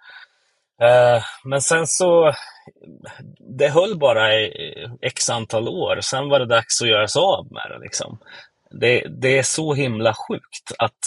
Eh, 0.83 1.23
men 1.45 1.63
sen 1.63 1.87
så, 1.87 2.33
det 3.59 3.69
höll 3.69 3.99
bara 3.99 4.35
i 4.35 4.75
x 5.03 5.31
antal 5.31 5.69
år. 5.69 6.01
Sen 6.01 6.29
var 6.29 6.39
det 6.39 6.47
dags 6.47 6.83
att 6.83 6.89
göra 6.89 7.09
sig 7.09 7.21
av 7.21 7.53
med 7.53 7.71
det. 7.71 7.79
Liksom. 7.79 8.19
Det, 8.81 9.07
det 9.21 9.39
är 9.39 9.43
så 9.43 9.75
himla 9.75 10.15
sjukt 10.15 10.73
att 10.79 10.99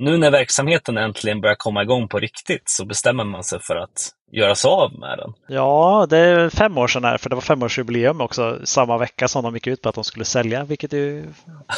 nu 0.00 0.16
när 0.18 0.30
verksamheten 0.30 0.96
äntligen 0.96 1.40
börjar 1.40 1.56
komma 1.58 1.82
igång 1.82 2.08
på 2.08 2.18
riktigt 2.18 2.62
så 2.64 2.84
bestämmer 2.84 3.24
man 3.24 3.44
sig 3.44 3.60
för 3.62 3.76
att 3.76 4.10
göra 4.32 4.54
sig 4.54 4.68
av 4.68 4.98
med 4.98 5.18
den. 5.18 5.32
Ja, 5.48 6.06
det 6.10 6.18
är 6.18 6.50
fem 6.50 6.78
år 6.78 6.88
sedan 6.88 7.04
här, 7.04 7.18
för 7.18 7.30
det 7.30 7.34
var 7.34 7.42
femårsjubileum 7.42 8.20
också 8.20 8.58
samma 8.64 8.98
vecka 8.98 9.28
som 9.28 9.44
de 9.44 9.54
gick 9.54 9.66
ut 9.66 9.82
på 9.82 9.88
att 9.88 9.94
de 9.94 10.04
skulle 10.04 10.24
sälja, 10.24 10.64
vilket 10.64 10.92
är 10.92 11.24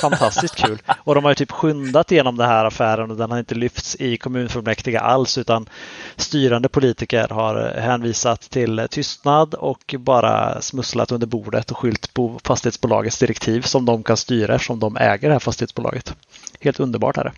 fantastiskt 0.00 0.56
kul. 0.56 0.78
Och 1.04 1.14
de 1.14 1.24
har 1.24 1.30
ju 1.30 1.34
typ 1.34 1.50
skyndat 1.50 2.12
igenom 2.12 2.36
den 2.36 2.48
här 2.48 2.64
affären 2.64 3.10
och 3.10 3.16
den 3.16 3.30
har 3.30 3.38
inte 3.38 3.54
lyfts 3.54 3.96
i 4.00 4.16
kommunfullmäktige 4.16 5.00
alls 5.00 5.38
utan 5.38 5.68
styrande 6.16 6.68
politiker 6.68 7.28
har 7.28 7.74
hänvisat 7.80 8.40
till 8.40 8.86
tystnad 8.90 9.54
och 9.54 9.94
bara 9.98 10.60
smusslat 10.60 11.12
under 11.12 11.26
bordet 11.26 11.70
och 11.70 11.78
skyllt 11.78 12.14
på 12.14 12.40
fastighetsbolagets 12.44 13.18
direktiv 13.18 13.62
som 13.62 13.84
de 13.84 14.02
kan 14.02 14.16
styra 14.16 14.54
eftersom 14.54 14.80
de 14.80 14.96
äger 14.96 15.28
det 15.28 15.34
här 15.34 15.38
fastighetsbolaget. 15.38 16.14
Helt 16.60 16.80
underbart 16.80 17.16
är 17.16 17.24
det. 17.24 17.32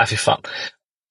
Äh, 0.00 0.06
fy 0.06 0.16
fan. 0.16 0.40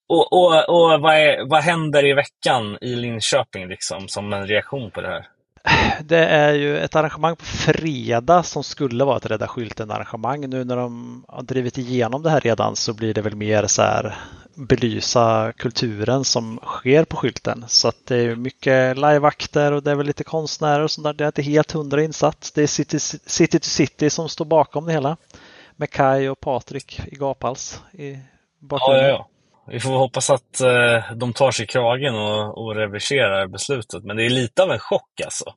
Och, 0.10 0.34
och, 0.34 0.70
och 0.70 1.01
vad, 1.01 1.16
är, 1.16 1.49
vad 1.49 1.64
händer 1.64 2.05
i 2.05 2.14
veckan 2.14 2.78
i 2.82 2.95
Linköping 2.95 3.68
liksom, 3.68 4.08
som 4.08 4.34
en 4.34 4.47
reaktion 4.47 4.91
på 4.91 5.01
det 5.01 5.08
här? 5.08 5.28
Det 6.01 6.26
är 6.26 6.53
ju 6.53 6.78
ett 6.78 6.95
arrangemang 6.95 7.36
på 7.36 7.45
fredag 7.45 8.43
som 8.43 8.64
skulle 8.64 9.03
vara 9.03 9.18
ett 9.18 9.26
Rädda 9.26 9.47
skylten-arrangemang. 9.47 10.49
Nu 10.49 10.64
när 10.64 10.76
de 10.76 11.24
har 11.28 11.43
drivit 11.43 11.78
igenom 11.78 12.24
det 12.24 12.30
här 12.30 12.39
redan 12.39 12.76
så 12.76 12.93
blir 12.93 13.14
det 13.14 13.22
väl 13.22 13.36
mer 13.36 13.68
så 13.68 13.82
här 13.82 14.16
belysa 14.55 15.53
kulturen 15.58 16.24
som 16.24 16.60
sker 16.64 17.03
på 17.03 17.18
skylten. 17.18 17.66
Så 17.68 17.88
att 17.88 18.05
det 18.05 18.16
är 18.18 18.36
mycket 18.36 18.97
liveakter 18.97 19.72
och 19.72 19.84
det 19.84 19.91
är 19.91 19.95
väl 19.95 20.05
lite 20.05 20.24
konstnärer 20.24 20.84
och 20.84 20.91
sånt 20.91 21.05
där. 21.05 21.14
Det 21.14 21.24
är 21.24 21.28
inte 21.28 21.41
helt 21.41 21.72
hundra 21.72 22.03
insatt. 22.03 22.51
Det 22.55 22.64
är 22.64 22.68
City, 22.68 22.99
City 23.26 23.60
to 23.60 23.66
City 23.66 24.10
som 24.10 24.30
står 24.30 24.45
bakom 24.45 24.86
det 24.86 24.91
hela. 24.91 25.18
Med 25.76 25.89
Kai 25.89 26.28
och 26.28 26.39
Patrik 26.39 27.01
i 27.08 27.16
gaphals 27.16 27.82
i 27.91 28.18
bakgrunden. 28.60 29.03
Ja, 29.03 29.10
ja, 29.10 29.16
ja. 29.18 29.28
Vi 29.70 29.80
får 29.80 29.97
hoppas 29.97 30.30
att 30.30 30.62
eh, 30.62 31.16
de 31.16 31.34
tar 31.34 31.51
sig 31.51 31.64
i 31.64 31.68
kragen 31.68 32.16
och, 32.16 32.58
och 32.58 32.76
reverserar 32.76 33.47
beslutet. 33.47 34.03
Men 34.03 34.18
det 34.18 34.26
är 34.26 34.30
lite 34.30 34.64
av 34.64 34.72
en 34.72 34.80
chock 34.80 35.22
alltså. 35.26 35.53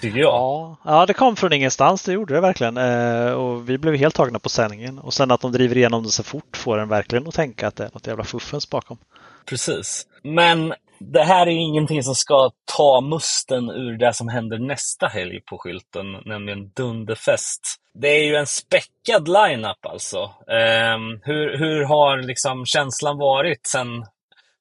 Tycker 0.00 0.18
jag. 0.18 0.34
Ja, 0.34 0.76
ja, 0.84 1.06
det 1.06 1.14
kom 1.14 1.36
från 1.36 1.52
ingenstans, 1.52 2.02
det 2.02 2.12
gjorde 2.12 2.34
det 2.34 2.40
verkligen. 2.40 2.76
Eh, 2.76 3.32
och 3.32 3.68
vi 3.70 3.78
blev 3.78 3.94
helt 3.94 4.14
tagna 4.14 4.38
på 4.38 4.48
sändningen. 4.48 4.98
Och 4.98 5.14
sen 5.14 5.30
att 5.30 5.40
de 5.40 5.52
driver 5.52 5.76
igenom 5.76 6.02
det 6.02 6.08
så 6.08 6.22
fort 6.22 6.56
får 6.56 6.78
en 6.78 6.88
verkligen 6.88 7.28
att 7.28 7.34
tänka 7.34 7.68
att 7.68 7.76
det 7.76 7.84
är 7.84 7.90
något 7.94 8.06
jävla 8.06 8.24
fuffens 8.24 8.70
bakom. 8.70 8.98
Precis. 9.46 10.06
Men 10.22 10.74
det 10.98 11.22
här 11.22 11.46
är 11.46 11.50
ingenting 11.50 12.02
som 12.02 12.14
ska 12.14 12.50
ta 12.76 13.00
musten 13.00 13.70
ur 13.70 13.98
det 13.98 14.12
som 14.12 14.28
händer 14.28 14.58
nästa 14.58 15.06
helg 15.06 15.40
på 15.40 15.58
skylten, 15.58 16.06
nämligen 16.24 16.70
Dunderfest. 16.76 17.60
Det 17.94 18.08
är 18.08 18.24
ju 18.24 18.36
en 18.36 18.46
späckad 18.46 19.28
line-up 19.28 19.86
alltså. 19.86 20.18
Um, 20.46 21.20
hur, 21.22 21.58
hur 21.58 21.84
har 21.84 22.22
liksom 22.22 22.66
känslan 22.66 23.18
varit 23.18 23.66
sen 23.66 24.04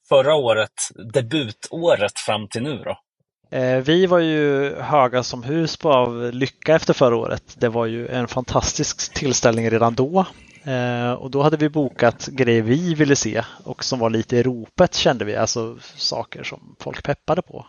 förra 0.10 0.36
året, 0.36 0.74
debutåret 1.14 2.20
fram 2.20 2.48
till 2.48 2.64
nu 2.64 2.78
då? 2.78 2.98
Eh, 3.58 3.78
vi 3.78 4.06
var 4.06 4.20
ju 4.20 4.76
höga 4.76 5.24
som 5.24 5.44
hus 5.44 5.78
på 5.78 5.94
av 5.94 6.34
lycka 6.34 6.76
efter 6.76 6.94
förra 6.94 7.16
året. 7.16 7.56
Det 7.58 7.70
var 7.70 7.86
ju 7.86 8.08
en 8.08 8.28
fantastisk 8.28 9.14
tillställning 9.14 9.70
redan 9.70 9.96
då. 9.96 10.26
Eh, 10.68 11.12
och 11.12 11.32
då 11.32 11.42
hade 11.42 11.58
vi 11.58 11.70
bokat 11.70 12.28
grejer 12.28 12.62
vi 12.62 12.94
ville 12.94 13.16
se 13.16 13.44
och 13.64 13.84
som 13.84 14.00
var 14.00 14.10
lite 14.10 14.38
i 14.38 14.44
ropet 14.44 14.94
kände 14.96 15.26
vi, 15.26 15.36
alltså 15.36 15.78
saker 15.96 16.44
som 16.44 16.76
folk 16.80 17.04
peppade 17.04 17.42
på. 17.42 17.66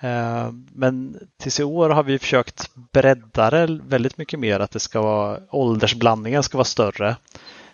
Eh, 0.00 0.50
men 0.72 1.16
tills 1.42 1.60
i 1.60 1.64
år 1.64 1.90
har 1.90 2.02
vi 2.02 2.18
försökt 2.18 2.70
bredda 2.74 3.50
det 3.50 3.80
väldigt 3.82 4.18
mycket 4.18 4.40
mer, 4.40 4.60
att 4.60 4.70
det 4.70 4.80
ska 4.80 5.00
vara 5.02 5.38
åldersblandningen 5.50 6.42
ska 6.42 6.58
vara 6.58 6.64
större. 6.64 7.16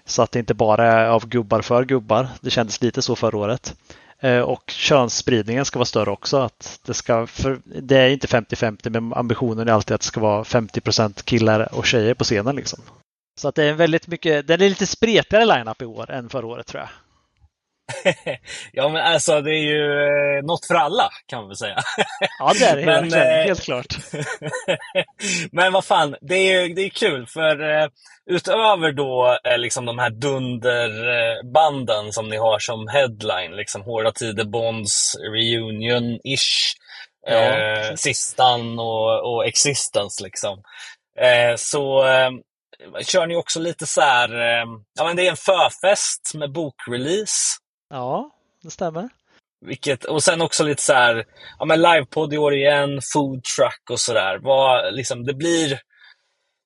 Så 0.04 0.22
att 0.22 0.32
det 0.32 0.38
inte 0.38 0.54
bara 0.54 0.92
är 0.92 1.07
av 1.07 1.28
gubbar 1.28 1.62
för 1.62 1.84
gubbar. 1.84 2.28
Det 2.40 2.50
kändes 2.50 2.82
lite 2.82 3.02
så 3.02 3.16
förra 3.16 3.38
året. 3.38 3.74
Eh, 4.20 4.40
och 4.40 4.70
könsspridningen 4.70 5.64
ska 5.64 5.78
vara 5.78 5.86
större 5.86 6.11
också. 6.11 6.36
Att 6.36 6.80
det, 6.86 6.94
ska, 6.94 7.26
för 7.26 7.61
det 7.64 7.96
är 7.96 8.09
inte 8.09 8.26
50-50 8.26 8.90
men 8.90 9.12
ambitionen 9.12 9.68
är 9.68 9.72
alltid 9.72 9.94
att 9.94 10.00
det 10.00 10.07
ska 10.07 10.20
vara 10.20 10.42
50% 10.42 11.24
killar 11.24 11.74
och 11.74 11.86
tjejer 11.86 12.14
på 12.14 12.24
scenen. 12.24 12.57
Liksom. 12.57 12.80
Så 13.37 13.49
att 13.49 13.55
det 13.55 13.64
är 13.64 13.72
väldigt 13.72 14.07
mycket, 14.07 14.47
det 14.47 14.55
är 14.55 14.59
lite 14.59 14.87
spretigare 14.87 15.45
line-up 15.45 15.82
i 15.82 15.84
år 15.84 16.11
än 16.11 16.28
förra 16.28 16.47
året 16.47 16.66
tror 16.66 16.80
jag. 16.80 16.89
ja, 18.72 18.89
men 18.89 19.03
alltså 19.03 19.41
det 19.41 19.51
är 19.51 19.62
ju 19.62 19.93
eh, 20.39 20.45
något 20.45 20.66
för 20.66 20.74
alla 20.74 21.09
kan 21.26 21.39
man 21.39 21.49
väl 21.49 21.57
säga. 21.57 21.78
ja, 22.39 22.53
det 22.59 22.64
är 22.64 22.76
det 22.76 22.87
men, 22.87 23.12
eh, 23.12 23.45
helt 23.45 23.62
klart. 23.62 23.97
men 25.53 25.72
vad 25.72 25.84
fan, 25.84 26.16
det 26.20 26.34
är, 26.34 26.74
det 26.74 26.82
är 26.82 26.89
kul 26.89 27.26
för 27.26 27.70
eh, 27.70 27.89
utöver 28.30 28.93
då 28.93 29.39
eh, 29.45 29.59
liksom 29.59 29.84
de 29.84 29.99
här 29.99 30.11
dunderbanden 30.11 32.12
som 32.12 32.28
ni 32.28 32.37
har 32.37 32.59
som 32.59 32.89
headline, 32.89 33.57
liksom 33.57 33.82
Hårda 33.82 34.12
Tider 34.12 34.45
Bonds 34.45 35.16
Reunion-ish, 35.30 36.76
ja. 37.26 37.97
Sistan 37.97 38.78
och, 38.78 39.34
och 39.34 39.47
Existence 39.47 40.24
liksom. 40.24 40.62
Så 41.57 42.05
kör 43.03 43.27
ni 43.27 43.37
också 43.37 43.61
lite 43.61 43.87
så 43.87 44.01
här, 44.01 44.29
ja 44.99 45.05
men 45.05 45.16
det 45.16 45.27
är 45.27 45.31
en 45.31 45.37
förfest 45.37 46.35
med 46.35 46.53
bokrelease. 46.53 47.59
Ja, 47.91 48.31
det 48.62 48.70
stämmer. 48.70 49.09
Vilket, 49.66 50.05
och 50.05 50.22
sen 50.22 50.41
också 50.41 50.64
lite 50.64 50.83
så 50.83 50.93
här, 50.93 51.24
ja 51.59 51.64
men 51.64 51.83
livepodd 51.83 52.35
i 52.35 52.39
år 52.39 52.55
igen, 52.55 53.01
food 53.14 53.45
truck 53.45 53.91
och 53.91 54.01
sådär. 54.01 54.41
Liksom, 54.93 55.24
det, 55.24 55.35
blir, 55.35 55.81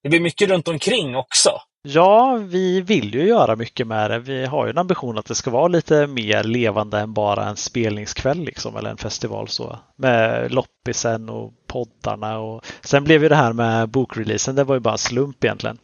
det 0.03 0.09
blir 0.09 0.21
mycket 0.21 0.49
runt 0.49 0.69
omkring 0.69 1.17
också. 1.17 1.51
Ja, 1.83 2.39
vi 2.43 2.81
vill 2.81 3.15
ju 3.15 3.27
göra 3.27 3.57
mycket 3.57 3.87
med 3.87 4.11
det. 4.11 4.19
Vi 4.19 4.47
har 4.47 4.67
ju 4.67 4.71
en 4.71 4.79
ambition 4.79 5.19
att 5.19 5.27
det 5.27 5.35
ska 5.35 5.51
vara 5.51 5.69
lite 5.69 6.07
mer 6.07 6.45
levande 6.45 6.99
än 6.99 7.15
bara 7.15 7.49
en 7.49 7.57
spelningskväll 7.57 8.39
liksom, 8.39 8.77
eller 8.77 8.91
en 8.91 8.97
festival 8.97 9.49
så. 9.49 9.79
Med 9.97 10.53
loppisen 10.53 11.29
och 11.29 11.53
poddarna 11.67 12.39
och 12.39 12.65
sen 12.81 13.05
blev 13.05 13.23
ju 13.23 13.29
det 13.29 13.37
här 13.37 13.53
med 13.53 13.89
bokreleasen, 13.89 14.55
det 14.55 14.65
var 14.65 14.75
ju 14.75 14.81
bara 14.81 14.93
en 14.93 14.99
slump 14.99 15.45
egentligen 15.45 15.79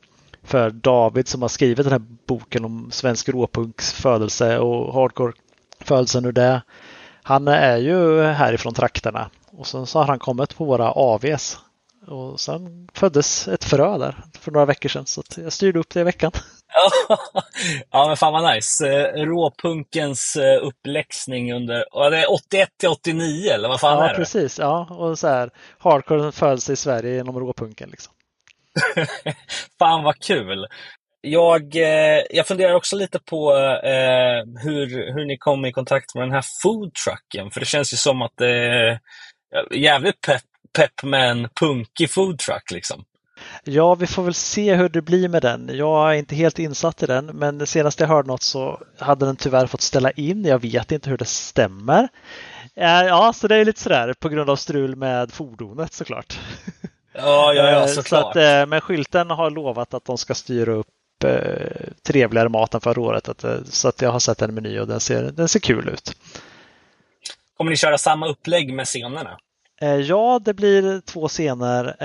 för 0.47 0.71
David 0.71 1.29
som 1.29 1.43
har 1.43 1.49
skrivit 1.49 1.85
den 1.85 1.93
här 1.93 2.03
boken 2.27 2.65
om 2.65 2.91
svensk 2.91 3.29
råpunks 3.29 3.93
födelse 3.93 4.59
och 4.59 4.95
hardcore-födelsen 4.95 6.25
ur 6.25 6.33
det. 6.33 6.63
Han 7.23 7.49
är 7.49 7.77
ju 7.77 8.23
härifrån 8.23 8.75
trakterna 8.75 9.31
och 9.47 9.67
sen 9.67 9.87
så 9.87 9.99
har 9.99 10.07
han 10.07 10.19
kommit 10.19 10.57
på 10.57 10.65
våra 10.65 10.91
AVs 10.91 11.59
och 12.07 12.41
sen 12.41 12.89
föddes 12.95 13.49
ett 13.49 13.65
frö 13.65 13.99
där 13.99 14.17
för 14.41 14.53
några 14.53 14.67
veckor 14.67 14.89
sedan 14.89 15.07
så 15.07 15.23
jag 15.37 15.53
styrde 15.53 15.79
upp 15.79 15.95
det 15.95 16.01
i 16.01 16.05
veckan. 16.05 16.33
ja 17.91 18.07
men 18.09 18.17
fan 18.17 18.33
vad 18.33 18.55
nice. 18.55 18.89
Eh, 18.89 19.25
råpunkens 19.25 20.37
eh, 20.37 20.67
uppläxning 20.67 21.55
under, 21.55 22.11
det 22.11 22.19
är 22.19 22.33
81 22.33 22.69
till 22.79 22.89
89 22.89 23.51
eller 23.51 23.69
vad 23.69 23.81
fan 23.81 23.99
ja, 23.99 24.05
är 24.05 24.09
det? 24.09 24.13
Ja 24.13 24.17
precis, 24.17 24.59
ja 24.59 24.87
och 24.91 25.19
så 25.19 25.29
här 25.29 25.51
hardcore 25.79 26.33
födelse 26.33 26.73
i 26.73 26.77
Sverige 26.77 27.15
genom 27.15 27.39
råpunken 27.39 27.91
liksom. 27.91 28.13
Fan 29.79 30.05
vad 30.05 30.19
kul! 30.19 30.67
Jag, 31.21 31.77
eh, 31.77 32.23
jag 32.31 32.47
funderar 32.47 32.75
också 32.75 32.97
lite 32.97 33.19
på 33.19 33.57
eh, 33.85 34.63
hur, 34.63 35.15
hur 35.15 35.25
ni 35.25 35.37
kom 35.39 35.65
i 35.65 35.73
kontakt 35.73 36.15
med 36.15 36.25
den 36.25 36.33
här 36.33 36.45
foodtrucken. 36.63 37.51
För 37.51 37.61
det 37.61 37.67
känns 37.67 37.93
ju 37.93 37.97
som 37.97 38.23
att 38.23 38.33
det 38.37 38.51
är 38.51 39.01
jävligt 39.71 40.21
pepp, 40.21 40.43
pepp 40.77 41.03
med 41.03 41.31
en 41.31 41.49
punkig 41.61 42.11
foodtruck. 42.11 42.71
Liksom. 42.71 43.05
Ja, 43.65 43.95
vi 43.95 44.07
får 44.07 44.23
väl 44.23 44.35
se 44.35 44.75
hur 44.75 44.89
det 44.89 45.03
blir 45.03 45.29
med 45.29 45.43
den. 45.43 45.71
Jag 45.73 46.11
är 46.11 46.19
inte 46.19 46.35
helt 46.35 46.59
insatt 46.59 47.03
i 47.03 47.07
den, 47.07 47.27
men 47.27 47.67
senast 47.67 48.01
jag 48.01 48.09
hörde 48.09 48.29
något 48.29 48.43
så 48.43 48.81
hade 48.99 49.27
den 49.27 49.37
tyvärr 49.37 49.67
fått 49.67 49.81
ställa 49.81 50.11
in. 50.11 50.45
Jag 50.45 50.59
vet 50.59 50.93
inte 50.93 51.11
hur 51.11 51.19
det 51.19 51.25
stämmer. 51.25 52.09
Eh, 52.75 53.03
ja, 53.03 53.33
så 53.33 53.49
det 53.49 53.57
är 53.57 53.65
lite 53.65 53.81
sådär 53.81 54.15
på 54.21 54.29
grund 54.29 54.51
av 54.51 54.57
strul 54.57 54.97
med 54.97 55.33
fordonet 55.33 55.93
såklart. 55.93 56.39
Ja, 57.19 57.55
ja, 57.55 57.71
ja 57.71 57.89
såklart. 57.89 58.23
Så 58.23 58.29
att, 58.29 58.37
eh, 58.37 58.67
men 58.67 58.81
skylten 58.81 59.31
har 59.31 59.51
lovat 59.51 59.95
att 59.95 60.05
de 60.05 60.19
ska 60.19 60.35
styra 60.35 60.73
upp 60.73 61.25
eh, 61.25 61.93
trevligare 62.03 62.49
mat 62.49 62.75
än 62.75 62.81
förra 62.81 63.01
året. 63.01 63.29
Att, 63.29 63.45
eh, 63.45 63.57
så 63.65 63.89
att 63.89 64.03
jag 64.03 64.13
har 64.13 64.19
sett 64.19 64.43
en 64.43 64.55
meny 64.55 64.79
och 64.79 64.87
den 64.87 65.01
ser, 65.01 65.23
den 65.23 65.49
ser 65.49 65.61
kul 65.61 65.89
ut. 65.89 66.13
Kommer 67.57 67.71
ni 67.71 67.77
köra 67.77 67.99
samma 67.99 68.29
upplägg 68.29 68.75
med 68.75 68.87
scenerna? 68.87 69.39
Ja, 70.07 70.41
det 70.45 70.55
blir 70.55 71.01
två 71.01 71.29
scener 71.29 71.97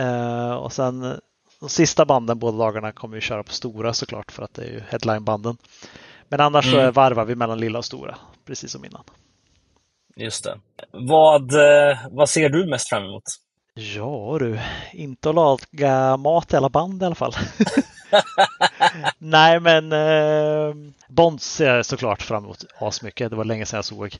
och 0.58 0.74
sen 0.74 1.20
de 1.60 1.70
sista 1.70 2.06
banden 2.06 2.40
båda 2.40 2.58
dagarna 2.58 2.92
kommer 2.92 3.16
vi 3.16 3.22
köra 3.22 3.44
på 3.44 3.52
stora 3.54 3.94
såklart 3.94 4.32
för 4.32 4.44
att 4.44 4.54
det 4.54 4.62
är 4.62 4.68
ju 4.68 4.82
headlinebanden. 4.90 5.58
Men 6.30 6.40
annars 6.40 6.74
mm. 6.74 6.86
så 6.86 6.92
varvar 6.92 7.26
vi 7.26 7.36
mellan 7.36 7.60
lilla 7.60 7.80
och 7.80 7.86
stora, 7.86 8.18
precis 8.46 8.72
som 8.72 8.86
innan. 8.86 9.04
Just 10.16 10.44
det. 10.44 10.60
Vad, 10.92 11.52
vad 12.12 12.30
ser 12.30 12.50
du 12.50 12.66
mest 12.70 12.90
fram 12.90 13.04
emot? 13.04 13.24
Ja 13.74 14.38
du, 14.40 14.60
inte 14.94 15.30
att 15.30 15.36
laga 15.36 16.18
mat 16.18 16.54
i 16.54 16.56
alla 16.56 16.70
band 16.70 17.02
i 17.02 17.06
alla 17.06 17.16
fall. 17.16 17.34
Nej 19.18 19.60
men 19.60 19.92
eh, 19.92 20.76
Bonds 21.08 21.54
ser 21.54 21.76
jag 21.76 21.86
såklart 21.86 22.22
fram 22.22 22.44
emot 22.44 22.66
asmycket. 22.80 23.30
Det 23.30 23.36
var 23.36 23.46
länge 23.46 23.66
sedan 23.66 23.78
jag 23.78 23.86
såg. 23.86 24.18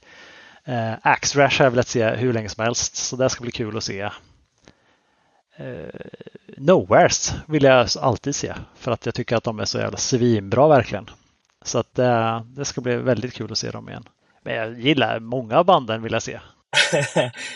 Eh, 0.64 0.94
Axe 1.02 1.40
Rash 1.40 1.58
har 1.60 1.66
jag 1.66 1.72
velat 1.72 1.88
se 1.88 2.10
hur 2.10 2.34
länge 2.34 2.50
som 2.50 2.64
helst 2.64 2.96
så 2.96 3.16
det 3.16 3.30
ska 3.30 3.42
bli 3.42 3.52
kul 3.52 3.78
att 3.78 3.84
se. 3.84 4.02
Eh, 5.56 6.00
Nowheres 6.58 7.34
vill 7.48 7.64
jag 7.64 7.88
alltid 8.02 8.36
se 8.36 8.54
för 8.76 8.92
att 8.92 9.06
jag 9.06 9.16
tycker 9.16 9.36
att 9.36 9.44
de 9.44 9.60
är 9.60 9.66
så 9.66 9.78
jävla 9.78 9.98
svinbra 9.98 10.68
verkligen. 10.68 11.10
Så 11.62 11.80
att 11.80 11.96
det, 11.96 12.44
det 12.48 12.66
ska 12.66 12.82
bli 12.82 12.96
väldigt 12.96 13.34
kul 13.34 13.52
att 13.52 13.58
se 13.58 13.72
dem 13.72 13.90
igen. 13.90 14.04
Men 14.44 14.56
jag 14.56 14.80
gillar 14.80 15.20
många 15.20 15.58
av 15.58 15.66
banden 15.66 16.02
vill 16.02 16.14
jag 16.14 16.24
se. 16.24 16.40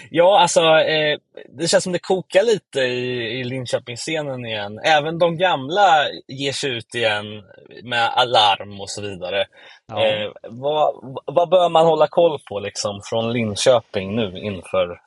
Ja, 0.09 0.39
alltså 0.41 0.61
eh, 0.61 1.17
det 1.49 1.67
känns 1.67 1.83
som 1.83 1.93
det 1.93 1.99
kokar 1.99 2.43
lite 2.43 2.79
i, 2.79 3.39
i 3.39 3.43
Linköpingsscenen 3.43 4.45
igen. 4.45 4.79
Även 4.79 5.19
de 5.19 5.37
gamla 5.37 6.07
ger 6.27 6.51
sig 6.51 6.71
ut 6.71 6.95
igen 6.95 7.25
med 7.83 8.09
alarm 8.09 8.81
och 8.81 8.89
så 8.89 9.01
vidare. 9.01 9.45
Ja. 9.87 10.05
Eh, 10.05 10.31
vad, 10.49 10.93
vad 11.25 11.49
bör 11.49 11.69
man 11.69 11.85
hålla 11.85 12.07
koll 12.07 12.39
på 12.49 12.59
liksom 12.59 13.01
från 13.03 13.33
Linköping 13.33 14.15
nu 14.15 14.39
inför, 14.39 15.01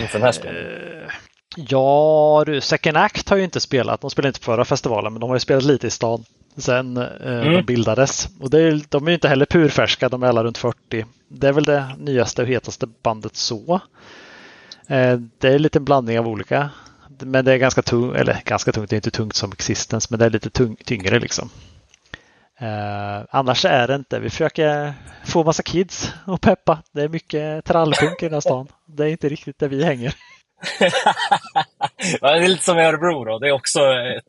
inför 0.00 0.18
den 0.18 0.22
här 0.22 0.32
spelningen? 0.32 1.02
Eh, 1.06 1.12
ja 1.56 2.42
du, 2.46 2.60
Second 2.60 2.96
Act 2.96 3.28
har 3.28 3.36
ju 3.36 3.44
inte 3.44 3.60
spelat. 3.60 4.00
De 4.00 4.10
spelade 4.10 4.28
inte 4.28 4.40
på 4.40 4.44
förra 4.44 4.64
festivalen, 4.64 5.12
men 5.12 5.20
de 5.20 5.30
har 5.30 5.36
ju 5.36 5.40
spelat 5.40 5.64
lite 5.64 5.86
i 5.86 5.90
stan 5.90 6.24
sen 6.56 6.96
eh, 6.96 7.42
mm. 7.42 7.52
de 7.52 7.62
bildades. 7.62 8.28
Och 8.40 8.50
det 8.50 8.60
är, 8.60 8.80
de 8.88 9.08
är 9.08 9.12
inte 9.12 9.28
heller 9.28 9.46
purfärska, 9.46 10.08
de 10.08 10.22
är 10.22 10.26
alla 10.26 10.44
runt 10.44 10.58
40. 10.58 11.06
Det 11.28 11.48
är 11.48 11.52
väl 11.52 11.64
det 11.64 11.84
nyaste 11.98 12.42
och 12.42 12.48
hetaste 12.48 12.86
bandet 13.02 13.36
så. 13.36 13.80
Eh, 14.86 15.18
det 15.38 15.48
är 15.48 15.58
lite 15.58 15.78
en 15.78 15.84
blandning 15.84 16.18
av 16.18 16.28
olika. 16.28 16.70
Men 17.18 17.44
det 17.44 17.52
är 17.52 17.56
ganska 17.56 17.82
tungt, 17.82 18.16
eller 18.16 18.42
ganska 18.44 18.72
tungt, 18.72 18.90
det 18.90 18.94
är 18.94 18.98
inte 18.98 19.10
tungt 19.10 19.36
som 19.36 19.52
Existence, 19.52 20.06
men 20.10 20.18
det 20.18 20.26
är 20.26 20.30
lite 20.30 20.50
tung, 20.50 20.76
tyngre 20.84 21.20
liksom. 21.20 21.50
Eh, 22.60 23.24
annars 23.30 23.64
är 23.64 23.88
det 23.88 23.94
inte, 23.94 24.18
vi 24.18 24.30
försöker 24.30 24.94
få 25.24 25.44
massa 25.44 25.62
kids 25.62 26.12
och 26.26 26.40
peppa. 26.40 26.82
Det 26.92 27.02
är 27.02 27.08
mycket 27.08 27.64
trallpunk 27.64 28.22
i 28.22 28.24
den 28.24 28.32
här 28.32 28.40
stan. 28.40 28.68
Det 28.86 29.04
är 29.04 29.08
inte 29.08 29.28
riktigt 29.28 29.58
där 29.58 29.68
vi 29.68 29.84
hänger. 29.84 30.14
det 32.20 32.26
är 32.26 32.48
lite 32.48 32.64
som 32.64 32.78
i 32.78 32.84
Örebro 32.84 33.24
då. 33.24 33.38
Det 33.38 33.48
är 33.48 33.52
också 33.52 33.80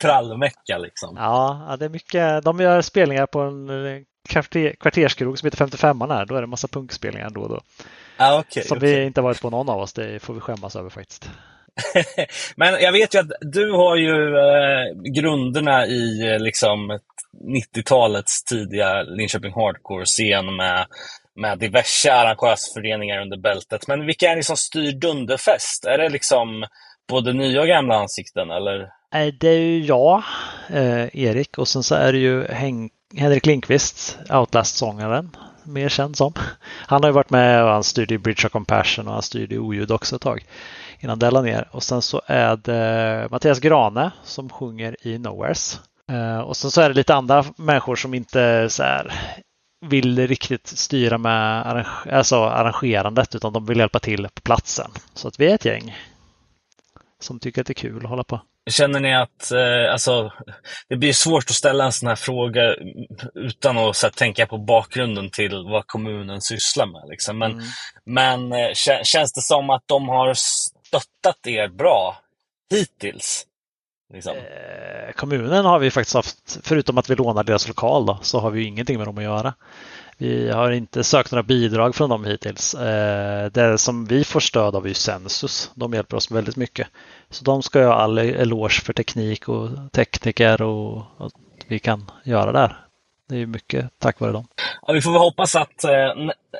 trallmecka 0.01 0.77
liksom. 0.77 1.15
Ja, 1.17 1.75
det 1.79 1.85
är 1.85 1.89
mycket. 1.89 2.43
De 2.43 2.59
gör 2.59 2.81
spelningar 2.81 3.25
på 3.25 3.39
en 3.41 4.05
kvarter, 4.29 4.75
kvarterskrog 4.79 5.39
som 5.39 5.47
heter 5.47 5.57
55 5.57 6.01
här. 6.01 6.25
Då 6.25 6.35
är 6.35 6.41
det 6.41 6.47
massa 6.47 6.67
punkspelningar 6.67 7.29
då 7.29 7.41
och 7.41 7.49
då. 7.49 7.61
Ah, 8.17 8.39
okay, 8.39 8.63
som 8.63 8.77
okay. 8.77 8.95
vi 8.95 9.05
inte 9.05 9.21
varit 9.21 9.41
på 9.41 9.49
någon 9.49 9.69
av 9.69 9.79
oss. 9.79 9.93
Det 9.93 10.19
får 10.19 10.33
vi 10.33 10.39
skämmas 10.39 10.75
över 10.75 10.89
faktiskt. 10.89 11.29
Men 12.55 12.73
jag 12.81 12.91
vet 12.91 13.15
ju 13.15 13.19
att 13.19 13.31
du 13.41 13.71
har 13.71 13.95
ju 13.95 14.37
eh, 14.37 15.13
grunderna 15.21 15.85
i 15.85 16.31
eh, 16.31 16.39
liksom 16.39 16.99
90-talets 17.75 18.43
tidiga 18.43 19.03
Linköping 19.03 19.53
Hardcore-scen 19.53 20.55
med 20.55 20.85
med 21.35 21.59
diverse 21.59 22.13
arrangörsföreningar 22.13 23.21
under 23.21 23.37
bältet. 23.37 23.87
Men 23.87 24.05
vilka 24.05 24.29
är 24.31 24.35
det 24.35 24.43
som 24.43 24.57
styr 24.57 24.91
Dunderfest? 24.91 25.85
Är 25.85 25.97
det 25.97 26.09
liksom 26.09 26.65
både 27.09 27.33
nya 27.33 27.61
och 27.61 27.67
gamla 27.67 27.95
ansikten 27.95 28.51
eller? 28.51 28.89
Det 29.39 29.49
är 29.49 29.59
ju 29.59 29.85
jag, 29.85 30.23
eh, 30.69 31.15
Erik, 31.15 31.57
och 31.57 31.67
sen 31.67 31.83
så 31.83 31.95
är 31.95 32.13
det 32.13 32.19
ju 32.19 32.47
Hen 32.47 32.89
Henrik 33.17 33.45
Lindqvist, 33.45 34.17
Outlast-sångaren, 34.29 35.29
mer 35.63 35.89
känd 35.89 36.17
som. 36.17 36.33
Han 36.87 37.03
har 37.03 37.09
ju 37.09 37.13
varit 37.13 37.29
med 37.29 37.63
och 37.63 37.69
han 37.69 37.83
styrde 37.83 38.17
Bridge 38.17 38.47
of 38.47 38.51
Compassion 38.51 39.07
och 39.07 39.13
han 39.13 39.21
styrde 39.21 39.57
Oljud 39.57 39.91
också 39.91 40.15
ett 40.15 40.21
tag 40.21 40.45
innan 40.99 41.19
det 41.19 41.41
ner. 41.41 41.67
Och 41.71 41.83
sen 41.83 42.01
så 42.01 42.21
är 42.25 42.55
det 42.55 43.27
Mattias 43.31 43.59
Grane 43.59 44.11
som 44.23 44.49
sjunger 44.49 45.07
i 45.07 45.17
Nowheres. 45.17 45.79
Eh, 46.11 46.39
och 46.39 46.57
sen 46.57 46.71
så 46.71 46.81
är 46.81 46.89
det 46.89 46.95
lite 46.95 47.15
andra 47.15 47.45
människor 47.55 47.95
som 47.95 48.13
inte 48.13 48.69
så 48.69 48.83
här 48.83 49.13
vill 49.85 50.27
riktigt 50.27 50.67
styra 50.67 51.17
med 51.17 51.67
arrange 51.67 52.17
alltså 52.17 52.43
arrangerandet 52.43 53.35
utan 53.35 53.53
de 53.53 53.65
vill 53.65 53.79
hjälpa 53.79 53.99
till 53.99 54.27
på 54.33 54.41
platsen. 54.41 54.91
Så 55.13 55.27
att 55.27 55.39
vi 55.39 55.45
är 55.45 55.55
ett 55.55 55.65
gäng 55.65 55.95
som 57.23 57.39
tycker 57.39 57.61
att 57.61 57.67
det 57.67 57.71
är 57.71 57.75
kul 57.89 58.03
att 58.03 58.09
hålla 58.09 58.23
på. 58.23 58.41
Känner 58.69 58.99
ni 58.99 59.15
att 59.15 59.51
eh, 59.51 59.91
alltså, 59.91 60.31
det 60.89 60.95
blir 60.95 61.13
svårt 61.13 61.43
att 61.43 61.55
ställa 61.55 61.85
en 61.85 61.91
sån 61.91 62.09
här 62.09 62.15
fråga 62.15 62.75
utan 63.35 63.77
att 63.77 63.95
så 63.95 64.07
här, 64.07 64.11
tänka 64.11 64.47
på 64.47 64.57
bakgrunden 64.57 65.29
till 65.29 65.63
vad 65.71 65.87
kommunen 65.87 66.41
sysslar 66.41 66.85
med? 66.85 67.01
Liksom. 67.09 67.37
Men, 67.37 67.51
mm. 67.51 67.65
men 68.05 68.53
eh, 68.53 68.73
känns 69.03 69.33
det 69.33 69.41
som 69.41 69.69
att 69.69 69.83
de 69.85 70.09
har 70.09 70.33
stöttat 70.33 71.47
er 71.47 71.67
bra 71.67 72.17
hittills? 72.71 73.45
Liksom. 74.13 74.35
Eh, 74.35 75.13
kommunen 75.15 75.65
har 75.65 75.79
vi 75.79 75.91
faktiskt 75.91 76.15
haft, 76.15 76.59
förutom 76.63 76.97
att 76.97 77.09
vi 77.09 77.15
lånar 77.15 77.43
deras 77.43 77.67
lokal, 77.67 78.05
då, 78.05 78.19
så 78.21 78.39
har 78.39 78.51
vi 78.51 78.63
ingenting 78.63 78.97
med 78.97 79.07
dem 79.07 79.17
att 79.17 79.23
göra. 79.23 79.53
Vi 80.17 80.49
har 80.49 80.71
inte 80.71 81.03
sökt 81.03 81.31
några 81.31 81.43
bidrag 81.43 81.95
från 81.95 82.09
dem 82.09 82.25
hittills. 82.25 82.73
Eh, 82.73 83.51
det 83.51 83.77
som 83.77 84.05
vi 84.05 84.23
får 84.23 84.39
stöd 84.39 84.75
av 84.75 84.87
är 84.87 84.93
Sensus. 84.93 85.71
De 85.75 85.93
hjälper 85.93 86.17
oss 86.17 86.31
väldigt 86.31 86.55
mycket. 86.55 86.87
Så 87.29 87.43
de 87.43 87.63
ska 87.63 87.85
ha 87.85 87.93
all 87.93 88.17
eloge 88.17 88.81
för 88.81 88.93
teknik 88.93 89.49
och 89.49 89.69
tekniker 89.91 90.61
och 90.61 90.97
att 91.19 91.33
vi 91.67 91.79
kan 91.79 92.11
göra 92.23 92.51
där. 92.51 92.79
Det 93.29 93.41
är 93.41 93.45
mycket 93.45 93.89
tack 93.99 94.19
vare 94.19 94.31
dem. 94.31 94.47
Ja, 94.87 94.93
vi 94.93 95.01
får 95.01 95.11
väl 95.11 95.21
hoppas 95.21 95.55
att 95.55 95.83
eh, 95.83 96.13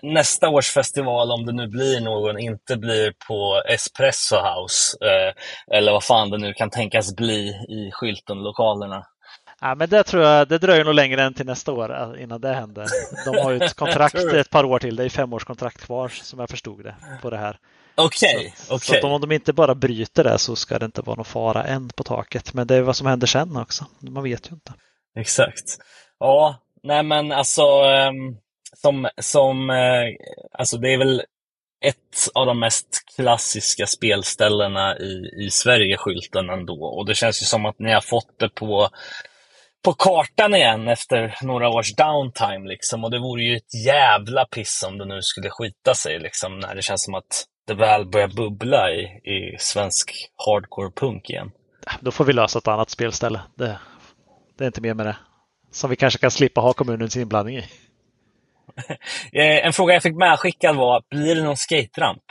nästa 0.03 0.49
års 0.49 0.69
festival, 0.69 1.31
om 1.31 1.45
det 1.45 1.51
nu 1.51 1.67
blir 1.67 2.01
någon, 2.01 2.39
inte 2.39 2.77
blir 2.77 3.13
på 3.27 3.61
Espresso 3.69 4.35
House. 4.35 4.97
Eh, 5.01 5.33
eller 5.77 5.91
vad 5.91 6.03
fan 6.03 6.29
det 6.29 6.37
nu 6.37 6.53
kan 6.53 6.69
tänkas 6.69 7.15
bli 7.15 7.49
i 7.69 7.91
skylten-lokalerna. 7.91 9.05
Ja, 9.63 9.75
men 9.75 9.89
det 9.89 10.03
tror 10.03 10.23
jag, 10.23 10.47
det 10.47 10.57
dröjer 10.57 10.85
nog 10.85 10.93
längre 10.93 11.23
än 11.23 11.33
till 11.33 11.45
nästa 11.45 11.71
år 11.71 12.15
eh, 12.15 12.23
innan 12.23 12.41
det 12.41 12.53
händer. 12.53 12.85
De 13.25 13.43
har 13.43 13.51
ju 13.51 13.57
ett 13.57 13.73
kontrakt 13.75 14.15
ett 14.15 14.49
par 14.49 14.63
år 14.63 14.79
till. 14.79 14.95
Det 14.95 15.03
är 15.03 15.09
femårskontrakt 15.09 15.85
kvar 15.85 16.09
som 16.09 16.39
jag 16.39 16.49
förstod 16.49 16.83
det 16.83 16.95
på 17.21 17.29
det 17.29 17.37
här. 17.37 17.57
Okej, 17.95 18.35
okay, 18.35 18.51
okej. 18.69 18.75
Okay. 18.75 19.01
Så 19.01 19.07
om 19.07 19.21
de 19.21 19.31
inte 19.31 19.53
bara 19.53 19.75
bryter 19.75 20.23
det 20.23 20.37
så 20.37 20.55
ska 20.55 20.79
det 20.79 20.85
inte 20.85 21.01
vara 21.01 21.15
någon 21.15 21.25
fara 21.25 21.63
än 21.63 21.89
på 21.89 22.03
taket. 22.03 22.53
Men 22.53 22.67
det 22.67 22.75
är 22.75 22.81
vad 22.81 22.95
som 22.95 23.07
händer 23.07 23.27
sen 23.27 23.57
också. 23.57 23.85
Man 23.99 24.23
vet 24.23 24.51
ju 24.51 24.53
inte. 24.53 24.73
Exakt. 25.19 25.77
Ja, 26.19 26.55
nej 26.83 27.03
men 27.03 27.31
alltså 27.31 27.63
um, 27.83 28.37
som, 28.75 29.09
som 29.17 29.69
uh, 29.69 30.05
alltså 30.51 30.77
det 30.77 30.93
är 30.93 30.97
väl 30.97 31.23
ett 31.85 32.29
av 32.33 32.45
de 32.45 32.59
mest 32.59 33.03
klassiska 33.15 33.87
spelställena 33.87 34.97
i, 34.97 35.45
i 35.45 35.49
Sverige, 35.51 35.97
skylten 35.97 36.49
ändå. 36.49 36.85
Och 36.85 37.05
det 37.05 37.15
känns 37.15 37.41
ju 37.41 37.45
som 37.45 37.65
att 37.65 37.79
ni 37.79 37.93
har 37.93 38.01
fått 38.01 38.39
det 38.39 38.49
på 38.49 38.89
på 39.83 39.93
kartan 39.93 40.55
igen 40.55 40.87
efter 40.87 41.35
några 41.41 41.69
års 41.69 41.95
downtime. 41.95 42.69
Liksom. 42.69 43.03
Och 43.03 43.11
det 43.11 43.19
vore 43.19 43.43
ju 43.43 43.55
ett 43.55 43.85
jävla 43.85 44.45
piss 44.45 44.85
om 44.87 44.97
det 44.97 45.05
nu 45.05 45.21
skulle 45.21 45.49
skita 45.49 45.93
sig, 45.93 46.19
liksom, 46.19 46.59
när 46.59 46.75
det 46.75 46.81
känns 46.81 47.03
som 47.03 47.13
att 47.13 47.45
det 47.67 47.73
väl 47.73 48.05
börjar 48.05 48.27
bubbla 48.27 48.91
i, 48.91 49.01
i 49.03 49.57
svensk 49.59 50.11
hardcore 50.45 50.91
punk 50.91 51.29
igen. 51.29 51.51
Då 51.99 52.11
får 52.11 52.25
vi 52.25 52.33
lösa 52.33 52.59
ett 52.59 52.67
annat 52.67 52.89
spelställe. 52.89 53.41
Det, 53.55 53.79
det 54.57 54.63
är 54.63 54.67
inte 54.67 54.81
mer 54.81 54.93
med 54.93 55.05
det. 55.05 55.17
Som 55.71 55.89
vi 55.89 55.95
kanske 55.95 56.19
kan 56.19 56.31
slippa 56.31 56.61
ha 56.61 56.73
kommunens 56.73 57.17
inblandning 57.17 57.57
i. 57.57 57.63
Eh, 59.33 59.65
en 59.65 59.73
fråga 59.73 59.93
jag 59.93 60.03
fick 60.03 60.15
medskickad 60.15 60.75
var, 60.75 61.03
blir 61.09 61.35
det 61.35 61.43
någon 61.43 61.57
skateramp? 61.57 62.23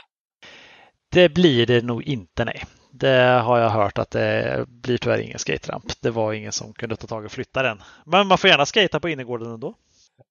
Det 1.11 1.29
blir 1.29 1.65
det 1.65 1.81
nog 1.81 2.03
inte, 2.03 2.45
nej. 2.45 2.63
Det 2.95 3.41
har 3.43 3.59
jag 3.59 3.69
hört 3.69 3.97
att 3.97 4.11
det 4.11 4.65
blir 4.67 4.97
tyvärr 4.97 5.17
ingen 5.17 5.39
skateramp. 5.39 5.83
Det 6.01 6.09
var 6.09 6.33
ingen 6.33 6.51
som 6.51 6.73
kunde 6.73 6.95
ta 6.95 7.07
tag 7.07 7.25
och 7.25 7.31
flytta 7.31 7.63
den. 7.63 7.81
Men 8.05 8.27
man 8.27 8.37
får 8.37 8.49
gärna 8.49 8.65
skata 8.65 8.99
på 8.99 9.09
innergården 9.09 9.51
ändå. 9.51 9.75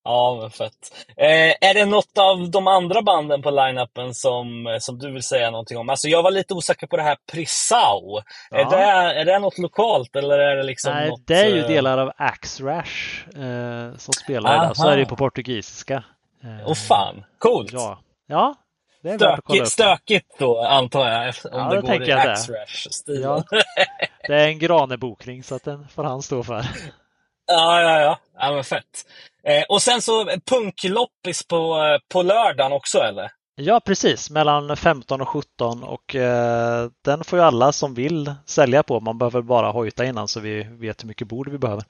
Ja, 0.04 0.38
men 0.40 0.50
fett. 0.50 1.06
Eh, 1.16 1.68
är 1.70 1.74
det 1.74 1.84
något 1.84 2.18
av 2.18 2.50
de 2.50 2.66
andra 2.66 3.02
banden 3.02 3.42
på 3.42 3.50
line-upen 3.50 4.12
som, 4.12 4.76
som 4.80 4.98
du 4.98 5.12
vill 5.12 5.22
säga 5.22 5.50
någonting 5.50 5.78
om? 5.78 5.88
Alltså 5.88 6.08
jag 6.08 6.22
var 6.22 6.30
lite 6.30 6.54
osäker 6.54 6.86
på 6.86 6.96
det 6.96 7.02
här 7.02 7.16
Prisau. 7.32 8.22
Ja. 8.50 8.58
Är, 8.58 8.64
det, 8.64 9.20
är 9.20 9.24
det 9.24 9.38
något 9.38 9.58
lokalt 9.58 10.16
eller 10.16 10.38
är 10.38 10.56
det 10.56 10.62
liksom 10.62 10.92
Nej, 10.92 11.08
något, 11.08 11.26
det 11.26 11.36
är 11.36 11.48
ju 11.48 11.60
eh, 11.60 11.68
delar 11.68 11.98
av 11.98 12.12
Axe 12.16 12.64
Rash 12.64 13.28
eh, 13.28 13.96
som 13.96 14.12
spelar 14.12 14.66
där. 14.66 14.74
Så 14.74 14.88
är 14.88 14.96
det 14.96 15.06
på 15.06 15.16
portugisiska. 15.16 16.04
Åh 16.44 16.72
oh, 16.72 16.74
fan, 16.74 17.24
coolt! 17.38 17.72
Ja, 17.72 17.98
ja 18.26 18.54
det 19.03 19.11
är 19.11 19.16
stökigt, 19.18 19.68
stökigt 19.68 20.38
då 20.38 20.64
antar 20.64 21.09
jag, 21.09 21.26
om 21.28 21.34
ja, 21.53 21.68
det, 21.68 21.76
det 21.76 21.98
går 21.98 22.09
i 22.09 22.12
Axe 22.12 22.53
Rash-stil. 22.53 23.20
Ja. 23.22 23.44
Det 24.26 24.34
är 24.34 24.48
en 24.48 24.59
Granebokning 24.59 25.42
så 25.42 25.55
att 25.55 25.64
den 25.64 25.88
får 25.88 26.05
han 26.05 26.22
stå 26.22 26.42
för. 26.42 26.66
Ja, 27.46 27.80
ja, 27.80 28.00
ja. 28.00 28.18
ja 28.38 28.53
men 28.53 28.64
fett. 28.64 29.07
Eh, 29.44 29.62
och 29.68 29.82
sen 29.82 30.03
så 30.03 30.24
punkloppis 30.24 31.46
på, 31.48 31.57
eh, 31.57 31.98
på 32.12 32.22
lördagen 32.22 32.72
också 32.72 32.98
eller? 32.98 33.30
Ja, 33.55 33.80
precis. 33.80 34.30
Mellan 34.30 34.76
15 34.76 35.20
och 35.20 35.28
17 35.28 35.82
och 35.82 36.14
eh, 36.14 36.88
den 37.05 37.24
får 37.24 37.38
ju 37.38 37.44
alla 37.44 37.72
som 37.72 37.94
vill 37.94 38.34
sälja 38.46 38.82
på. 38.82 39.00
Man 39.00 39.18
behöver 39.18 39.42
bara 39.42 39.70
hojta 39.70 40.05
innan 40.05 40.28
så 40.28 40.40
vi 40.40 40.62
vet 40.62 41.03
hur 41.03 41.09
mycket 41.09 41.28
bord 41.28 41.48
vi 41.48 41.59
behöver. 41.59 41.84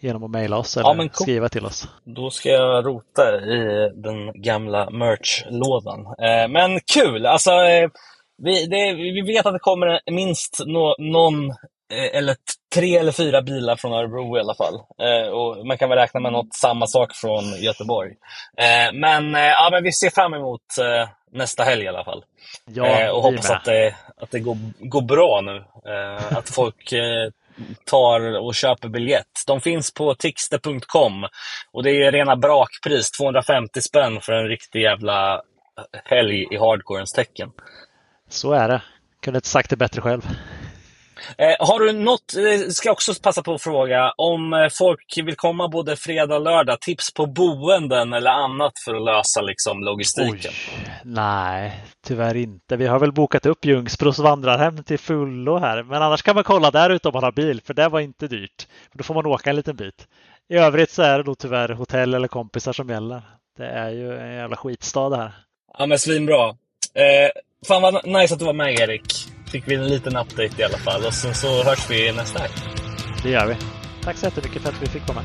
Genom 0.00 0.24
att 0.24 0.30
mejla 0.30 0.56
oss 0.56 0.76
eller 0.76 1.02
ja, 1.02 1.08
skriva 1.12 1.48
till 1.48 1.66
oss. 1.66 1.88
Då 2.04 2.30
ska 2.30 2.48
jag 2.48 2.86
rota 2.86 3.40
i 3.40 3.90
den 3.94 4.42
gamla 4.42 4.90
merch-lådan. 4.90 6.00
Eh, 6.06 6.48
men 6.48 6.80
kul! 6.94 7.26
Alltså, 7.26 7.50
eh, 7.50 7.90
vi, 8.42 8.66
det, 8.66 8.92
vi 8.92 9.20
vet 9.20 9.46
att 9.46 9.54
det 9.54 9.58
kommer 9.58 10.00
minst 10.10 10.58
no, 10.66 10.94
någon 10.98 11.52
Eh, 11.92 12.18
eller 12.18 12.36
tre 12.74 12.96
eller 12.96 13.12
fyra 13.12 13.42
bilar 13.42 13.76
från 13.76 13.92
Örebro 13.92 14.36
i 14.36 14.40
alla 14.40 14.54
fall. 14.54 14.74
Eh, 14.74 15.28
och 15.28 15.66
man 15.66 15.78
kan 15.78 15.88
väl 15.88 15.98
räkna 15.98 16.20
med 16.20 16.32
något 16.32 16.54
samma 16.54 16.86
sak 16.86 17.14
från 17.14 17.44
Göteborg. 17.60 18.10
Eh, 18.56 18.92
men, 18.94 19.34
eh, 19.34 19.40
ja, 19.40 19.68
men 19.72 19.82
vi 19.84 19.92
ser 19.92 20.10
fram 20.10 20.34
emot 20.34 20.62
nästa 21.32 21.62
helg 21.62 21.84
i 21.84 21.88
alla 21.88 22.04
fall. 22.04 22.24
Ja, 22.64 23.12
och 23.12 23.22
hoppas 23.22 23.50
att 23.50 23.64
det, 23.64 23.94
att 24.16 24.30
det 24.30 24.40
går, 24.40 24.56
går 24.78 25.02
bra 25.02 25.40
nu. 25.40 25.64
att 26.36 26.50
folk 26.50 26.92
tar 27.84 28.38
och 28.38 28.54
köper 28.54 28.88
biljett. 28.88 29.26
De 29.46 29.60
finns 29.60 29.94
på 29.94 30.14
tixter.com 30.14 31.26
och 31.72 31.82
det 31.82 31.90
är 31.90 32.12
rena 32.12 32.36
brakpris, 32.36 33.10
250 33.10 33.80
spänn 33.80 34.20
för 34.20 34.32
en 34.32 34.48
riktig 34.48 34.80
jävla 34.82 35.42
helg 36.04 36.46
i 36.50 36.56
hardcorens 36.56 37.12
tecken. 37.12 37.50
Så 38.28 38.52
är 38.52 38.68
det. 38.68 38.82
Kunde 39.22 39.38
inte 39.38 39.48
sagt 39.48 39.70
det 39.70 39.76
bättre 39.76 40.00
själv. 40.00 40.22
Eh, 41.38 41.66
har 41.66 41.80
du 41.80 41.92
något, 41.92 42.34
eh, 42.36 42.68
ska 42.68 42.92
också 42.92 43.14
passa 43.22 43.42
på 43.42 43.54
att 43.54 43.62
fråga, 43.62 44.12
om 44.16 44.52
eh, 44.52 44.68
folk 44.78 45.18
vill 45.24 45.36
komma 45.36 45.68
både 45.68 45.96
fredag 45.96 46.36
och 46.36 46.42
lördag, 46.42 46.80
tips 46.80 47.14
på 47.14 47.26
boenden 47.26 48.12
eller 48.12 48.30
annat 48.30 48.72
för 48.84 48.94
att 48.94 49.04
lösa 49.04 49.40
liksom, 49.40 49.84
logistiken? 49.84 50.52
Oj, 50.52 50.90
nej, 51.04 51.84
tyvärr 52.06 52.36
inte. 52.36 52.76
Vi 52.76 52.86
har 52.86 52.98
väl 52.98 53.12
bokat 53.12 53.46
upp 53.46 53.64
Ljungsbros 53.64 54.18
vandrarhem 54.18 54.84
till 54.84 54.98
fullo 54.98 55.58
här, 55.58 55.82
men 55.82 56.02
annars 56.02 56.22
kan 56.22 56.34
man 56.34 56.44
kolla 56.44 56.70
där 56.70 56.90
ute 56.90 57.08
om 57.08 57.14
man 57.14 57.24
har 57.24 57.32
bil, 57.32 57.60
för 57.64 57.74
det 57.74 57.88
var 57.88 58.00
inte 58.00 58.28
dyrt. 58.28 58.66
Då 58.92 59.04
får 59.04 59.14
man 59.14 59.26
åka 59.26 59.50
en 59.50 59.56
liten 59.56 59.76
bit. 59.76 60.06
I 60.48 60.56
övrigt 60.56 60.90
så 60.90 61.02
är 61.02 61.18
det 61.18 61.24
då 61.24 61.34
tyvärr 61.34 61.68
hotell 61.68 62.14
eller 62.14 62.28
kompisar 62.28 62.72
som 62.72 62.88
gäller. 62.88 63.22
Det 63.56 63.66
är 63.66 63.90
ju 63.90 64.18
en 64.18 64.34
jävla 64.34 64.56
skitstad 64.56 65.08
det 65.08 65.16
här. 65.16 65.32
Ja 65.78 65.86
men 65.86 65.98
svinbra. 65.98 66.48
Eh, 66.94 67.30
fan 67.68 67.82
vad 67.82 68.06
nice 68.06 68.34
att 68.34 68.38
du 68.38 68.44
var 68.44 68.52
med 68.52 68.80
Erik. 68.80 69.29
Fick 69.50 69.68
vi 69.68 69.74
en 69.74 69.88
liten 69.88 70.16
update 70.16 70.62
i 70.62 70.64
alla 70.64 70.78
fall 70.78 71.04
och 71.06 71.14
sen 71.14 71.34
så 71.34 71.62
hörs 71.62 71.90
vi 71.90 72.12
nästa 72.12 72.38
helg. 72.38 72.52
Det 73.22 73.30
gör 73.30 73.46
vi. 73.46 73.56
Tack 74.04 74.16
så 74.16 74.26
jättemycket 74.26 74.62
för 74.62 74.68
att 74.68 74.82
vi 74.82 74.86
fick 74.86 75.06
komma. 75.06 75.22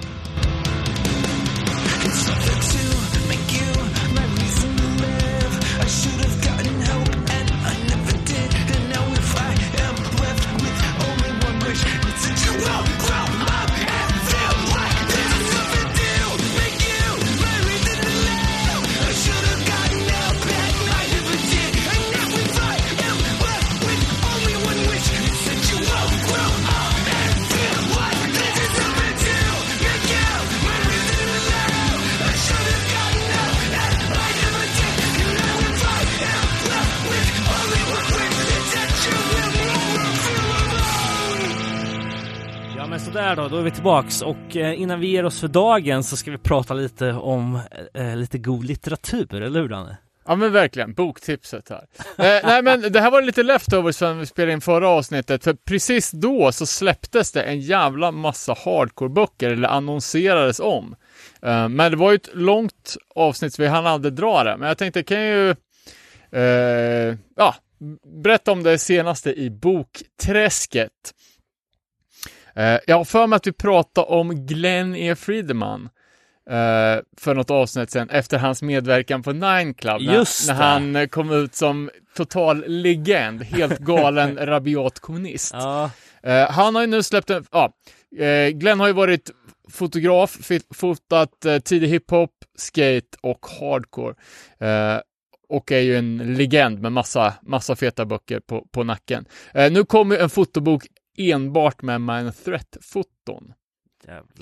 Sådär 43.36 43.50
då, 43.50 43.56
då 43.56 43.62
är 43.62 43.64
vi 43.64 43.72
tillbaks 43.72 44.22
och 44.22 44.58
eh, 44.58 44.82
innan 44.82 45.00
vi 45.00 45.08
ger 45.08 45.26
oss 45.26 45.40
för 45.40 45.48
dagen 45.48 46.04
så 46.04 46.18
ska 46.18 46.32
vi 46.32 46.38
prata 46.38 46.74
lite 46.74 47.12
om 47.14 47.60
eh, 47.94 48.08
eh, 48.08 48.16
lite 48.16 48.38
god 48.38 48.66
litteratur, 48.66 49.42
eller 49.42 49.62
hur 49.62 49.70
Danne? 49.70 49.98
Ja 50.28 50.36
men 50.36 50.52
verkligen, 50.52 50.94
boktipset 50.94 51.70
här. 51.70 51.86
eh, 52.18 52.48
nej 52.48 52.62
men 52.62 52.82
det 52.82 53.00
här 53.02 53.12
var 53.12 53.22
lite 53.22 53.44
leftovers 53.44 53.96
som 53.96 54.20
vi 54.20 54.26
spelade 54.26 54.54
in 54.54 54.62
förra 54.62 54.90
avsnittet, 54.90 55.44
för 55.44 55.54
precis 55.54 56.12
då 56.12 56.52
så 56.52 56.66
släpptes 56.66 57.32
det 57.32 57.42
en 57.42 57.60
jävla 57.60 58.12
massa 58.12 58.54
hardcore-böcker, 58.54 59.50
eller 59.50 59.68
annonserades 59.68 60.60
om. 60.60 60.96
Eh, 61.42 61.70
men 61.70 61.92
det 61.92 61.98
var 61.98 62.12
ju 62.12 62.16
ett 62.16 62.30
långt 62.34 62.98
avsnitt 63.16 63.54
så 63.54 63.62
vi 63.62 63.68
hann 63.68 63.86
aldrig 63.86 64.14
dra 64.14 64.44
det, 64.44 64.58
men 64.58 64.68
jag 64.68 64.78
tänkte 64.78 65.04
kan 65.04 65.22
jag 65.22 65.38
ju 65.38 65.50
eh, 66.42 67.18
ja, 67.36 67.56
berätta 68.24 68.52
om 68.52 68.64
det 68.64 68.78
senaste 68.78 69.34
i 69.34 69.50
bokträsket. 69.50 70.92
Eh, 72.56 72.80
jag 72.88 72.98
har 72.98 73.06
för 73.06 73.28
mig 73.28 73.38
att 73.38 73.48
vi 73.48 73.52
pratade 73.52 74.08
om 74.08 74.46
Glenn 74.46 74.96
E. 74.96 75.16
Friedman 75.16 75.90
eh, 76.50 77.04
för 77.18 77.36
något 77.36 77.52
avsnitt 77.52 77.92
sen 77.92 78.10
efter 78.10 78.38
hans 78.38 78.62
medverkan 78.62 79.24
på 79.24 79.32
Nine 79.32 79.74
Club. 79.74 80.02
När, 80.02 80.48
när 80.48 80.54
han 80.54 80.96
eh, 80.96 81.08
kom 81.08 81.32
ut 81.32 81.56
som 81.56 81.90
total 82.16 82.64
legend, 82.68 83.44
helt 83.44 83.80
galen 83.80 84.38
rabiat 84.48 85.00
kommunist. 85.00 85.54
Ja, 85.54 85.92
Eh, 86.26 86.52
han 86.52 86.76
har 86.76 86.82
ju 86.82 86.88
nu 86.88 87.04
släppt 87.04 87.30
en, 87.30 87.46
ja, 87.52 87.74
eh, 88.18 88.50
Glenn 88.50 88.80
har 88.80 88.88
ju 88.88 88.94
varit 88.94 89.32
fotograf, 89.72 90.38
fotat 90.74 91.46
eh, 91.46 91.60
tidig 91.60 91.88
hiphop, 91.88 92.32
skate 92.58 93.18
och 93.22 93.46
hardcore. 93.60 94.16
Eh, 94.60 95.00
och 95.50 95.72
är 95.72 95.80
ju 95.80 95.98
en 95.98 96.18
legend 96.18 96.82
med 96.82 96.92
massa, 96.92 97.34
massa 97.42 97.76
feta 97.76 98.06
böcker 98.06 98.40
på, 98.40 98.66
på 98.72 98.84
nacken. 98.84 99.26
Eh, 99.54 99.72
nu 99.72 99.84
kommer 99.86 100.18
en 100.18 100.30
fotobok 100.30 100.84
enbart 101.18 101.82
med 101.82 102.02
Minor 102.02 102.32
Threat-foton. 102.32 103.54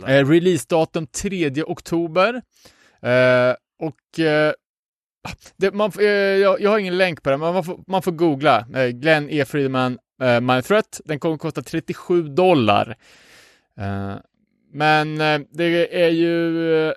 Eh, 0.07 0.27
releasedatum 0.29 1.07
3 1.07 1.63
oktober. 1.63 2.41
Eh, 3.01 3.55
och 3.79 4.19
eh, 4.19 4.53
det, 5.57 5.71
man, 5.71 5.91
eh, 5.99 6.05
jag, 6.05 6.61
jag 6.61 6.69
har 6.69 6.79
ingen 6.79 6.97
länk 6.97 7.23
på 7.23 7.29
det, 7.29 7.37
men 7.37 7.53
man 7.53 7.63
får, 7.63 7.83
man 7.87 8.01
får 8.01 8.11
googla. 8.11 8.67
Eh, 8.75 8.87
Glenn 8.87 9.29
E. 9.29 9.45
Friedman, 9.45 9.99
eh, 10.21 10.41
My 10.41 10.61
Threat. 10.61 11.01
Den 11.05 11.19
kommer 11.19 11.35
att 11.35 11.41
kosta 11.41 11.61
37 11.61 12.27
dollar. 12.27 12.97
Eh, 13.77 14.15
men 14.71 15.21
eh, 15.21 15.41
det 15.51 16.03
är 16.03 16.09
ju 16.09 16.93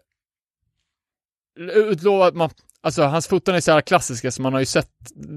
utlovat, 1.65 2.35
man, 2.35 2.51
alltså 2.81 3.03
hans 3.03 3.29
foton 3.29 3.55
är 3.55 3.61
så 3.61 3.73
här 3.73 3.81
klassiska 3.81 4.31
så 4.31 4.43
man 4.43 4.53
har 4.53 4.61
ju 4.61 4.67
sett 4.67 4.91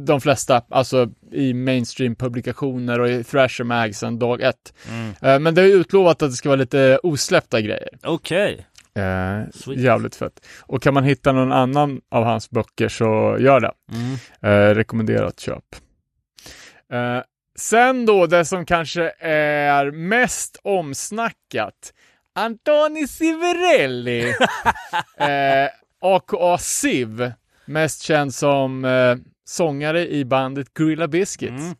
de 0.05 0.21
flesta, 0.21 0.61
alltså 0.69 1.09
i 1.31 1.53
mainstream-publikationer 1.53 2.99
och 2.99 3.09
i 3.09 3.23
Thrasher 3.23 3.63
Mag 3.63 3.95
sedan 3.95 4.19
dag 4.19 4.41
ett. 4.41 4.73
Mm. 4.89 5.13
Eh, 5.21 5.39
men 5.39 5.55
det 5.55 5.61
är 5.61 5.65
utlovat 5.65 6.21
att 6.21 6.29
det 6.29 6.35
ska 6.35 6.49
vara 6.49 6.59
lite 6.59 6.99
osläppta 7.03 7.61
grejer. 7.61 7.89
Okej. 8.03 8.67
Eh, 8.95 9.49
Sweet. 9.53 9.79
jävligt 9.79 10.15
fett. 10.15 10.45
Och 10.61 10.81
kan 10.81 10.93
man 10.93 11.03
hitta 11.03 11.31
någon 11.31 11.51
annan 11.51 12.01
av 12.11 12.23
hans 12.23 12.49
böcker 12.49 12.89
så 12.89 13.37
gör 13.39 13.59
det. 13.59 13.71
Mm. 13.91 14.13
Eh, 14.41 14.75
rekommenderat 14.75 15.39
köp. 15.39 15.63
Eh, 16.93 17.23
sen 17.59 18.05
då 18.05 18.25
det 18.25 18.45
som 18.45 18.65
kanske 18.65 19.13
är 19.19 19.91
mest 19.91 20.59
omsnackat. 20.63 21.93
Antoni 22.35 23.07
Siverelli, 23.07 24.29
eh, 25.17 25.69
aka 26.01 26.57
Siv, 26.57 27.31
mest 27.65 28.01
känd 28.01 28.33
som 28.33 28.85
eh, 28.85 29.15
sångare 29.45 30.07
i 30.07 30.25
bandet 30.25 30.73
Gorilla 30.73 31.07
Biscuits. 31.07 31.63
Mm. 31.63 31.75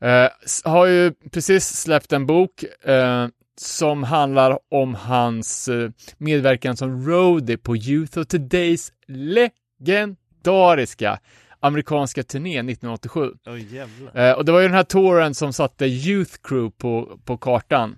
Eh, 0.00 0.28
har 0.64 0.86
ju 0.86 1.12
precis 1.32 1.66
släppt 1.66 2.12
en 2.12 2.26
bok 2.26 2.64
eh, 2.84 3.26
som 3.56 4.02
handlar 4.02 4.58
om 4.70 4.94
hans 4.94 5.68
eh, 5.68 5.90
medverkan 6.18 6.76
som 6.76 7.06
roadie 7.06 7.58
på 7.58 7.76
Youth 7.76 8.18
of 8.18 8.26
Todays 8.26 8.92
legendariska 9.06 11.20
amerikanska 11.60 12.22
turné 12.22 12.58
1987. 12.58 13.30
Oj 13.46 13.74
jävlar. 13.74 14.30
Eh, 14.30 14.36
och 14.36 14.44
det 14.44 14.52
var 14.52 14.60
ju 14.60 14.66
den 14.66 14.76
här 14.76 14.84
touren 14.84 15.34
som 15.34 15.52
satte 15.52 15.86
Youth 15.86 16.34
Crew 16.42 16.70
på, 16.78 17.18
på 17.24 17.36
kartan. 17.36 17.96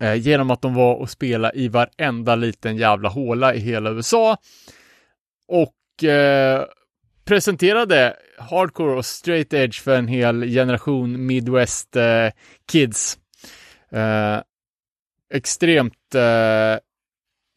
Eh, 0.00 0.14
genom 0.14 0.50
att 0.50 0.62
de 0.62 0.74
var 0.74 0.94
och 0.94 1.10
spelade 1.10 1.58
i 1.58 1.68
varenda 1.68 2.36
liten 2.36 2.76
jävla 2.76 3.08
håla 3.08 3.54
i 3.54 3.58
hela 3.58 3.90
USA. 3.90 4.36
Och 5.48 6.04
eh, 6.04 6.64
presenterade 7.24 8.16
hardcore 8.38 8.94
och 8.94 9.06
straight 9.06 9.52
edge 9.52 9.82
för 9.82 9.96
en 9.96 10.08
hel 10.08 10.42
generation 10.42 11.26
Midwest 11.26 11.96
eh, 11.96 12.28
kids. 12.72 13.18
Eh, 13.92 14.40
extremt 15.34 16.14
eh, 16.14 16.78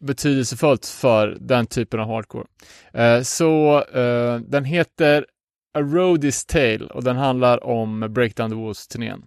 betydelsefullt 0.04 0.86
för 0.86 1.38
den 1.40 1.66
typen 1.66 2.00
av 2.00 2.08
hardcore. 2.08 2.48
Eh, 2.94 3.22
så 3.22 3.84
eh, 3.84 4.40
den 4.40 4.66
heter 4.66 5.26
A 5.74 5.80
Roadie's 5.80 6.48
Tale 6.48 6.86
och 6.94 7.04
den 7.04 7.18
handlar 7.18 7.64
om 7.64 8.00
Breakdown 8.00 8.50
the 8.50 8.56
Walls-turnén. 8.56 9.24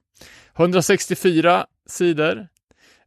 164 0.56 1.66
sidor. 1.86 2.48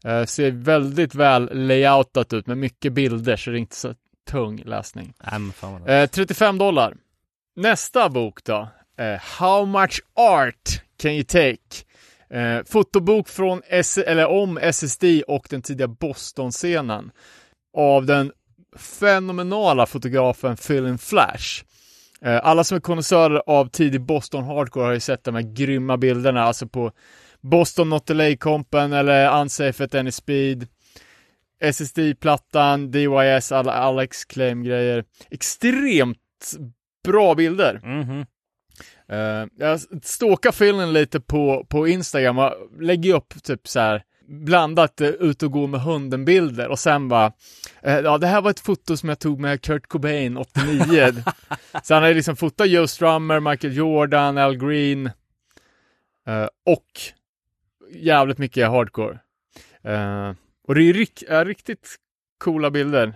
Eh, 0.07 0.25
ser 0.25 0.51
väldigt 0.51 1.15
väl 1.15 1.49
layoutat 1.67 2.33
ut 2.33 2.47
med 2.47 2.57
mycket 2.57 2.93
bilder 2.93 3.35
så 3.35 3.49
det 3.49 3.57
är 3.57 3.59
inte 3.59 3.75
så 3.75 3.93
tung 4.29 4.61
läsning. 4.65 5.13
Vad 5.19 5.31
Eh, 5.89 6.07
35 6.09 6.57
dollar. 6.57 6.93
Nästa 7.55 8.09
bok 8.09 8.43
då. 8.43 8.69
Eh, 8.99 9.19
How 9.39 9.65
much 9.65 10.01
art 10.15 10.81
can 10.97 11.11
you 11.11 11.23
take? 11.23 11.57
Eh, 12.29 12.63
fotobok 12.65 13.27
från 13.29 13.61
S- 13.67 13.97
eller 13.97 14.27
om 14.27 14.57
SSD 14.57 15.03
och 15.27 15.47
den 15.49 15.61
tidiga 15.61 15.87
Boston-scenen. 15.87 17.11
Av 17.77 18.05
den 18.05 18.31
fenomenala 18.77 19.85
fotografen 19.85 20.55
Philin 20.57 20.97
Flash. 20.97 21.63
Alla 22.43 22.63
som 22.63 22.75
är 22.75 22.81
konnässörer 22.81 23.41
av 23.47 23.69
tidig 23.69 24.01
Boston 24.01 24.43
Hardcore 24.43 24.85
har 24.85 24.93
ju 24.93 24.99
sett 24.99 25.23
de 25.23 25.35
här 25.35 25.41
grymma 25.41 25.97
bilderna, 25.97 26.43
alltså 26.43 26.67
på 26.67 26.91
Boston 27.41 27.89
Not 27.89 28.09
LA-kompen 28.09 28.93
eller 28.93 29.41
Unsafe 29.41 29.83
at 29.83 29.95
Any 29.95 30.11
Speed. 30.11 30.67
SSD-plattan, 31.61 32.91
DYS, 32.91 33.51
alla 33.51 33.73
Alex 33.73 34.25
Claim-grejer. 34.25 35.03
Extremt 35.31 36.17
bra 37.03 37.35
bilder. 37.35 37.81
Mhm. 37.83 38.25
Eh, 39.09 39.47
jag 39.57 39.79
stalkar 40.03 40.51
filmen 40.51 40.93
lite 40.93 41.19
på, 41.19 41.65
på 41.69 41.87
Instagram 41.87 42.37
och 42.37 42.53
lägger 42.81 43.15
upp 43.15 43.43
typ 43.43 43.67
så 43.67 43.79
här 43.79 44.03
blandat 44.27 45.01
uh, 45.01 45.07
ut 45.07 45.43
och 45.43 45.51
gå 45.51 45.67
med 45.67 45.81
hunden-bilder 45.81 46.67
och 46.67 46.79
sen 46.79 47.07
bara, 47.07 47.27
uh, 47.87 47.93
ja 47.93 48.17
det 48.17 48.27
här 48.27 48.41
var 48.41 48.49
ett 48.49 48.59
foto 48.59 48.97
som 48.97 49.09
jag 49.09 49.19
tog 49.19 49.39
med 49.39 49.61
Kurt 49.61 49.87
Cobain 49.87 50.37
89. 50.37 51.13
så 51.83 51.93
han 51.93 52.03
har 52.03 52.13
liksom 52.13 52.35
fotat 52.35 52.69
Joe 52.69 52.87
Strummer, 52.87 53.39
Michael 53.39 53.75
Jordan, 53.75 54.37
Al 54.37 54.57
Green 54.57 55.05
uh, 55.07 56.47
och 56.65 56.87
jävligt 57.91 58.37
mycket 58.37 58.69
hardcore. 58.69 59.19
och 60.67 60.75
det 60.75 60.81
är 60.81 60.83
ju 60.83 60.93
riktigt 61.43 61.95
coola 62.37 62.71
bilder. 62.71 63.13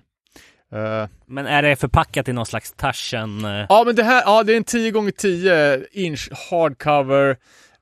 Uh, 0.75 1.07
men 1.25 1.45
är 1.45 1.61
det 1.61 1.75
förpackat 1.75 2.27
i 2.27 2.33
någon 2.33 2.45
slags 2.45 2.73
Taschen? 2.73 3.45
Uh... 3.45 3.65
Ja, 3.69 3.83
men 3.85 3.95
det 3.95 4.03
här, 4.03 4.23
ja, 4.25 4.43
det 4.43 4.53
är 4.53 4.57
en 4.57 4.63
10 4.63 4.91
gånger 4.91 5.11
10 5.11 5.85
inch 5.91 6.29
hardcover. 6.49 7.37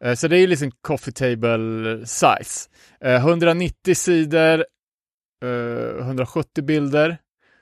Uh, 0.05 0.13
så 0.13 0.27
det 0.27 0.37
är 0.37 0.47
liksom 0.47 0.71
coffee 0.81 1.11
table 1.11 1.99
size. 2.05 2.69
190 3.01 3.95
sidor, 3.95 4.65
170 5.99 6.63
bilder. 6.63 7.17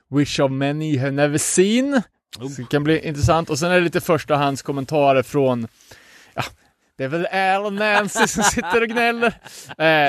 Which 0.09 0.39
of 0.39 0.51
many 0.51 0.91
you 0.91 0.99
have 0.99 1.11
never 1.11 1.37
seen. 1.37 2.01
Så 2.35 2.61
det 2.61 2.69
kan 2.69 2.83
bli 2.83 3.07
intressant. 3.07 3.49
Och 3.49 3.59
sen 3.59 3.71
är 3.71 3.75
det 3.75 3.81
lite 3.81 4.01
förstahandskommentarer 4.01 5.23
från, 5.23 5.67
ja, 6.33 6.43
det 6.97 7.03
är 7.03 7.07
väl 7.07 7.25
Al 7.25 7.65
och 7.65 7.73
Nancy 7.73 8.27
som 8.27 8.43
sitter 8.43 8.81
och 8.81 8.87
gnäller. 8.87 9.33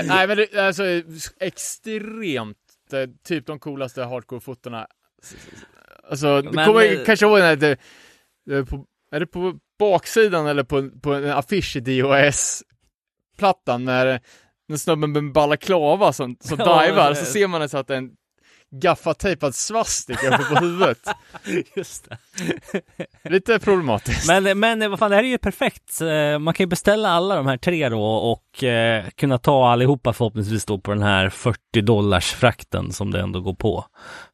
nej, 0.08 0.26
men 0.26 0.36
det 0.36 0.54
alltså 0.54 0.84
extremt 1.40 2.56
typ 3.24 3.46
de 3.46 3.58
coolaste 3.58 4.02
hardcore-fotona 4.02 4.86
Alltså, 6.10 6.42
du 6.42 6.48
kommer 6.48 6.98
eh, 6.98 7.04
kanske 7.04 7.26
ihåg 7.26 7.38
när 7.38 7.56
det, 7.56 7.76
det, 8.46 8.64
på, 8.64 8.84
är 9.10 9.20
det 9.20 9.26
på 9.26 9.58
baksidan 9.78 10.46
eller 10.46 10.62
på, 10.62 10.90
på 11.02 11.14
en 11.14 11.30
affisch 11.30 11.76
i 11.76 11.80
DOS-plattan 11.80 13.84
när, 13.84 14.20
när 14.68 14.76
snubben 14.76 15.12
med 15.12 15.32
balaklava 15.32 16.12
som, 16.12 16.36
som 16.40 16.58
ja, 16.58 16.86
divar, 16.86 17.14
så 17.14 17.24
ser 17.24 17.46
man 17.46 17.68
så 17.68 17.78
att 17.78 17.90
en 17.90 18.10
gaffatejpad 18.70 19.54
svastika 19.54 20.38
på 20.38 20.54
huvudet. 20.54 20.98
Just 21.76 22.08
det. 22.08 22.18
Lite 23.30 23.58
problematiskt. 23.58 24.28
Men, 24.28 24.58
men 24.58 24.90
vad 24.90 24.98
fan, 24.98 25.10
det 25.10 25.16
här 25.16 25.24
är 25.24 25.28
ju 25.28 25.38
perfekt. 25.38 26.00
Eh, 26.00 26.38
man 26.38 26.54
kan 26.54 26.64
ju 26.64 26.68
beställa 26.68 27.08
alla 27.08 27.36
de 27.36 27.46
här 27.46 27.56
tre 27.56 27.88
då 27.88 28.02
och 28.04 28.64
eh, 28.64 29.04
kunna 29.14 29.38
ta 29.38 29.68
allihopa 29.68 30.12
förhoppningsvis 30.12 30.64
då 30.64 30.78
på 30.78 30.90
den 30.90 31.02
här 31.02 31.28
40 31.28 31.58
dollars 31.82 32.32
frakten 32.32 32.92
som 32.92 33.10
det 33.10 33.20
ändå 33.20 33.40
går 33.40 33.54
på 33.54 33.84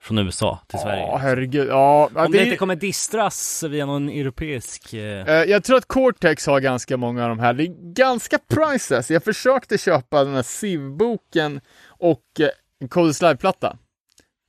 från 0.01 0.19
USA 0.19 0.59
till 0.69 0.79
Sverige. 0.79 1.01
Ja, 1.03 1.17
herregud. 1.17 1.69
Ja, 1.69 2.11
Om 2.15 2.33
det, 2.33 2.39
det 2.39 2.45
inte 2.45 2.57
kommer 2.57 2.77
distras 2.77 3.63
via 3.63 3.87
någon 3.87 4.09
europeisk... 4.09 4.95
Eh... 4.95 5.29
eh... 5.29 5.45
jag 5.45 5.65
tror 5.65 5.77
att 5.77 5.89
Cortex 5.89 6.47
har 6.47 6.61
ganska 6.61 6.97
många 6.97 7.23
av 7.23 7.29
de 7.29 7.39
här. 7.39 7.53
Det 7.53 7.65
är 7.65 7.95
ganska 7.95 8.39
priceless. 8.39 9.11
Jag 9.11 9.25
försökte 9.25 9.79
köpa 9.79 10.25
den 10.25 10.35
här 10.35 10.43
SIV-boken 10.43 11.61
och 11.89 12.41
eh, 12.41 12.49
en 12.81 12.89
Cold 12.89 13.17
Slide-platta. 13.17 13.77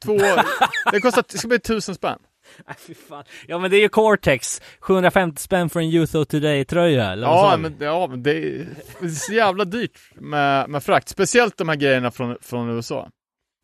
Två, 0.05 0.17
det 0.91 0.99
kostar, 0.99 1.23
det 1.31 1.37
ska 1.37 1.47
bli 1.47 1.59
tusen 1.59 1.95
spänn. 1.95 2.19
Nej, 2.67 2.75
fy 2.79 2.93
fan. 2.93 3.23
Ja 3.47 3.59
men 3.59 3.71
det 3.71 3.77
är 3.77 3.81
ju 3.81 3.89
Cortex, 3.89 4.61
750 4.79 5.41
spänn 5.41 5.69
för 5.69 5.79
en 5.79 5.85
Youth 5.85 6.15
of 6.15 6.27
Today-tröja 6.27 7.11
eller 7.11 7.27
ja, 7.27 7.41
vad 7.41 7.59
men, 7.59 7.75
ja 7.79 8.07
men 8.07 8.23
det 8.23 8.31
är, 8.31 8.67
det 8.99 9.05
är 9.05 9.09
så 9.09 9.33
jävla 9.33 9.65
dyrt 9.65 9.99
med, 10.15 10.69
med 10.69 10.83
frakt, 10.83 11.09
speciellt 11.09 11.57
de 11.57 11.69
här 11.69 11.75
grejerna 11.75 12.11
från, 12.11 12.37
från 12.41 12.69
USA. 12.69 13.09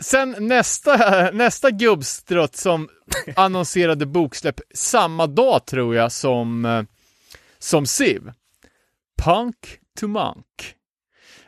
Sen 0.04 0.36
nästa, 0.40 1.32
nästa 1.34 1.72
gubbstrutt 1.72 2.56
som 2.56 2.90
annonserade 3.36 4.06
boksläpp 4.06 4.62
samma 4.74 5.28
dag 5.28 5.66
tror 5.66 5.96
jag 5.96 6.12
som, 6.12 6.86
som 7.60 7.86
Siv. 7.86 8.32
Punk 9.24 9.78
to 10.00 10.08
Monk. 10.08 10.76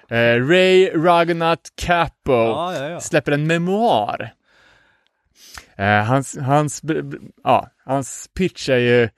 Eh, 0.10 0.48
Ray 0.48 0.89
Raghunath 0.89 1.70
Capo 1.76 2.32
ja, 2.32 2.76
ja, 2.76 2.89
ja. 2.89 3.00
släpper 3.00 3.32
en 3.32 3.48
memoar 3.48 4.20
Eh, 4.20 4.43
Eh, 5.78 6.03
hans, 6.03 6.38
hans, 6.38 6.82
ja, 7.43 7.69
hans 7.86 8.30
pitch 8.34 8.69
är 8.69 8.78
ju 8.78 9.09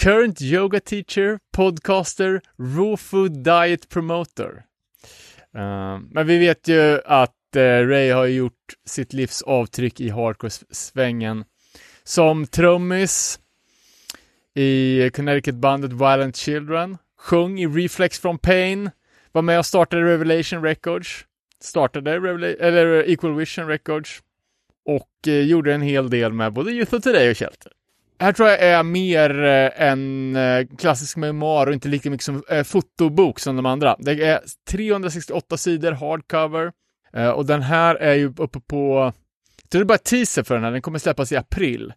Current 0.00 0.42
yoga 0.42 0.80
teacher, 0.80 1.38
podcaster, 1.52 2.40
raw 2.58 2.96
food 2.96 3.44
diet 3.44 3.88
promoter. 3.88 4.64
Uh, 5.56 5.98
men 6.10 6.26
vi 6.26 6.38
vet 6.38 6.68
ju 6.68 7.00
att 7.04 7.36
uh, 7.56 7.60
Ray 7.60 8.10
har 8.10 8.26
gjort 8.26 8.74
sitt 8.86 9.12
livs 9.12 9.42
avtryck 9.42 10.00
i 10.00 10.08
hardcore-svängen. 10.10 11.44
Som 12.04 12.46
trummis 12.46 13.40
i 14.54 15.10
Connecticut-bandet 15.10 15.92
Violent 15.92 16.36
Children, 16.36 16.98
sjöng 17.18 17.60
i 17.60 17.66
Reflex 17.66 18.20
from 18.20 18.38
Pain, 18.38 18.90
var 19.32 19.42
med 19.42 19.58
och 19.58 19.66
startade 19.66 20.04
Revelation 20.04 20.62
Records, 20.62 21.24
startade 21.62 22.20
Revela 22.20 22.46
eller 22.46 23.10
Equal 23.10 23.34
Vision 23.34 23.66
Records, 23.66 24.22
och 24.90 25.28
eh, 25.28 25.40
gjorde 25.40 25.74
en 25.74 25.82
hel 25.82 26.10
del 26.10 26.32
med 26.32 26.52
både 26.52 26.70
Youth 26.70 26.94
of 26.94 27.02
Today 27.02 27.30
och 27.30 27.36
Shelter. 27.36 27.72
Här 28.20 28.32
tror 28.32 28.48
jag 28.48 28.60
är 28.60 28.82
mer 28.82 29.44
eh, 29.44 29.88
en 29.88 30.36
eh, 30.36 30.66
klassisk 30.78 31.16
memoar 31.16 31.66
och 31.66 31.72
inte 31.72 31.88
lika 31.88 32.10
mycket 32.10 32.24
som 32.24 32.42
eh, 32.48 32.64
fotobok 32.64 33.38
som 33.38 33.56
de 33.56 33.66
andra. 33.66 33.96
Det 33.98 34.24
är 34.24 34.40
368 34.70 35.56
sidor 35.56 35.92
hardcover 35.92 36.72
eh, 37.12 37.30
och 37.30 37.46
den 37.46 37.62
här 37.62 37.94
är 37.94 38.14
ju 38.14 38.32
uppe 38.36 38.60
på, 38.60 39.12
jag 39.62 39.70
tror 39.70 39.80
det 39.80 39.84
är 39.84 39.86
bara 39.86 39.98
teaser 39.98 40.42
för 40.42 40.54
den 40.54 40.64
här, 40.64 40.70
den 40.70 40.82
kommer 40.82 40.98
släppas 40.98 41.32
i 41.32 41.36
april. 41.36 41.92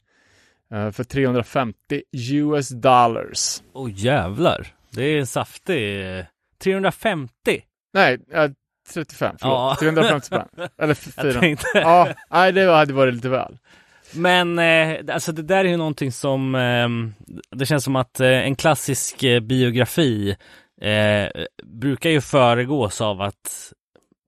För 0.94 1.04
350 1.04 1.76
US 2.12 2.70
dollars. 2.70 3.62
Åh 3.74 3.86
oh, 3.86 3.92
jävlar, 3.96 4.68
det 4.90 5.04
är 5.04 5.20
en 5.20 5.28
saftig 5.28 6.06
350? 6.64 7.32
Nej, 7.94 8.20
35, 8.94 9.36
förlåt. 9.40 9.58
Ja. 9.60 9.78
350 9.80 10.26
spänn. 10.26 10.48
Eller 10.78 10.94
4. 11.34 11.40
Tänkte... 11.40 11.68
Ja, 11.74 12.08
nej 12.30 12.52
det 12.52 12.72
hade 12.72 12.94
varit 12.94 13.14
lite 13.14 13.30
väl. 13.30 13.58
Men 14.16 14.60
eh, 14.60 15.14
alltså 15.14 15.32
det 15.32 15.42
där 15.42 15.66
är 15.66 15.70
ju 15.70 15.78
någonting 15.78 16.12
som 16.12 16.56
eh, 16.56 16.88
det 17.52 17.66
känns 17.66 17.84
som 17.84 17.96
att 17.96 18.20
eh, 18.20 18.28
en 18.28 18.56
klassisk 18.56 19.24
eh, 19.24 19.40
biografi 19.40 20.36
eh, 20.82 21.44
brukar 21.64 22.10
ju 22.10 22.22
föregås 22.22 23.02
av 23.02 23.22
att 23.22 23.74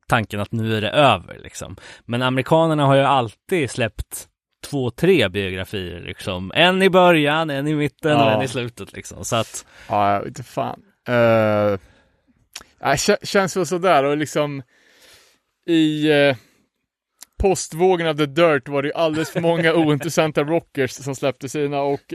tanken 0.07 0.39
att 0.39 0.51
nu 0.51 0.77
är 0.77 0.81
det 0.81 0.89
över 0.89 1.39
liksom. 1.43 1.75
Men 2.05 2.21
amerikanerna 2.21 2.85
har 2.85 2.95
ju 2.95 3.01
alltid 3.01 3.71
släppt 3.71 4.27
två, 4.69 4.89
tre 4.89 5.29
biografier 5.29 5.99
liksom. 5.99 6.51
En 6.55 6.81
i 6.81 6.89
början, 6.89 7.49
en 7.49 7.67
i 7.67 7.75
mitten 7.75 8.11
ja. 8.11 8.25
och 8.25 8.31
en 8.31 8.41
i 8.41 8.47
slutet 8.47 8.93
liksom. 8.93 9.25
Så 9.25 9.35
att. 9.35 9.65
Ja, 9.89 10.13
jag 10.13 10.19
vet 10.19 10.27
inte 10.27 10.43
fan. 10.43 10.79
Uh 11.09 11.77
äh, 12.85 13.17
känns 13.23 13.57
väl 13.57 13.65
sådär 13.65 14.03
och 14.03 14.17
liksom 14.17 14.63
i 15.65 16.11
eh, 16.11 16.35
postvågen 17.39 18.07
av 18.07 18.13
The 18.13 18.25
Dirt 18.25 18.67
var 18.67 18.83
det 18.83 18.93
alldeles 18.93 19.29
för 19.29 19.41
många 19.41 19.73
ointressanta 19.75 20.43
rockers 20.43 20.91
som 20.91 21.15
släppte 21.15 21.49
sina 21.49 21.81
och 21.81 22.13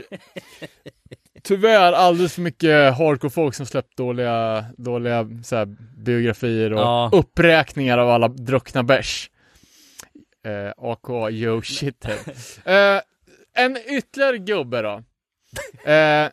tyvärr 1.43 1.93
alldeles 1.93 2.33
för 2.33 2.41
mycket 2.41 2.97
hardcore-folk 2.97 3.55
som 3.55 3.65
släppt 3.65 3.97
dåliga, 3.97 4.65
dåliga 4.77 5.27
så 5.43 5.65
biografier 6.05 6.73
och 6.73 6.79
ja. 6.79 7.09
uppräkningar 7.13 7.97
av 7.97 8.09
alla 8.09 8.27
druckna 8.27 8.83
bärs. 8.83 9.29
Eh, 10.45 10.71
aka 10.77 11.29
yo 11.29 11.61
shit 11.61 12.05
eh, 12.65 12.99
En 13.53 13.77
ytterligare 13.77 14.37
gubbe 14.37 14.81
då. 14.81 15.03
Eh, 15.91 16.29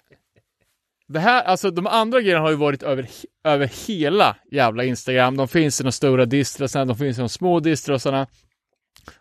det 1.08 1.20
här, 1.20 1.42
alltså 1.42 1.70
de 1.70 1.86
andra 1.86 2.20
grejerna 2.20 2.40
har 2.40 2.50
ju 2.50 2.56
varit 2.56 2.82
över, 2.82 3.08
över 3.44 3.70
hela 3.86 4.36
jävla 4.50 4.84
Instagram. 4.84 5.36
De 5.36 5.48
finns 5.48 5.80
i 5.80 5.84
de 5.84 5.92
stora 5.92 6.24
distrosarna, 6.24 6.84
de 6.84 6.96
finns 6.96 7.18
i 7.18 7.20
de 7.20 7.28
små 7.28 7.60
distrosarna. 7.60 8.26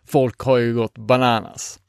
Folk 0.06 0.40
har 0.40 0.56
ju 0.56 0.74
gått 0.74 0.98
bananas. 0.98 1.80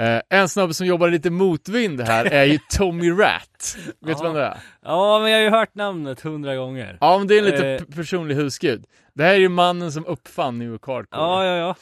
Uh, 0.00 0.20
en 0.30 0.48
snubbe 0.48 0.74
som 0.74 0.86
jobbar 0.86 1.08
lite 1.08 1.30
motvind 1.30 2.00
här 2.00 2.24
är 2.24 2.44
ju 2.44 2.58
Tommy 2.76 3.10
Rat. 3.10 3.76
Vet 4.00 4.18
du 4.18 4.24
vem 4.24 4.34
det 4.34 4.44
är? 4.44 4.58
Ja, 4.82 5.20
men 5.20 5.30
jag 5.30 5.38
har 5.38 5.44
ju 5.44 5.50
hört 5.50 5.74
namnet 5.74 6.20
hundra 6.20 6.56
gånger. 6.56 6.98
Ja, 7.00 7.18
men 7.18 7.26
det 7.26 7.34
är 7.34 7.38
en 7.38 7.44
lite 7.44 7.84
uh, 7.84 7.96
personlig 7.96 8.34
husgud. 8.34 8.84
Det 9.14 9.24
här 9.24 9.30
är 9.34 9.38
ju 9.38 9.48
mannen 9.48 9.92
som 9.92 10.06
uppfann 10.06 10.58
New 10.58 10.70
Hardcore. 10.70 11.06
Ja, 11.10 11.44
ja, 11.44 11.76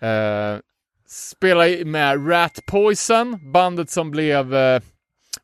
ja. 0.00 0.52
Uh, 0.54 0.60
spelar 1.08 1.84
med 1.84 2.30
Rat 2.30 2.58
Poison, 2.66 3.52
bandet 3.52 3.90
som 3.90 4.10
blev 4.10 4.54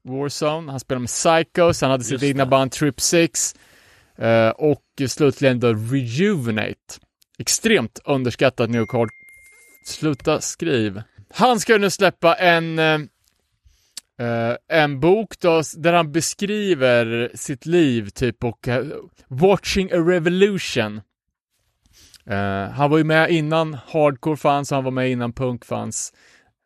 Warzone, 0.02 0.70
han 0.70 0.80
spelade 0.80 1.00
med 1.00 1.08
Psychos, 1.08 1.80
han 1.80 1.90
hade 1.90 2.04
sitt 2.04 2.22
egna 2.22 2.46
band 2.46 2.72
Trip 2.72 3.00
6 3.00 3.54
uh, 4.22 4.48
och 4.48 4.84
slutligen 5.08 5.60
då 5.60 5.74
Rejuvenate. 5.74 6.98
Extremt 7.38 8.00
underskattat 8.04 8.70
New 8.70 8.86
Card. 8.86 9.08
Sluta 9.86 10.40
skriv. 10.40 11.02
Han 11.34 11.60
ska 11.60 11.78
nu 11.78 11.90
släppa 11.90 12.34
en 12.34 12.78
uh, 12.78 13.00
en 14.68 15.00
bok 15.00 15.40
då, 15.40 15.62
där 15.76 15.92
han 15.92 16.12
beskriver 16.12 17.30
sitt 17.34 17.66
liv 17.66 18.08
typ 18.08 18.44
och 18.44 18.68
uh, 18.68 18.76
Watching 19.28 19.92
a 19.92 19.96
Revolution. 19.96 21.00
han 22.74 22.90
var 22.90 22.98
ju 22.98 23.04
med 23.04 23.30
innan 23.30 23.74
hardcore 23.86 24.36
fanns, 24.36 24.70
han 24.70 24.84
var 24.84 24.90
med 24.90 25.10
innan 25.10 25.32
punk 25.32 25.64
fanns. 25.64 26.12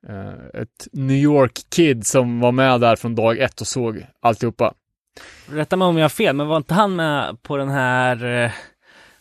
Eh, 0.09 0.61
ett 0.63 0.89
New 0.93 1.17
York-kid 1.17 2.07
som 2.07 2.41
var 2.41 2.53
med 2.53 2.81
där 2.81 2.97
från 2.97 3.15
dag 3.15 3.39
ett 3.39 3.61
och 3.61 3.67
såg 3.67 4.07
alltihopa. 4.23 4.75
Rätta 5.51 5.77
mig 5.77 5.87
om 5.89 5.97
jag 5.99 6.05
har 6.05 6.09
fel, 6.09 6.37
men 6.37 6.47
var 6.47 6.57
inte 6.57 6.75
han 6.75 6.97
med 6.97 7.43
på 7.43 7.57
den 7.57 7.69
här, 7.69 8.25
eh, 8.45 8.51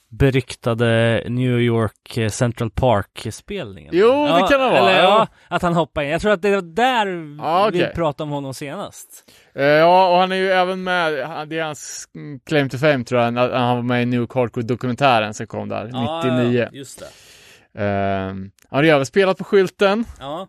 beryktade 0.09 1.23
New 1.29 1.59
York 1.59 2.17
eh, 2.17 2.29
Central 2.29 2.69
Park-spelningen. 2.71 3.91
Jo, 3.93 4.23
det 4.25 4.39
kan 4.49 4.49
det 4.49 4.57
vara. 4.69 4.77
Eller, 4.77 5.03
Ja. 5.03 5.27
ja, 5.49 5.55
att 5.55 5.61
han 5.61 5.73
hoppade 5.73 6.05
in. 6.05 6.11
Jag 6.11 6.21
tror 6.21 6.31
att 6.31 6.41
det 6.41 6.55
var 6.55 6.61
där 6.61 7.07
Ja, 7.39 7.69
vi 7.73 7.79
okej. 7.81 7.91
pratade 7.95 8.23
om 8.23 8.29
honom 8.29 8.53
senast. 8.53 9.31
Eh, 9.55 9.63
ja, 9.65 10.09
och 10.09 10.17
han 10.17 10.31
är 10.31 10.35
ju 10.35 10.49
även 10.51 10.83
med, 10.83 11.27
han- 11.27 11.49
det 11.49 11.59
är 11.59 11.63
hans 11.63 12.07
claim 12.45 12.69
to 12.69 12.77
fame 12.77 13.03
tror 13.03 13.21
jag, 13.21 13.37
att 13.37 13.51
han 13.51 13.75
var 13.75 13.83
med 13.83 14.01
i 14.03 14.05
New 14.05 14.19
York 14.19 14.31
Hardcore-dokumentären 14.33 15.33
som 15.33 15.47
kom 15.47 15.69
där, 15.69 15.83
99. 15.85 16.59
Ja, 16.71 16.77
just 16.77 16.99
det. 16.99 17.07
Eh, 17.83 18.27
han 18.27 18.51
har 18.69 18.83
ju 18.83 18.89
även 18.89 19.05
spelat 19.05 19.37
på 19.37 19.43
skylten, 19.43 20.05
Ja. 20.19 20.47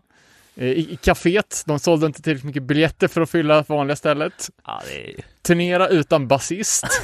Eh, 0.55 0.67
i, 0.67 0.91
i 0.91 0.95
kaféet. 0.95 1.63
De 1.65 1.79
sålde 1.79 2.05
inte 2.05 2.21
tillräckligt 2.21 2.45
mycket 2.45 2.63
biljetter 2.63 3.07
för 3.07 3.21
att 3.21 3.29
fylla 3.29 3.61
vanliga 3.61 3.95
stället. 3.95 4.49
Ja, 4.65 4.81
är... 4.91 5.25
Turnera 5.41 5.87
utan 5.87 6.27
basist. 6.27 6.85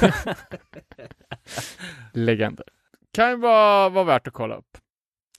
Legender. 2.12 2.66
Kan 3.12 3.30
ju 3.30 3.36
vara, 3.36 3.88
vara 3.88 4.04
värt 4.04 4.26
att 4.26 4.34
kolla 4.34 4.56
upp. 4.56 4.78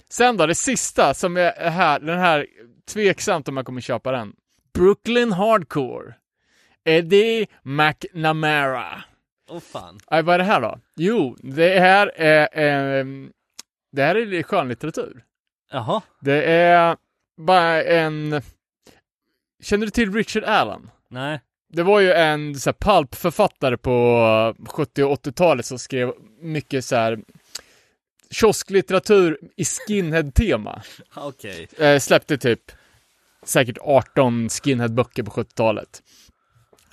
Sen 0.09 0.37
då, 0.37 0.45
det 0.45 0.55
sista 0.55 1.13
som 1.13 1.37
är 1.37 1.69
här, 1.69 1.99
den 1.99 2.19
här, 2.19 2.47
tveksamt 2.93 3.47
om 3.47 3.57
jag 3.57 3.65
kommer 3.65 3.81
köpa 3.81 4.11
den. 4.11 4.33
Brooklyn 4.73 5.31
Hardcore. 5.31 6.13
Eddie 6.83 7.47
McNamara. 7.63 9.03
Åh 9.49 9.59
fan. 9.59 9.99
Nej, 10.11 10.23
vad 10.23 10.33
är 10.33 10.37
det 10.37 10.43
här 10.43 10.61
då? 10.61 10.79
Jo, 10.95 11.35
det 11.39 11.79
här 11.79 12.11
är, 12.15 12.49
ehm, 12.53 13.31
det 13.91 14.03
här 14.03 14.15
är 14.15 14.43
skönlitteratur. 14.43 15.23
Jaha. 15.71 16.01
Det 16.19 16.43
är 16.43 16.97
bara 17.37 17.83
en... 17.83 18.41
Känner 19.63 19.85
du 19.85 19.91
till 19.91 20.13
Richard 20.13 20.43
Allen? 20.43 20.89
Nej. 21.09 21.41
Det 21.73 21.83
var 21.83 21.99
ju 21.99 22.11
en 22.11 22.55
så 22.55 22.69
här, 22.69 22.73
pulpförfattare 22.79 23.77
på 23.77 24.55
70 24.69 25.03
och 25.03 25.25
80-talet 25.25 25.65
som 25.65 25.79
skrev 25.79 26.13
mycket 26.41 26.85
så 26.85 26.95
här 26.95 27.19
kiosklitteratur 28.31 29.39
i 29.57 29.65
skinhead-tema. 29.65 30.81
Okej. 31.15 31.67
Eh, 31.77 31.99
släppte 31.99 32.37
typ 32.37 32.71
säkert 33.43 33.77
18 33.81 34.49
skinhead-böcker 34.49 35.23
på 35.23 35.31
70-talet. 35.31 36.03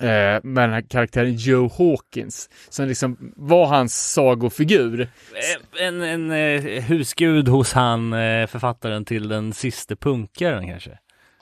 Eh, 0.01 0.39
med 0.43 0.63
den 0.63 0.73
här 0.73 0.81
karaktären 0.89 1.35
Joe 1.35 1.69
Hawkins, 1.77 2.49
som 2.69 2.87
liksom 2.87 3.33
var 3.35 3.65
hans 3.65 4.13
sagofigur. 4.13 5.01
Eh, 5.01 5.85
En, 5.85 6.01
en 6.01 6.31
eh, 6.31 6.83
husgud 6.83 7.47
hos 7.47 7.73
han 7.73 8.13
eh, 8.13 8.47
författaren 8.47 9.05
till 9.05 9.27
den 9.27 9.53
sista 9.53 9.95
punkaren 9.95 10.67
kanske? 10.67 10.97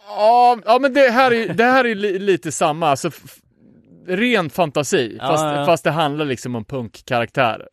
Ja, 0.07 0.57
ja 0.65 0.79
men 0.79 0.93
det 0.93 1.09
här 1.09 1.33
är, 1.33 1.53
det 1.53 1.63
här 1.63 1.85
är 1.85 1.95
li, 1.95 2.19
lite 2.19 2.51
samma, 2.51 2.87
alltså 2.87 3.11
ren 4.07 4.49
fantasi, 4.49 5.17
fast, 5.19 5.43
ja. 5.43 5.65
fast 5.65 5.83
det 5.83 5.91
handlar 5.91 6.25
liksom 6.25 6.55
om 6.55 6.65
punkkaraktärer. 6.65 7.67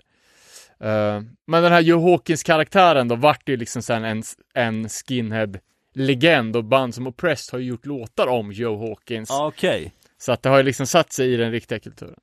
Eh, 0.81 1.21
men 1.47 1.63
den 1.63 1.73
här 1.73 1.81
Joe 1.81 2.11
Hawkins-karaktären 2.11 3.09
då 3.09 3.15
vart 3.17 3.49
ju 3.49 3.57
liksom 3.57 3.83
sen 3.83 4.05
en, 4.05 4.23
en 4.55 4.89
skinhead-legend 4.89 6.57
och 6.57 6.65
band 6.65 6.95
som 6.95 7.07
Oppressed 7.07 7.53
har 7.53 7.61
gjort 7.61 7.87
låtar 7.87 8.27
om 8.27 8.53
Joe 8.53 8.89
Hawkins. 8.89 9.31
Okej. 9.31 9.93
Så 10.19 10.33
att 10.33 10.43
det 10.43 10.49
har 10.49 10.57
ju 10.57 10.63
liksom 10.63 10.87
satt 10.87 11.13
sig 11.13 11.33
i 11.33 11.37
den 11.37 11.51
riktiga 11.51 11.79
kulturen. 11.79 12.21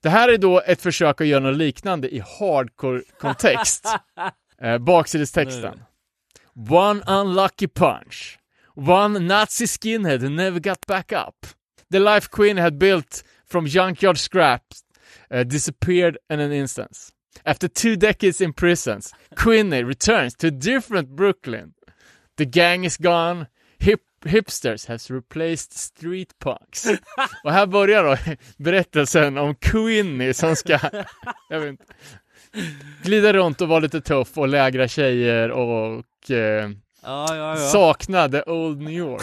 Det 0.00 0.08
här 0.08 0.28
är 0.28 0.38
då 0.38 0.60
ett 0.60 0.82
försök 0.82 1.20
att 1.20 1.26
göra 1.26 1.40
något 1.40 1.56
liknande 1.56 2.14
i 2.14 2.20
hardcore-kontext. 2.20 3.86
eh, 4.60 4.78
baksidestexten. 4.78 5.82
One 6.70 7.02
unlucky 7.06 7.68
punch. 7.68 8.38
One 8.76 9.18
Nazi 9.18 9.66
skinhead 9.66 10.22
who 10.22 10.28
never 10.28 10.60
got 10.60 10.86
back 10.86 11.12
up. 11.12 11.46
The 11.90 11.98
life 11.98 12.28
Queen 12.30 12.58
had 12.58 12.78
built 12.78 13.24
from 13.46 13.66
junkyard 13.66 14.18
scraps 14.18 14.82
uh, 15.30 15.44
disappeared 15.44 16.18
in 16.30 16.40
an 16.40 16.52
instance. 16.52 17.12
After 17.44 17.68
two 17.68 17.96
decades 17.96 18.40
in 18.40 18.52
prisons, 18.52 19.12
Queenie 19.36 19.84
returns 19.84 20.34
to 20.36 20.48
a 20.48 20.50
different 20.50 21.16
Brooklyn. 21.16 21.74
The 22.36 22.46
gang 22.46 22.84
is 22.84 22.96
gone. 22.96 23.48
Hip 23.78 24.00
hipsters 24.24 24.86
has 24.86 25.10
replaced 25.10 25.72
street 25.72 26.38
punks. 26.38 26.86
Och 27.44 27.52
här 27.52 27.66
börjar 27.66 28.04
då 28.04 28.16
berättelsen 28.56 29.38
om 29.38 29.54
Queenie 29.54 30.34
som 30.34 30.56
ska, 30.56 30.78
jag 31.48 31.60
vet 31.60 31.68
inte, 31.68 31.84
glida 33.02 33.32
runt 33.32 33.60
och 33.60 33.68
vara 33.68 33.80
lite 33.80 34.00
tuff 34.00 34.38
och 34.38 34.48
lägra 34.48 34.88
tjejer 34.88 35.50
och 35.50 36.30
eh, 36.30 36.70
Ja, 37.06 37.26
ja, 37.36 37.36
ja. 37.36 37.56
sakna 37.56 38.28
the 38.28 38.42
old 38.42 38.78
New 38.82 38.92
York. 38.94 39.22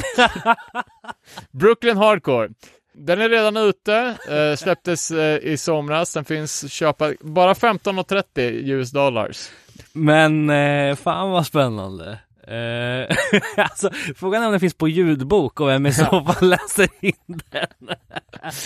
Brooklyn 1.52 1.98
Hardcore. 1.98 2.50
Den 2.94 3.22
är 3.22 3.30
redan 3.30 3.58
ute, 3.58 4.18
eh, 4.30 4.56
släpptes 4.56 5.12
eh, 5.12 5.38
i 5.38 5.58
somras, 5.58 6.14
den 6.14 6.26
finns 6.26 6.72
köpa 6.72 7.14
bara 7.22 7.54
15,30 7.54 8.42
US 8.72 8.92
dollars. 8.92 9.50
Men 9.94 10.50
eh, 10.50 10.96
fan 10.96 11.32
vad 11.32 11.46
spännande. 11.46 12.20
Eh, 12.48 13.18
alltså, 13.58 13.90
frågan 14.16 14.44
är 14.44 14.46
om 14.46 14.52
den 14.52 14.60
finns 14.60 14.74
på 14.74 14.88
ljudbok 14.88 15.60
och 15.60 15.70
vem 15.70 15.86
i 15.86 15.94
så 15.94 16.06
fall 16.06 16.50
läser 16.50 16.88
in 17.02 17.42
den. 17.52 17.96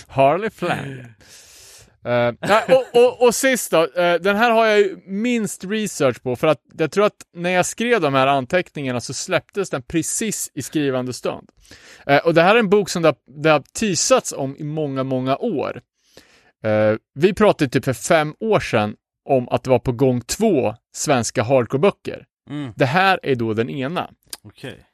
Harley 0.08 0.50
Flanagan. 0.50 1.06
Uh, 2.08 2.76
och, 2.76 3.04
och, 3.04 3.28
och 3.28 3.36
sist 3.36 3.72
då, 3.72 3.84
eh, 3.84 4.14
den 4.14 4.36
här 4.36 4.52
har 4.52 4.66
jag 4.66 4.80
ju 4.80 4.98
minst 5.06 5.64
research 5.64 6.24
på 6.24 6.36
för 6.36 6.48
att 6.48 6.62
jag 6.78 6.92
tror 6.92 7.06
att 7.06 7.16
när 7.34 7.50
jag 7.50 7.66
skrev 7.66 8.02
de 8.02 8.14
här 8.14 8.28
anteckningarna 8.28 9.02
så 9.02 9.14
släpptes 9.14 9.70
den 9.70 9.82
precis 9.82 10.52
i 10.54 10.62
skrivande 10.62 11.14
stund. 11.14 11.50
Eh, 12.06 12.18
och 12.18 12.34
det 12.34 12.42
här 12.42 12.56
är 12.56 12.60
en 12.60 12.70
bok 12.70 12.90
som 12.90 13.02
det 13.02 13.08
har, 13.08 13.42
det 13.44 13.50
har 13.50 13.64
teasats 13.80 14.34
om 14.34 14.56
i 14.58 14.64
många, 14.64 15.04
många 15.04 15.38
år. 15.38 15.82
Vi 17.16 17.34
pratade 17.34 17.70
typ 17.70 17.86
för 17.86 17.94
fem 17.94 18.36
år 18.40 18.60
sedan 18.60 18.96
om 19.30 19.50
att 19.50 19.64
det 19.64 19.70
var 19.70 19.80
på 19.80 19.92
gång 19.92 20.22
två 20.22 20.76
svenska 20.96 21.44
hardcore-böcker. 21.44 22.26
Mm, 22.50 22.72
Det 22.76 22.86
här 22.86 23.20
är 23.24 23.36
då 23.36 23.54
den 23.54 23.70
ena. 23.70 24.10
okej. 24.44 24.86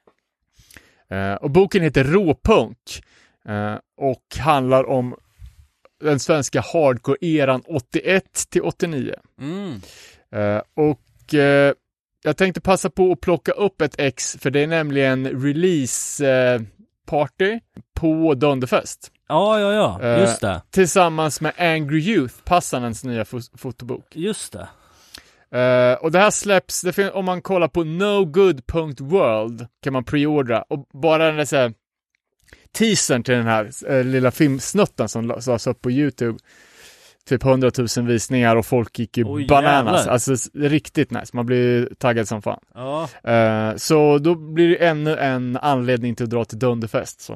Eh, 1.09 1.33
och 1.33 1.51
boken 1.51 1.83
heter 1.83 2.03
Råpunk 2.03 3.03
eh, 3.45 3.75
och 3.97 4.37
handlar 4.39 4.83
om 4.89 5.15
den 6.03 6.19
svenska 6.19 6.61
hardcore-eran 6.61 7.61
81 7.67 8.23
till 8.49 8.61
89. 8.61 9.15
Mm. 9.41 9.81
Eh, 10.31 10.61
och 10.73 11.33
eh, 11.33 11.73
jag 12.23 12.37
tänkte 12.37 12.61
passa 12.61 12.89
på 12.89 13.11
att 13.11 13.21
plocka 13.21 13.51
upp 13.51 13.81
ett 13.81 13.95
ex, 13.99 14.37
för 14.39 14.49
det 14.51 14.59
är 14.59 14.67
nämligen 14.67 15.43
release 15.43 16.27
eh, 16.31 16.61
party 17.05 17.59
på 17.93 18.33
Dunderfest 18.33 19.11
Ja, 19.27 19.59
ja, 19.59 19.73
ja, 19.73 20.01
Eh, 20.01 20.19
just 20.19 20.41
det. 20.41 20.61
tillsammans 20.69 21.41
med 21.41 21.53
Angry 21.57 21.99
Youth, 21.99 22.35
Passarens 22.43 23.03
nya 23.03 23.23
fo- 23.23 23.57
fotobok. 23.57 24.05
Just 24.15 24.53
det. 24.53 24.67
Eh, 25.55 25.93
och 25.93 26.11
det 26.11 26.19
här 26.19 26.31
släpps, 26.31 26.81
det 26.81 26.93
fin- 26.93 27.09
om 27.13 27.25
man 27.25 27.41
kollar 27.41 27.67
på 27.67 27.83
nogood.world 27.83 29.67
kan 29.83 29.93
man 29.93 30.03
preordra 30.03 30.61
och 30.61 30.87
bara 30.93 31.25
den 31.25 31.35
där 31.35 31.45
så 31.45 31.55
här, 31.55 31.73
teasern 32.77 33.23
till 33.23 33.33
den 33.33 33.47
här 33.47 33.69
eh, 33.87 34.03
lilla 34.03 34.31
filmsnutten 34.31 35.09
som 35.09 35.25
la- 35.27 35.35
lades 35.47 35.67
upp 35.67 35.81
på 35.81 35.91
YouTube 35.91 36.39
typ 37.25 37.43
100 37.45 37.71
000 37.97 38.07
visningar 38.07 38.55
och 38.55 38.65
folk 38.65 38.99
gick 38.99 39.17
ju 39.17 39.23
Oj, 39.27 39.47
bananas. 39.47 39.97
jävlar. 39.99 40.13
Alltså 40.13 40.33
riktigt 40.53 41.11
nice, 41.11 41.35
man 41.35 41.45
blir 41.45 41.89
taggad 41.97 42.27
som 42.27 42.41
fan. 42.41 42.59
Ja. 42.73 43.09
Eh, 43.31 43.75
så 43.75 44.17
då 44.17 44.35
blir 44.35 44.69
det 44.69 44.75
ännu 44.87 45.15
en 45.17 45.57
anledning 45.57 46.15
till 46.15 46.23
att 46.23 46.29
dra 46.29 46.45
till 46.45 46.59
Dunderfest. 46.59 47.21
Så. 47.21 47.33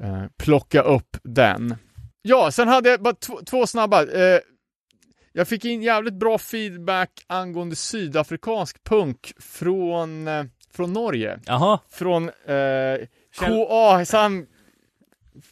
Eh, 0.00 0.22
plocka 0.38 0.82
upp 0.82 1.16
den. 1.22 1.74
Ja, 2.22 2.50
sen 2.50 2.68
hade 2.68 2.88
jag 2.90 3.02
bara 3.02 3.14
två, 3.14 3.40
två 3.46 3.66
snabba. 3.66 4.02
Eh, 4.02 4.38
jag 5.36 5.48
fick 5.48 5.64
in 5.64 5.82
jävligt 5.82 6.14
bra 6.14 6.38
feedback 6.38 7.10
angående 7.26 7.76
sydafrikansk 7.76 8.84
punk 8.84 9.32
från, 9.40 10.28
eh, 10.28 10.44
från 10.72 10.92
Norge. 10.92 11.38
Jaha. 11.46 11.78
Från 11.90 12.28
eh, 12.28 13.06
KA, 13.38 14.04
San... 14.04 14.46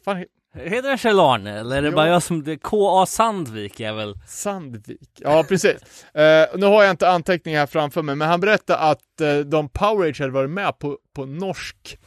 Fan, 0.05 0.25
Heter 0.55 0.89
den 0.89 0.99
Kjell-Arne 0.99 1.61
eller 1.61 1.77
är 1.77 1.83
det 1.83 1.89
Ja. 1.89 1.95
bara 1.95 2.09
jag 2.09 2.23
som... 2.23 2.59
K.A. 2.63 3.07
Sandvik 3.07 3.81
är 3.81 3.93
väl... 3.93 4.15
Sandvik. 4.29 5.11
Ja, 5.19 5.45
precis. 5.49 6.05
Eh, 6.15 6.47
nu 6.57 6.67
har 6.67 6.83
jag 6.83 6.91
inte 6.91 7.11
anteckningar 7.11 7.59
här 7.59 7.67
framför 7.67 8.03
mig, 8.03 8.15
men 8.17 8.29
han 8.29 8.41
berättade 8.41 8.79
att 8.79 9.21
eh, 9.21 9.37
de 9.37 9.69
Powerage 9.69 10.21
hade 10.21 10.33
varit 10.33 10.51
med 10.51 10.79
på, 10.79 10.99
på 11.15 11.27
norsk 11.27 11.99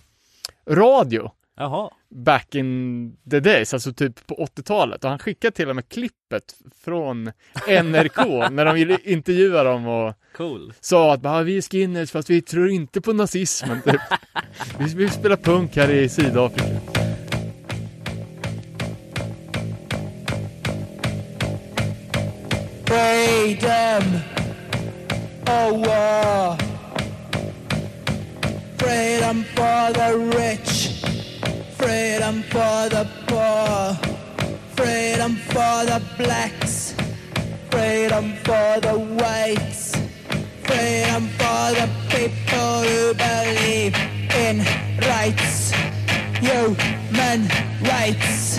radio 0.69 1.32
Jaha. 1.58 1.89
back 2.10 2.56
in 2.56 3.18
the 3.32 3.39
days, 3.39 3.74
alltså 3.74 3.93
typ 3.93 4.28
på 4.28 4.36
80-talet. 4.36 5.03
Och 5.03 5.10
han 5.10 5.20
skickade 5.20 5.51
till 5.56 5.70
och 5.70 5.76
med 5.76 5.89
klippet 5.89 6.56
från 6.86 7.32
NRK 7.84 8.18
när 8.51 8.66
de 8.66 8.76
ville 8.76 8.97
intervjua 9.03 9.64
dem 9.64 9.88
och 9.88 10.14
Cool. 10.38 10.74
sa 10.80 11.14
att 11.14 11.22
"Bara, 11.22 11.43
vi 11.43 11.58
är 11.58 11.62
skinheads 11.62 12.12
fast 12.12 12.30
vi 12.30 12.41
tror 12.41 12.70
inte 12.70 13.01
på 13.01 13.14
nazismen. 13.14 13.82
Typ. 13.82 14.01
vi, 14.80 14.86
vi 14.95 15.10
spelar 15.10 15.36
punk 15.36 15.76
här 15.76 15.89
i 15.91 16.10
Sydafrika. 16.10 16.80
Freedom 22.86 24.03
or 25.47 25.72
war. 25.86 26.58
Freedom 28.78 29.43
for 29.56 29.93
the 29.93 30.10
rich. 30.38 30.74
Freedom 31.86 32.41
for 32.43 32.89
the 32.89 33.07
poor. 33.27 33.93
Freedom 34.75 35.36
for 35.36 35.86
the 35.86 36.01
blacks. 36.17 36.95
freedom 37.75 38.33
for 38.45 38.79
the 38.79 38.97
whites, 39.19 39.91
freedom 40.63 41.27
for 41.39 41.63
the 41.79 41.89
people 42.09 42.73
who 42.88 43.13
believe 43.13 43.93
in 44.45 44.59
rights, 45.11 45.73
human 46.39 47.47
rights, 47.81 48.57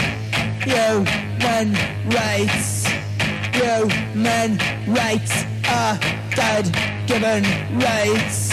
human 0.64 1.72
rights, 2.10 2.86
human 3.52 4.58
rights 4.86 5.44
are 5.68 5.98
God-given 6.36 7.44
rights. 7.78 8.52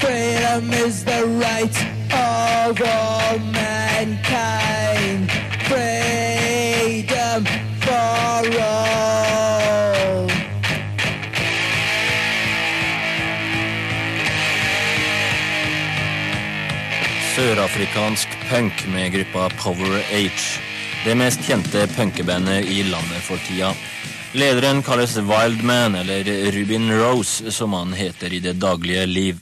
Freedom 0.00 0.72
is 0.72 1.04
the 1.04 1.24
right 1.40 1.93
of 2.14 2.80
all 2.80 3.38
mankind. 3.38 5.30
Freedom 5.68 7.44
for 7.80 8.42
all. 8.60 10.30
Sørafrikansk 17.36 18.28
punk 18.50 18.86
med 18.92 19.12
gruppa 19.12 19.50
Power 19.62 19.98
H. 20.10 20.30
Det 21.04 21.14
mest 21.14 21.42
kjente 21.44 21.86
punkebandet 21.96 22.64
i 22.70 22.82
landet 22.82 23.22
for 23.26 23.36
tida. 23.48 23.74
Lederen 24.34 24.82
kalles 24.82 25.16
Wildman, 25.16 25.94
eller 25.94 26.24
Rubin 26.52 26.92
Rose, 26.98 27.52
som 27.52 27.72
han 27.72 27.92
heter 27.92 28.32
i 28.32 28.40
det 28.40 28.52
daglige 28.52 29.06
liv. 29.06 29.38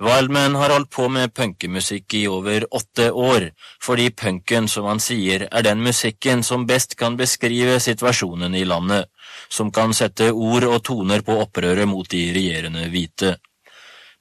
Wildman 0.00 0.54
har 0.54 0.70
holdt 0.70 0.90
på 0.94 1.08
med 1.10 1.32
punkemusikk 1.34 2.14
i 2.14 2.26
over 2.30 2.64
åtte 2.70 3.08
år, 3.10 3.48
fordi 3.82 4.10
punken, 4.10 4.68
som 4.68 4.86
han 4.86 5.00
sier, 5.02 5.48
er 5.50 5.62
den 5.66 5.82
musikken 5.82 6.44
som 6.46 6.66
best 6.66 6.94
kan 6.96 7.16
beskrive 7.18 7.80
situasjonen 7.82 8.54
i 8.54 8.62
landet, 8.64 9.10
som 9.48 9.72
kan 9.74 9.94
sette 9.94 10.30
ord 10.30 10.68
og 10.68 10.84
toner 10.86 11.24
på 11.26 11.40
opprøret 11.42 11.88
mot 11.90 12.06
de 12.10 12.28
regjerende 12.36 12.86
hvite. 12.92 13.36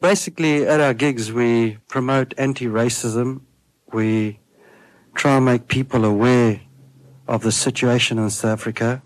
Basically, 0.01 0.65
at 0.65 0.81
our 0.81 0.93
gigs, 0.93 1.31
we 1.31 1.77
promote 1.89 2.33
anti-racism. 2.37 3.41
We 3.93 4.39
try 5.15 5.37
and 5.37 5.45
make 5.45 5.67
people 5.67 6.05
aware 6.05 6.59
of 7.27 7.41
the 7.41 7.51
situation 7.51 8.17
in 8.19 8.29
South 8.29 8.51
Africa, 8.51 9.01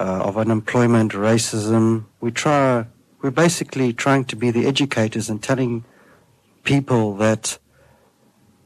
uh, 0.00 0.20
of 0.22 0.36
unemployment, 0.36 1.12
racism. 1.12 2.04
We 2.20 2.30
try, 2.30 2.84
we're 3.22 3.30
basically 3.30 3.92
trying 3.92 4.24
to 4.24 4.36
be 4.36 4.50
the 4.50 4.66
educators 4.66 5.28
and 5.30 5.42
telling 5.42 5.84
people 6.64 7.16
that 7.16 7.58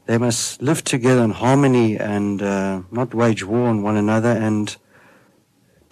they 0.05 0.17
must 0.17 0.61
live 0.61 0.83
together 0.83 1.23
in 1.23 1.31
harmony 1.31 1.97
and 1.97 2.41
uh, 2.41 2.81
not 2.91 3.13
wage 3.13 3.43
war 3.43 3.67
on 3.67 3.81
one 3.81 3.95
another 3.95 4.31
and 4.31 4.75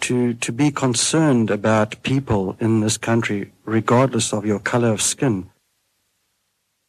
to, 0.00 0.34
to 0.34 0.52
be 0.52 0.70
concerned 0.70 1.50
about 1.50 2.02
people 2.02 2.56
in 2.60 2.80
this 2.80 2.98
country 2.98 3.52
regardless 3.64 4.32
of 4.32 4.44
your 4.44 4.58
color 4.58 4.92
of 4.92 5.00
skin. 5.00 5.48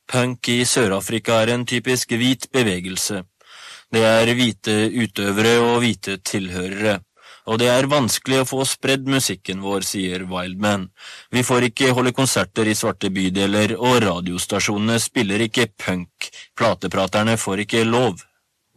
Punk 0.08 0.50
i 0.50 0.66
Sør-Afrika 0.66 1.32
er 1.42 1.54
en 1.54 1.66
typisk 1.66 2.12
hvit 2.12 2.48
bevegelse. 2.54 3.24
Det 3.94 4.04
er 4.04 4.34
hvite 4.36 4.92
utøvere 5.04 5.60
og 5.62 5.80
hvite 5.80 6.18
tilhørere. 6.18 7.00
Og 7.46 7.60
det 7.60 7.68
er 7.68 7.90
vanskelig 7.92 8.42
å 8.42 8.48
få 8.48 8.66
spredd 8.68 9.10
musikken 9.10 9.64
vår, 9.64 9.84
sier 9.84 10.24
Wildman. 10.30 10.88
Vi 11.32 11.44
får 11.44 11.68
ikke 11.70 11.92
holde 11.96 12.14
konserter 12.16 12.70
i 12.72 12.76
svarte 12.78 13.12
bydeler, 13.12 13.76
og 13.76 14.00
radiostasjonene 14.06 15.00
spiller 15.04 15.44
ikke 15.44 15.68
punk. 15.76 16.30
Platepraterne 16.56 17.36
får 17.38 17.66
ikke 17.66 17.84
lov. 17.84 18.24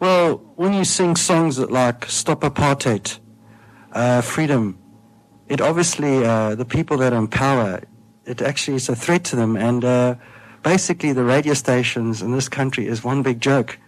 Well, 0.00 0.40
when 0.56 0.74
you 0.74 0.84
sing 0.84 1.16
songs 1.16 1.58
like 1.58 2.10
Stop 2.10 2.42
Apartheid, 2.42 3.18
uh, 3.92 4.20
Freedom, 4.20 4.76
it 5.48 5.60
obviously, 5.60 6.24
uh, 6.24 6.54
the 6.54 6.64
people 6.64 6.98
that 6.98 7.12
are 7.12 7.18
in 7.18 7.28
power, 7.28 7.80
it 8.26 8.42
actually 8.42 8.76
is 8.76 8.88
a 8.88 8.96
threat 8.96 9.24
to 9.24 9.36
them. 9.36 9.56
And 9.56 9.84
uh, 9.84 10.16
basically, 10.62 11.12
the 11.12 11.24
radio 11.24 11.54
stations 11.54 12.20
in 12.20 12.32
this 12.32 12.48
country 12.48 12.88
is 12.88 13.04
one 13.04 13.22
big 13.22 13.40
joke. 13.40 13.78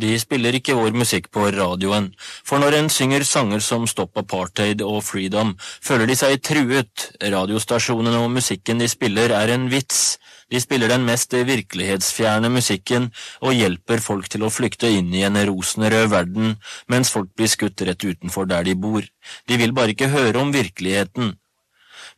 De 0.00 0.10
spiller 0.18 0.56
ikke 0.58 0.74
vår 0.74 0.96
musikk 0.98 1.28
på 1.30 1.46
radioen, 1.54 2.08
for 2.18 2.58
når 2.58 2.80
en 2.80 2.88
synger 2.90 3.22
sanger 3.28 3.62
som 3.62 3.86
Stopp 3.86 4.18
apartheid 4.18 4.82
og 4.82 5.04
Freedom, 5.06 5.52
føler 5.60 6.10
de 6.10 6.16
seg 6.18 6.40
truet. 6.42 7.10
Radiostasjonene 7.22 8.18
og 8.24 8.32
musikken 8.34 8.82
de 8.82 8.88
spiller 8.90 9.30
er 9.36 9.54
en 9.54 9.68
vits. 9.70 10.16
De 10.50 10.58
spiller 10.60 10.90
den 10.90 11.06
mest 11.06 11.32
virkelighetsfjerne 11.32 12.50
musikken 12.52 13.06
og 13.40 13.54
hjelper 13.54 14.02
folk 14.02 14.26
til 14.34 14.44
å 14.44 14.52
flykte 14.52 14.90
inn 14.90 15.14
i 15.14 15.22
en 15.26 15.38
rosenrød 15.48 16.10
verden, 16.10 16.56
mens 16.90 17.14
folk 17.14 17.30
blir 17.38 17.50
skutt 17.54 17.86
rett 17.86 18.02
utenfor 18.04 18.50
der 18.50 18.66
de 18.66 18.74
bor. 18.74 19.06
De 19.46 19.60
vil 19.62 19.72
bare 19.78 19.94
ikke 19.94 20.10
høre 20.12 20.42
om 20.42 20.52
virkeligheten. 20.54 21.36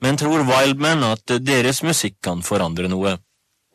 Men 0.01 0.17
tror 0.21 0.49
Wildman 0.49 1.05
at 1.07 1.39
deres 1.45 1.85
musikk 1.85 2.19
kan 2.25 2.43
forandre 2.45 2.89
noe? 2.93 3.19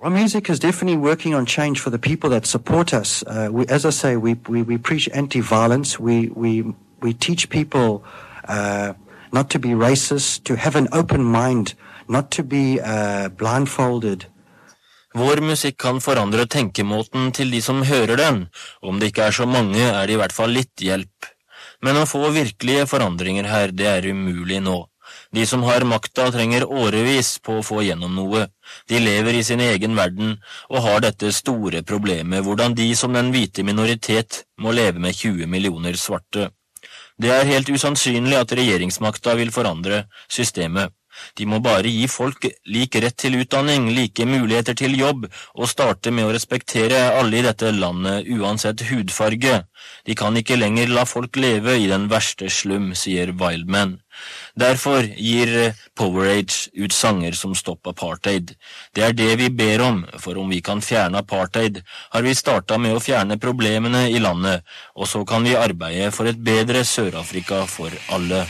Well, 0.01 0.09
music 0.09 0.49
is 0.49 0.57
definitely 0.57 0.97
working 0.97 1.35
on 1.35 1.45
change 1.45 1.79
for 1.79 1.91
the 1.91 1.99
people 1.99 2.31
that 2.31 2.47
support 2.47 2.91
us. 2.91 3.21
Uh, 3.21 3.49
we, 3.51 3.67
as 3.67 3.85
I 3.85 3.91
say, 3.91 4.15
we, 4.15 4.33
we, 4.49 4.63
we 4.63 4.79
preach 4.79 5.07
anti-violence. 5.13 5.99
We, 5.99 6.29
we, 6.29 6.73
we 7.01 7.13
teach 7.13 7.51
people 7.51 8.03
uh, 8.47 8.93
not 9.31 9.51
to 9.51 9.59
be 9.59 9.69
racist, 9.69 10.43
to 10.45 10.55
have 10.55 10.75
an 10.75 10.87
open 10.91 11.23
mind, 11.23 11.75
not 12.09 12.31
to 12.31 12.43
be 12.43 12.79
uh, 12.81 13.29
blindfolded. 13.29 14.25
Vår 15.13 15.41
musikk 15.45 15.77
kan 15.77 16.01
forandre 16.01 16.47
tenkemåten 16.49 17.29
til 17.31 17.51
de 17.53 17.61
som 17.61 17.83
hører 17.85 18.17
den. 18.17 18.47
Om 18.81 18.97
det 18.97 19.11
ikke 19.11 19.29
er 19.29 19.37
så 19.37 19.45
mange, 19.45 19.85
er 19.85 20.07
det 20.07 20.17
i 20.17 20.21
hvert 20.23 20.33
fall 20.33 20.49
litt 20.49 20.81
hjelp. 20.81 21.29
Men 21.85 22.01
å 22.01 22.07
få 22.09 22.25
virkelige 22.33 22.87
forandringer 22.89 23.45
her, 23.45 23.69
det 23.69 23.85
er 23.85 24.09
umulig 24.09 24.63
nå. 24.65 24.79
De 25.31 25.45
som 25.47 25.63
har 25.63 25.85
makta 25.87 26.27
trenger 26.31 26.65
årevis 26.67 27.37
på 27.39 27.59
å 27.59 27.63
få 27.63 27.81
gjennom 27.85 28.15
noe. 28.15 28.47
De 28.91 28.99
lever 28.99 29.39
i 29.39 29.43
sin 29.47 29.63
egen 29.63 29.95
verden 29.95 30.33
og 30.69 30.83
har 30.85 31.03
dette 31.05 31.31
store 31.31 31.83
problemet 31.87 32.43
hvordan 32.43 32.75
de 32.75 32.89
som 32.99 33.15
den 33.15 33.31
hvite 33.31 33.63
minoritet 33.63 34.43
må 34.59 34.75
leve 34.75 34.99
med 34.99 35.15
20 35.15 35.47
millioner 35.47 35.95
svarte. 35.95 36.49
Det 37.21 37.31
er 37.31 37.47
helt 37.47 37.69
usannsynlig 37.69 38.39
at 38.39 38.51
regjeringsmakta 38.57 39.37
vil 39.39 39.53
forandre 39.55 40.05
systemet. 40.27 40.91
De 41.37 41.45
må 41.45 41.59
bare 41.63 41.91
gi 41.91 42.07
folk 42.11 42.47
lik 42.71 42.95
rett 43.03 43.17
til 43.23 43.37
utdanning, 43.41 43.89
like 43.95 44.25
muligheter 44.25 44.75
til 44.79 44.95
jobb, 44.97 45.27
og 45.55 45.69
starte 45.69 46.11
med 46.11 46.27
å 46.27 46.33
respektere 46.35 47.01
alle 47.19 47.39
i 47.39 47.45
dette 47.45 47.71
landet 47.75 48.27
uansett 48.31 48.85
hudfarge. 48.89 49.61
De 50.07 50.15
kan 50.17 50.37
ikke 50.39 50.59
lenger 50.59 50.91
la 50.91 51.05
folk 51.05 51.37
leve 51.39 51.77
i 51.79 51.89
den 51.91 52.09
verste 52.11 52.49
slum, 52.49 52.93
sier 52.95 53.35
Wildman. 53.37 54.00
Derfor 54.59 55.05
gir 55.05 55.73
Powerage 55.95 56.69
ut 56.75 56.93
sanger 56.93 57.35
som 57.37 57.55
Stopp 57.55 57.87
apartheid. 57.87 58.55
Det 58.95 59.03
er 59.05 59.15
det 59.15 59.31
vi 59.39 59.49
ber 59.49 59.83
om, 59.85 60.03
for 60.19 60.37
om 60.41 60.51
vi 60.51 60.61
kan 60.61 60.83
fjerne 60.83 61.23
apartheid, 61.23 61.81
har 62.11 62.25
vi 62.25 62.35
starta 62.35 62.77
med 62.77 62.95
å 62.95 63.03
fjerne 63.03 63.39
problemene 63.41 64.07
i 64.11 64.19
landet, 64.19 64.65
og 64.95 65.07
så 65.07 65.23
kan 65.25 65.43
vi 65.47 65.57
arbeide 65.57 66.11
for 66.15 66.29
et 66.29 66.39
bedre 66.39 66.85
Sør-Afrika 66.87 67.65
for 67.69 67.95
alle. 68.11 68.45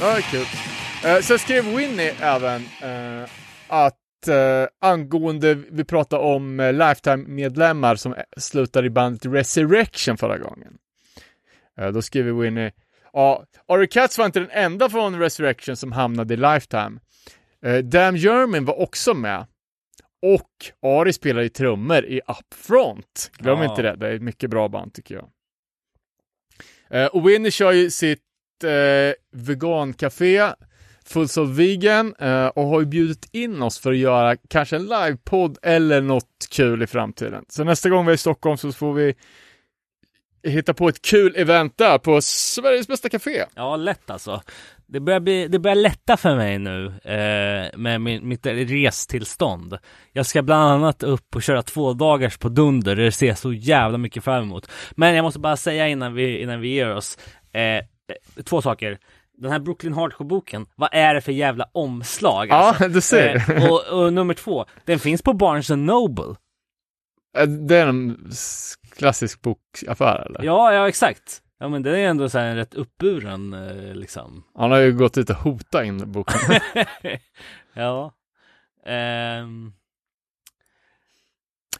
Ja, 0.00 0.18
kul. 0.30 0.44
Eh, 1.04 1.20
sen 1.20 1.38
skrev 1.38 1.64
Winnie 1.64 2.14
även 2.20 2.62
eh, 2.82 3.28
att 3.68 4.28
eh, 4.28 4.66
angående, 4.80 5.54
vi 5.54 5.84
pratade 5.84 6.22
om 6.22 6.60
eh, 6.60 6.72
Lifetime-medlemmar 6.72 7.96
som 7.96 8.14
eh, 8.14 8.22
slutade 8.36 8.86
i 8.86 8.90
bandet 8.90 9.26
Resurrection 9.26 10.16
förra 10.16 10.38
gången. 10.38 10.72
Då 11.92 12.02
skriver 12.02 12.32
Winnie, 12.32 12.72
ja, 13.12 13.44
Ari 13.68 13.86
Katz 13.88 14.18
var 14.18 14.26
inte 14.26 14.40
den 14.40 14.50
enda 14.50 14.90
från 14.90 15.18
Resurrection 15.18 15.76
som 15.76 15.92
hamnade 15.92 16.34
i 16.34 16.36
Lifetime. 16.36 16.98
Damn 17.82 18.16
German 18.16 18.64
var 18.64 18.80
också 18.80 19.14
med. 19.14 19.46
Och 20.22 20.50
Ari 20.82 21.12
spelar 21.12 21.42
ju 21.42 21.48
trummor 21.48 22.04
i 22.04 22.20
Upfront. 22.28 23.30
Glöm 23.38 23.58
Ja. 23.58 23.64
inte 23.70 23.82
det, 23.82 23.96
det 23.96 24.08
är 24.08 24.12
ett 24.14 24.22
mycket 24.22 24.50
bra 24.50 24.68
band 24.68 24.94
tycker 24.94 25.14
jag. 25.14 25.28
Och 27.14 27.28
Winnie 27.28 27.50
kör 27.50 27.72
ju 27.72 27.90
sitt 27.90 28.22
eh, 28.64 29.12
vegancafé, 29.32 30.52
Fulls 31.04 31.36
of 31.36 31.48
Vegan, 31.48 32.14
eh, 32.18 32.46
och 32.46 32.66
har 32.66 32.80
ju 32.80 32.86
bjudit 32.86 33.28
in 33.32 33.62
oss 33.62 33.78
för 33.78 33.92
att 33.92 33.98
göra 33.98 34.36
kanske 34.48 34.76
en 34.76 34.86
livepodd 34.86 35.58
eller 35.62 36.00
något 36.00 36.48
kul 36.50 36.82
i 36.82 36.86
framtiden. 36.86 37.44
Så 37.48 37.64
nästa 37.64 37.88
gång 37.88 38.06
vi 38.06 38.10
är 38.10 38.14
i 38.14 38.18
Stockholm 38.18 38.56
så 38.56 38.72
får 38.72 38.92
vi 38.92 39.14
hitta 40.46 40.74
på 40.74 40.88
ett 40.88 41.02
kul 41.02 41.36
event 41.36 41.78
där 41.78 41.98
på 41.98 42.20
Sveriges 42.20 42.88
bästa 42.88 43.08
café. 43.08 43.44
Ja, 43.54 43.76
lätt 43.76 44.10
alltså. 44.10 44.42
Det 44.86 45.00
börjar, 45.00 45.20
bli, 45.20 45.48
det 45.48 45.58
börjar 45.58 45.74
lätta 45.74 46.16
för 46.16 46.36
mig 46.36 46.58
nu 46.58 46.86
eh, 46.86 47.78
med 47.78 48.00
min, 48.00 48.28
mitt 48.28 48.46
restillstånd. 48.46 49.78
Jag 50.12 50.26
ska 50.26 50.42
bland 50.42 50.70
annat 50.70 51.02
upp 51.02 51.36
och 51.36 51.42
köra 51.42 51.62
två 51.62 51.92
dagars 51.92 52.38
på 52.38 52.48
Dunder. 52.48 52.96
Det 52.96 53.12
ser 53.12 53.26
jag 53.26 53.38
så 53.38 53.52
jävla 53.52 53.98
mycket 53.98 54.24
fram 54.24 54.42
emot. 54.42 54.70
Men 54.90 55.14
jag 55.14 55.22
måste 55.22 55.40
bara 55.40 55.56
säga 55.56 55.88
innan 55.88 56.14
vi, 56.14 56.42
innan 56.42 56.60
vi 56.60 56.68
ger 56.68 56.94
oss. 56.94 57.18
Eh, 57.52 57.84
två 58.44 58.62
saker. 58.62 58.98
Den 59.38 59.52
här 59.52 59.58
Brooklyn 59.58 59.92
Hardcore-boken, 59.94 60.66
vad 60.76 60.88
är 60.92 61.14
det 61.14 61.20
för 61.20 61.32
jävla 61.32 61.68
omslag? 61.72 62.50
alltså? 62.50 62.84
Ja, 62.84 62.88
du 62.88 63.00
ser. 63.00 63.50
Eh, 63.56 63.70
och, 63.72 63.86
och 64.04 64.12
nummer 64.12 64.34
två, 64.34 64.66
den 64.84 64.98
finns 64.98 65.22
på 65.22 65.32
Barnes 65.32 65.70
Noble. 65.70 66.34
Eh, 67.38 67.46
Det 67.48 67.76
är 67.76 67.86
en 67.86 68.30
klassisk 68.96 69.42
bokaffär 69.42 70.26
eller? 70.26 70.42
Ja, 70.44 70.72
ja 70.74 70.88
exakt. 70.88 71.42
Ja 71.58 71.68
men 71.68 71.82
det 71.82 71.98
är 71.98 72.08
ändå 72.08 72.28
så 72.28 72.38
här 72.38 72.46
en 72.46 72.56
rätt 72.56 72.74
uppburen 72.74 73.52
eh, 73.54 73.94
liksom. 73.94 74.44
Han 74.54 74.70
har 74.70 74.78
ju 74.78 74.92
gått 74.92 75.14
dit 75.14 75.30
och 75.30 75.36
hotat 75.36 75.84
in 75.84 76.12
boken. 76.12 76.60
ja. 77.74 78.12
Ehm, 78.86 79.72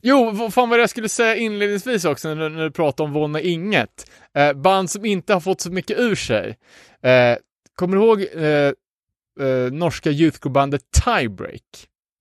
Jo, 0.09 0.31
vad 0.31 0.55
fan 0.55 0.69
var 0.69 0.77
det 0.77 0.83
jag 0.83 0.91
skulle 0.91 1.09
säga 1.09 1.37
inledningsvis 1.37 2.05
också 2.05 2.35
när, 2.35 2.49
när 2.49 2.65
du 2.65 2.71
pratade 2.71 3.07
om 3.07 3.13
Vonna 3.13 3.41
Inget. 3.41 4.11
Eh, 4.35 4.53
band 4.53 4.91
som 4.91 5.05
inte 5.05 5.33
har 5.33 5.41
fått 5.41 5.61
så 5.61 5.71
mycket 5.71 5.99
ur 5.99 6.15
sig. 6.15 6.59
Eh, 7.03 7.37
kommer 7.75 7.97
du 7.97 8.03
ihåg 8.03 8.21
eh, 8.35 8.73
eh, 9.49 9.73
norska 9.73 10.11
youthcore-bandet 10.11 10.81
Tiebreak? 11.05 11.63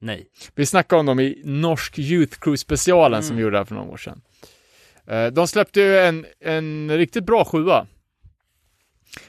nej. 0.02 0.28
Vi 0.56 0.66
snackade 0.66 1.00
om 1.00 1.06
dem 1.06 1.20
i 1.20 1.42
Norsk 1.46 2.00
Youth 2.00 2.40
Crew-specialen 2.40 3.22
som 3.22 3.32
Mm. 3.32 3.38
vi 3.38 3.44
gjorde 3.44 3.58
här 3.58 3.66
för 3.66 3.76
några 3.76 3.90
år 3.92 3.98
sedan. 3.98 4.22
Eh, 5.08 5.28
de 5.28 5.48
släppte 5.48 5.82
ju 5.82 5.98
en, 6.00 6.26
en 6.40 6.98
riktigt 6.98 7.26
bra 7.26 7.46
sjua. 7.46 7.88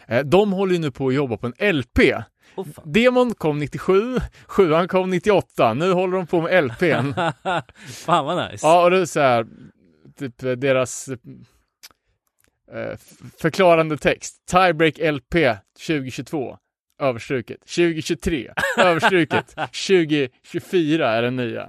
Eh, 0.08 0.24
de 0.24 0.52
håller 0.52 0.72
ju 0.72 0.78
nu 0.78 0.90
på 0.90 1.08
att 1.08 1.14
jobba 1.14 1.36
på 1.36 1.46
en 1.56 1.76
LP. 1.76 1.98
Oh, 2.56 2.64
fan. 2.74 2.92
Demon 2.92 3.34
kom 3.34 3.58
97, 3.58 4.16
sjuan 4.46 4.88
kom 4.88 5.10
98, 5.10 5.74
nu 5.74 5.92
håller 5.92 6.16
de 6.16 6.26
på 6.26 6.40
med 6.42 6.64
LPn. 6.64 7.12
Fan 7.92 8.24
vad 8.24 8.50
nice. 8.50 8.66
Ja, 8.66 8.84
och 8.84 8.90
det 8.90 8.98
är 8.98 9.04
så 9.06 9.20
här, 9.20 9.46
typ 10.18 10.42
eh, 10.42 10.52
deras 10.52 11.08
eh, 11.08 11.16
f- 12.92 13.18
förklarande 13.40 13.96
text. 13.96 14.46
Tiebreak 14.50 14.98
LP 14.98 15.34
2022, 15.86 16.58
överstruket. 17.00 17.60
2023, 17.60 18.50
överstruket. 18.78 19.54
2024 19.56 21.10
är 21.10 21.22
den 21.22 21.36
nya. 21.36 21.68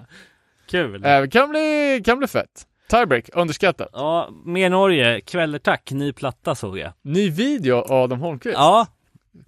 Kul. 0.69 1.05
Eh, 1.05 1.27
kan, 1.27 1.49
bli, 1.49 2.01
kan 2.05 2.17
bli 2.17 2.27
fett. 2.27 2.67
Tiebreak, 2.89 3.29
underskattat. 3.33 3.89
Ja, 3.93 4.29
mer 4.45 4.69
Norge. 4.69 5.21
Kvällertack, 5.21 5.91
ny 5.91 6.13
platta 6.13 6.55
såg 6.55 6.77
jag. 6.77 6.93
Ny 7.01 7.29
video 7.29 7.83
Adam 7.87 8.19
Holmqvist. 8.19 8.53
Ja, 8.57 8.87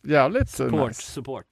Jävligt 0.04 0.60
eh, 0.60 0.66
support, 0.66 0.88
nice. 0.88 1.02
support. 1.12 1.46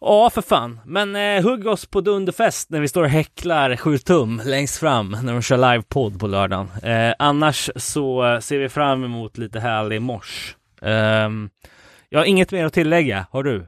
Ja, 0.00 0.30
för 0.30 0.42
fan. 0.42 0.80
Men 0.84 1.16
eh, 1.16 1.42
hugg 1.42 1.66
oss 1.66 1.86
på 1.86 2.00
Dunderfest 2.00 2.70
när 2.70 2.80
vi 2.80 2.88
står 2.88 3.02
och 3.02 3.08
häcklar 3.08 3.76
7 3.76 3.98
tum 3.98 4.42
längst 4.44 4.76
fram 4.76 5.16
när 5.22 5.32
de 5.32 5.42
kör 5.42 5.56
livepodd 5.56 6.20
på 6.20 6.26
lördagen. 6.26 6.68
Eh, 6.82 7.14
annars 7.18 7.70
så 7.76 8.26
eh, 8.26 8.40
ser 8.40 8.58
vi 8.58 8.68
fram 8.68 9.04
emot 9.04 9.38
lite 9.38 9.60
härlig 9.60 10.02
mors. 10.02 10.56
Ehm, 10.82 11.50
jag 12.08 12.18
har 12.18 12.24
inget 12.24 12.52
mer 12.52 12.64
att 12.64 12.72
tillägga. 12.72 13.26
Har 13.30 13.42
du? 13.42 13.66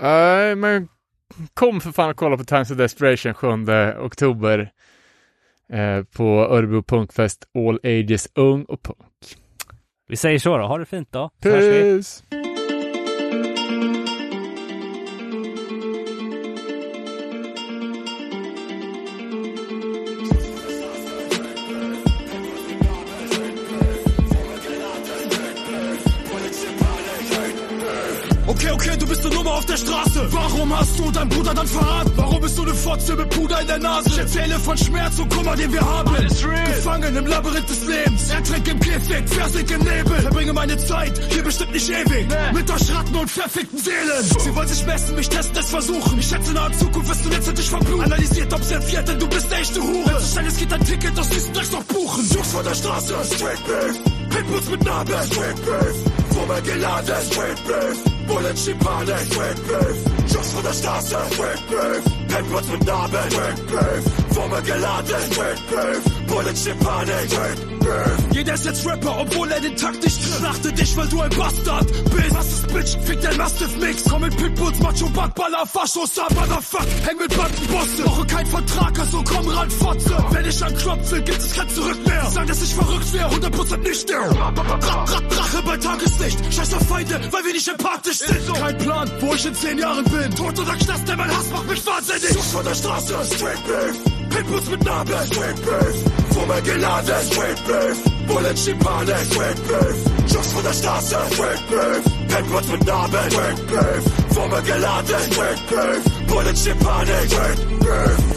Nej, 0.00 0.54
men 0.54 0.88
kom 1.54 1.80
för 1.80 1.92
fan 1.92 2.10
och 2.10 2.16
kolla 2.16 2.36
på 2.36 2.44
Times 2.44 2.70
of 2.70 2.76
Desperation 2.76 3.34
7 3.34 3.48
oktober. 4.00 4.70
Eh, 5.72 6.02
på 6.02 6.24
Örebro 6.24 6.82
Punkfest 6.82 7.44
All 7.54 7.80
Ages 7.82 8.28
Ung 8.34 8.64
och 8.64 8.82
Punk. 8.82 9.36
Vi 10.08 10.16
säger 10.16 10.38
så 10.38 10.56
då. 10.58 10.66
Ha 10.66 10.78
det 10.78 10.84
fint 10.84 11.12
då. 11.12 11.30
Så 11.42 11.48
Okay, 28.56 28.70
okay, 28.70 28.96
du 28.96 29.06
bist 29.06 29.24
eine 29.24 29.34
Nummer 29.34 29.52
auf 29.52 29.66
der 29.66 29.76
Straße. 29.76 30.28
Warum 30.30 30.74
hast 30.74 30.98
du 30.98 31.10
deinen 31.10 31.28
Bruder 31.28 31.52
dann 31.52 31.66
verraten? 31.66 32.12
Warum 32.16 32.40
bist 32.40 32.56
du 32.56 32.62
eine 32.62 32.74
Fotze 32.74 33.14
mit 33.14 33.28
Puder 33.28 33.60
in 33.60 33.66
der 33.66 33.78
Nase? 33.78 34.08
Ich 34.08 34.18
erzähle 34.18 34.58
von 34.58 34.78
Schmerz 34.78 35.18
und 35.18 35.28
Kummer, 35.28 35.54
den 35.56 35.70
wir 35.74 35.80
haben. 35.82 36.14
Gefangen 36.16 37.16
im 37.16 37.26
Labyrinth 37.26 37.68
des 37.68 37.86
Lebens. 37.86 38.30
Ertränk 38.30 38.68
im 38.68 38.80
Käfig, 38.80 39.28
versick 39.28 39.70
im 39.70 39.80
Nebel. 39.80 40.20
Verbringe 40.22 40.52
meine 40.54 40.78
Zeit, 40.78 41.20
hier 41.30 41.42
bestimmt 41.42 41.72
nicht 41.72 41.90
ewig. 41.90 42.28
Mit 42.54 42.66
Durchratten 42.66 43.14
und 43.14 43.30
verfickten 43.30 43.78
Seelen. 43.78 44.24
Sie 44.38 44.54
wollen 44.56 44.68
sich 44.68 44.86
messen, 44.86 45.16
mich 45.16 45.28
testen, 45.28 45.58
es 45.58 45.68
versuchen. 45.68 46.18
Ich 46.18 46.26
schätze, 46.26 46.52
nahe 46.54 46.72
Zukunft 46.72 47.10
wirst 47.10 47.24
du 47.26 47.28
letztendlich 47.28 47.68
verbluten. 47.68 48.04
Analysiert, 48.04 48.54
observiert, 48.54 49.06
denn 49.06 49.18
du 49.18 49.28
bist 49.28 49.52
eine 49.52 49.60
echte 49.60 49.82
Hure. 49.82 50.06
Wenn 50.06 50.18
zu 50.18 50.32
schnell 50.32 50.46
es 50.46 50.56
geht, 50.56 50.72
dein 50.72 50.84
Ticket 50.86 51.18
aus 51.18 51.28
diesem 51.28 51.52
Dreck 51.52 51.72
noch 51.72 51.84
buchen. 51.84 52.26
Jungs 52.30 52.52
von 52.52 52.64
der 52.64 52.74
Straße, 52.74 53.14
Straight 53.34 53.66
Beef. 53.66 53.96
Pitbulls 54.30 54.70
mit 54.70 54.82
Narbe, 54.82 55.12
Straight 55.26 55.56
Beef. 55.56 56.36
Wummel 56.36 56.62
geladen, 56.62 57.14
Straight 57.30 57.66
Beef. 57.66 58.15
Bullets 58.26 58.66
in 58.68 58.78
Panik, 58.78 59.26
Quick 59.34 59.56
Beef, 59.68 60.26
Just 60.26 60.54
for 60.54 60.62
the 60.62 60.72
stars, 60.72 61.12
Quick 61.36 61.60
Beef, 61.70 62.28
Penguins 62.28 62.68
mit 62.70 62.84
Namen, 62.84 63.28
Quick 63.30 63.58
Beef, 63.68 64.02
Formel 64.34 64.62
geladen, 64.62 65.24
Quick 65.34 65.58
Beef, 65.70 66.26
Bullet 66.26 66.66
in 66.66 66.78
Panik, 66.78 67.28
Quick 67.28 67.68
Beef. 67.68 67.75
Jeder 68.32 68.54
ist 68.54 68.64
jetzt 68.64 68.86
Rapper, 68.86 69.18
obwohl 69.20 69.50
er 69.50 69.60
den 69.60 69.76
Takt 69.76 70.02
nicht 70.04 70.22
trifft. 70.22 70.42
Lachte 70.42 70.72
dich, 70.72 70.96
weil 70.96 71.08
du 71.08 71.20
ein 71.20 71.30
Bastard 71.30 71.86
bist. 72.14 72.34
Was 72.34 72.46
ist 72.46 72.66
Bitch? 72.72 72.96
Fick 73.06 73.20
dein 73.22 73.36
Mastiff 73.36 73.76
Mix. 73.78 74.04
Komm 74.08 74.22
mit 74.22 74.36
Pitbulls, 74.36 74.78
Macho, 74.80 75.08
Backballer, 75.08 75.66
Faschos, 75.66 76.10
Motherfuck. 76.34 76.86
Häng 77.06 77.18
mit 77.18 77.36
Bandenbosse. 77.36 78.02
Brauche 78.04 78.26
kein 78.26 78.46
Vertrag, 78.46 78.98
also 78.98 79.24
komm 79.24 79.48
ran, 79.48 79.70
Fotze. 79.70 80.24
Wenn 80.30 80.44
ich 80.46 80.64
anklopfe, 80.64 81.22
gibt 81.22 81.38
es 81.38 81.54
kein 81.54 81.68
Zurück 81.68 82.06
mehr. 82.06 82.30
Sag, 82.32 82.46
dass 82.46 82.62
ich 82.62 82.74
verrückt 82.74 83.12
wäre, 83.12 83.30
100% 83.30 83.76
nicht 83.78 84.08
der. 84.08 84.20
Rach, 84.20 84.52
Rach, 84.56 85.20
Drache 85.20 85.62
bei 85.64 85.76
Tageslicht. 85.76 86.38
Scheiß 86.54 86.74
auf 86.74 86.86
Feinde, 86.88 87.20
weil 87.30 87.44
wir 87.44 87.52
nicht 87.52 87.68
empathisch 87.68 88.18
sind. 88.18 88.54
Kein 88.54 88.78
Plan, 88.78 89.10
wo 89.20 89.34
ich 89.34 89.46
in 89.46 89.54
10 89.54 89.78
Jahren 89.78 90.04
bin. 90.04 90.34
Tod 90.34 90.58
oder 90.58 90.74
Knast, 90.74 91.08
denn 91.08 91.16
mein 91.16 91.30
Hass 91.30 91.50
macht 91.50 91.68
mich 91.68 91.86
wahnsinnig. 91.86 92.30
Jungs 92.34 92.52
von 92.52 92.64
der 92.64 92.74
Straße, 92.74 93.14
Straight 93.34 93.66
Beef. 93.66 93.96
Pitbulls 94.30 94.70
mit 94.70 94.84
Narbe, 94.84 95.18
Straight 95.26 95.56
Beef. 95.64 96.25
Woman 96.36 96.84
on 96.84 97.04
this 97.06 97.30
street 97.30 97.60
beef 97.66 98.26
Bullet 98.26 98.58
sheep 98.58 98.86
on 98.86 99.06
this 99.06 99.28
beef 99.30 100.28
Just 100.28 100.54
for 100.54 100.62
the 100.62 100.72
stars 100.72 101.08
Quick 101.08 101.32
street 101.32 101.62
beef 101.70 102.28
Penguins 102.28 102.70
with 102.70 102.86
knobs 102.86 103.12
Quick 103.34 103.56
beef 103.66 104.36
Woman 104.36 104.84
on 104.84 105.04
this 105.06 105.24
street 105.32 105.60
beef 105.70 106.28
Bullet 106.28 106.58
sheep 106.58 106.86
on 106.86 107.06
this 107.06 107.32
beef 107.32 108.35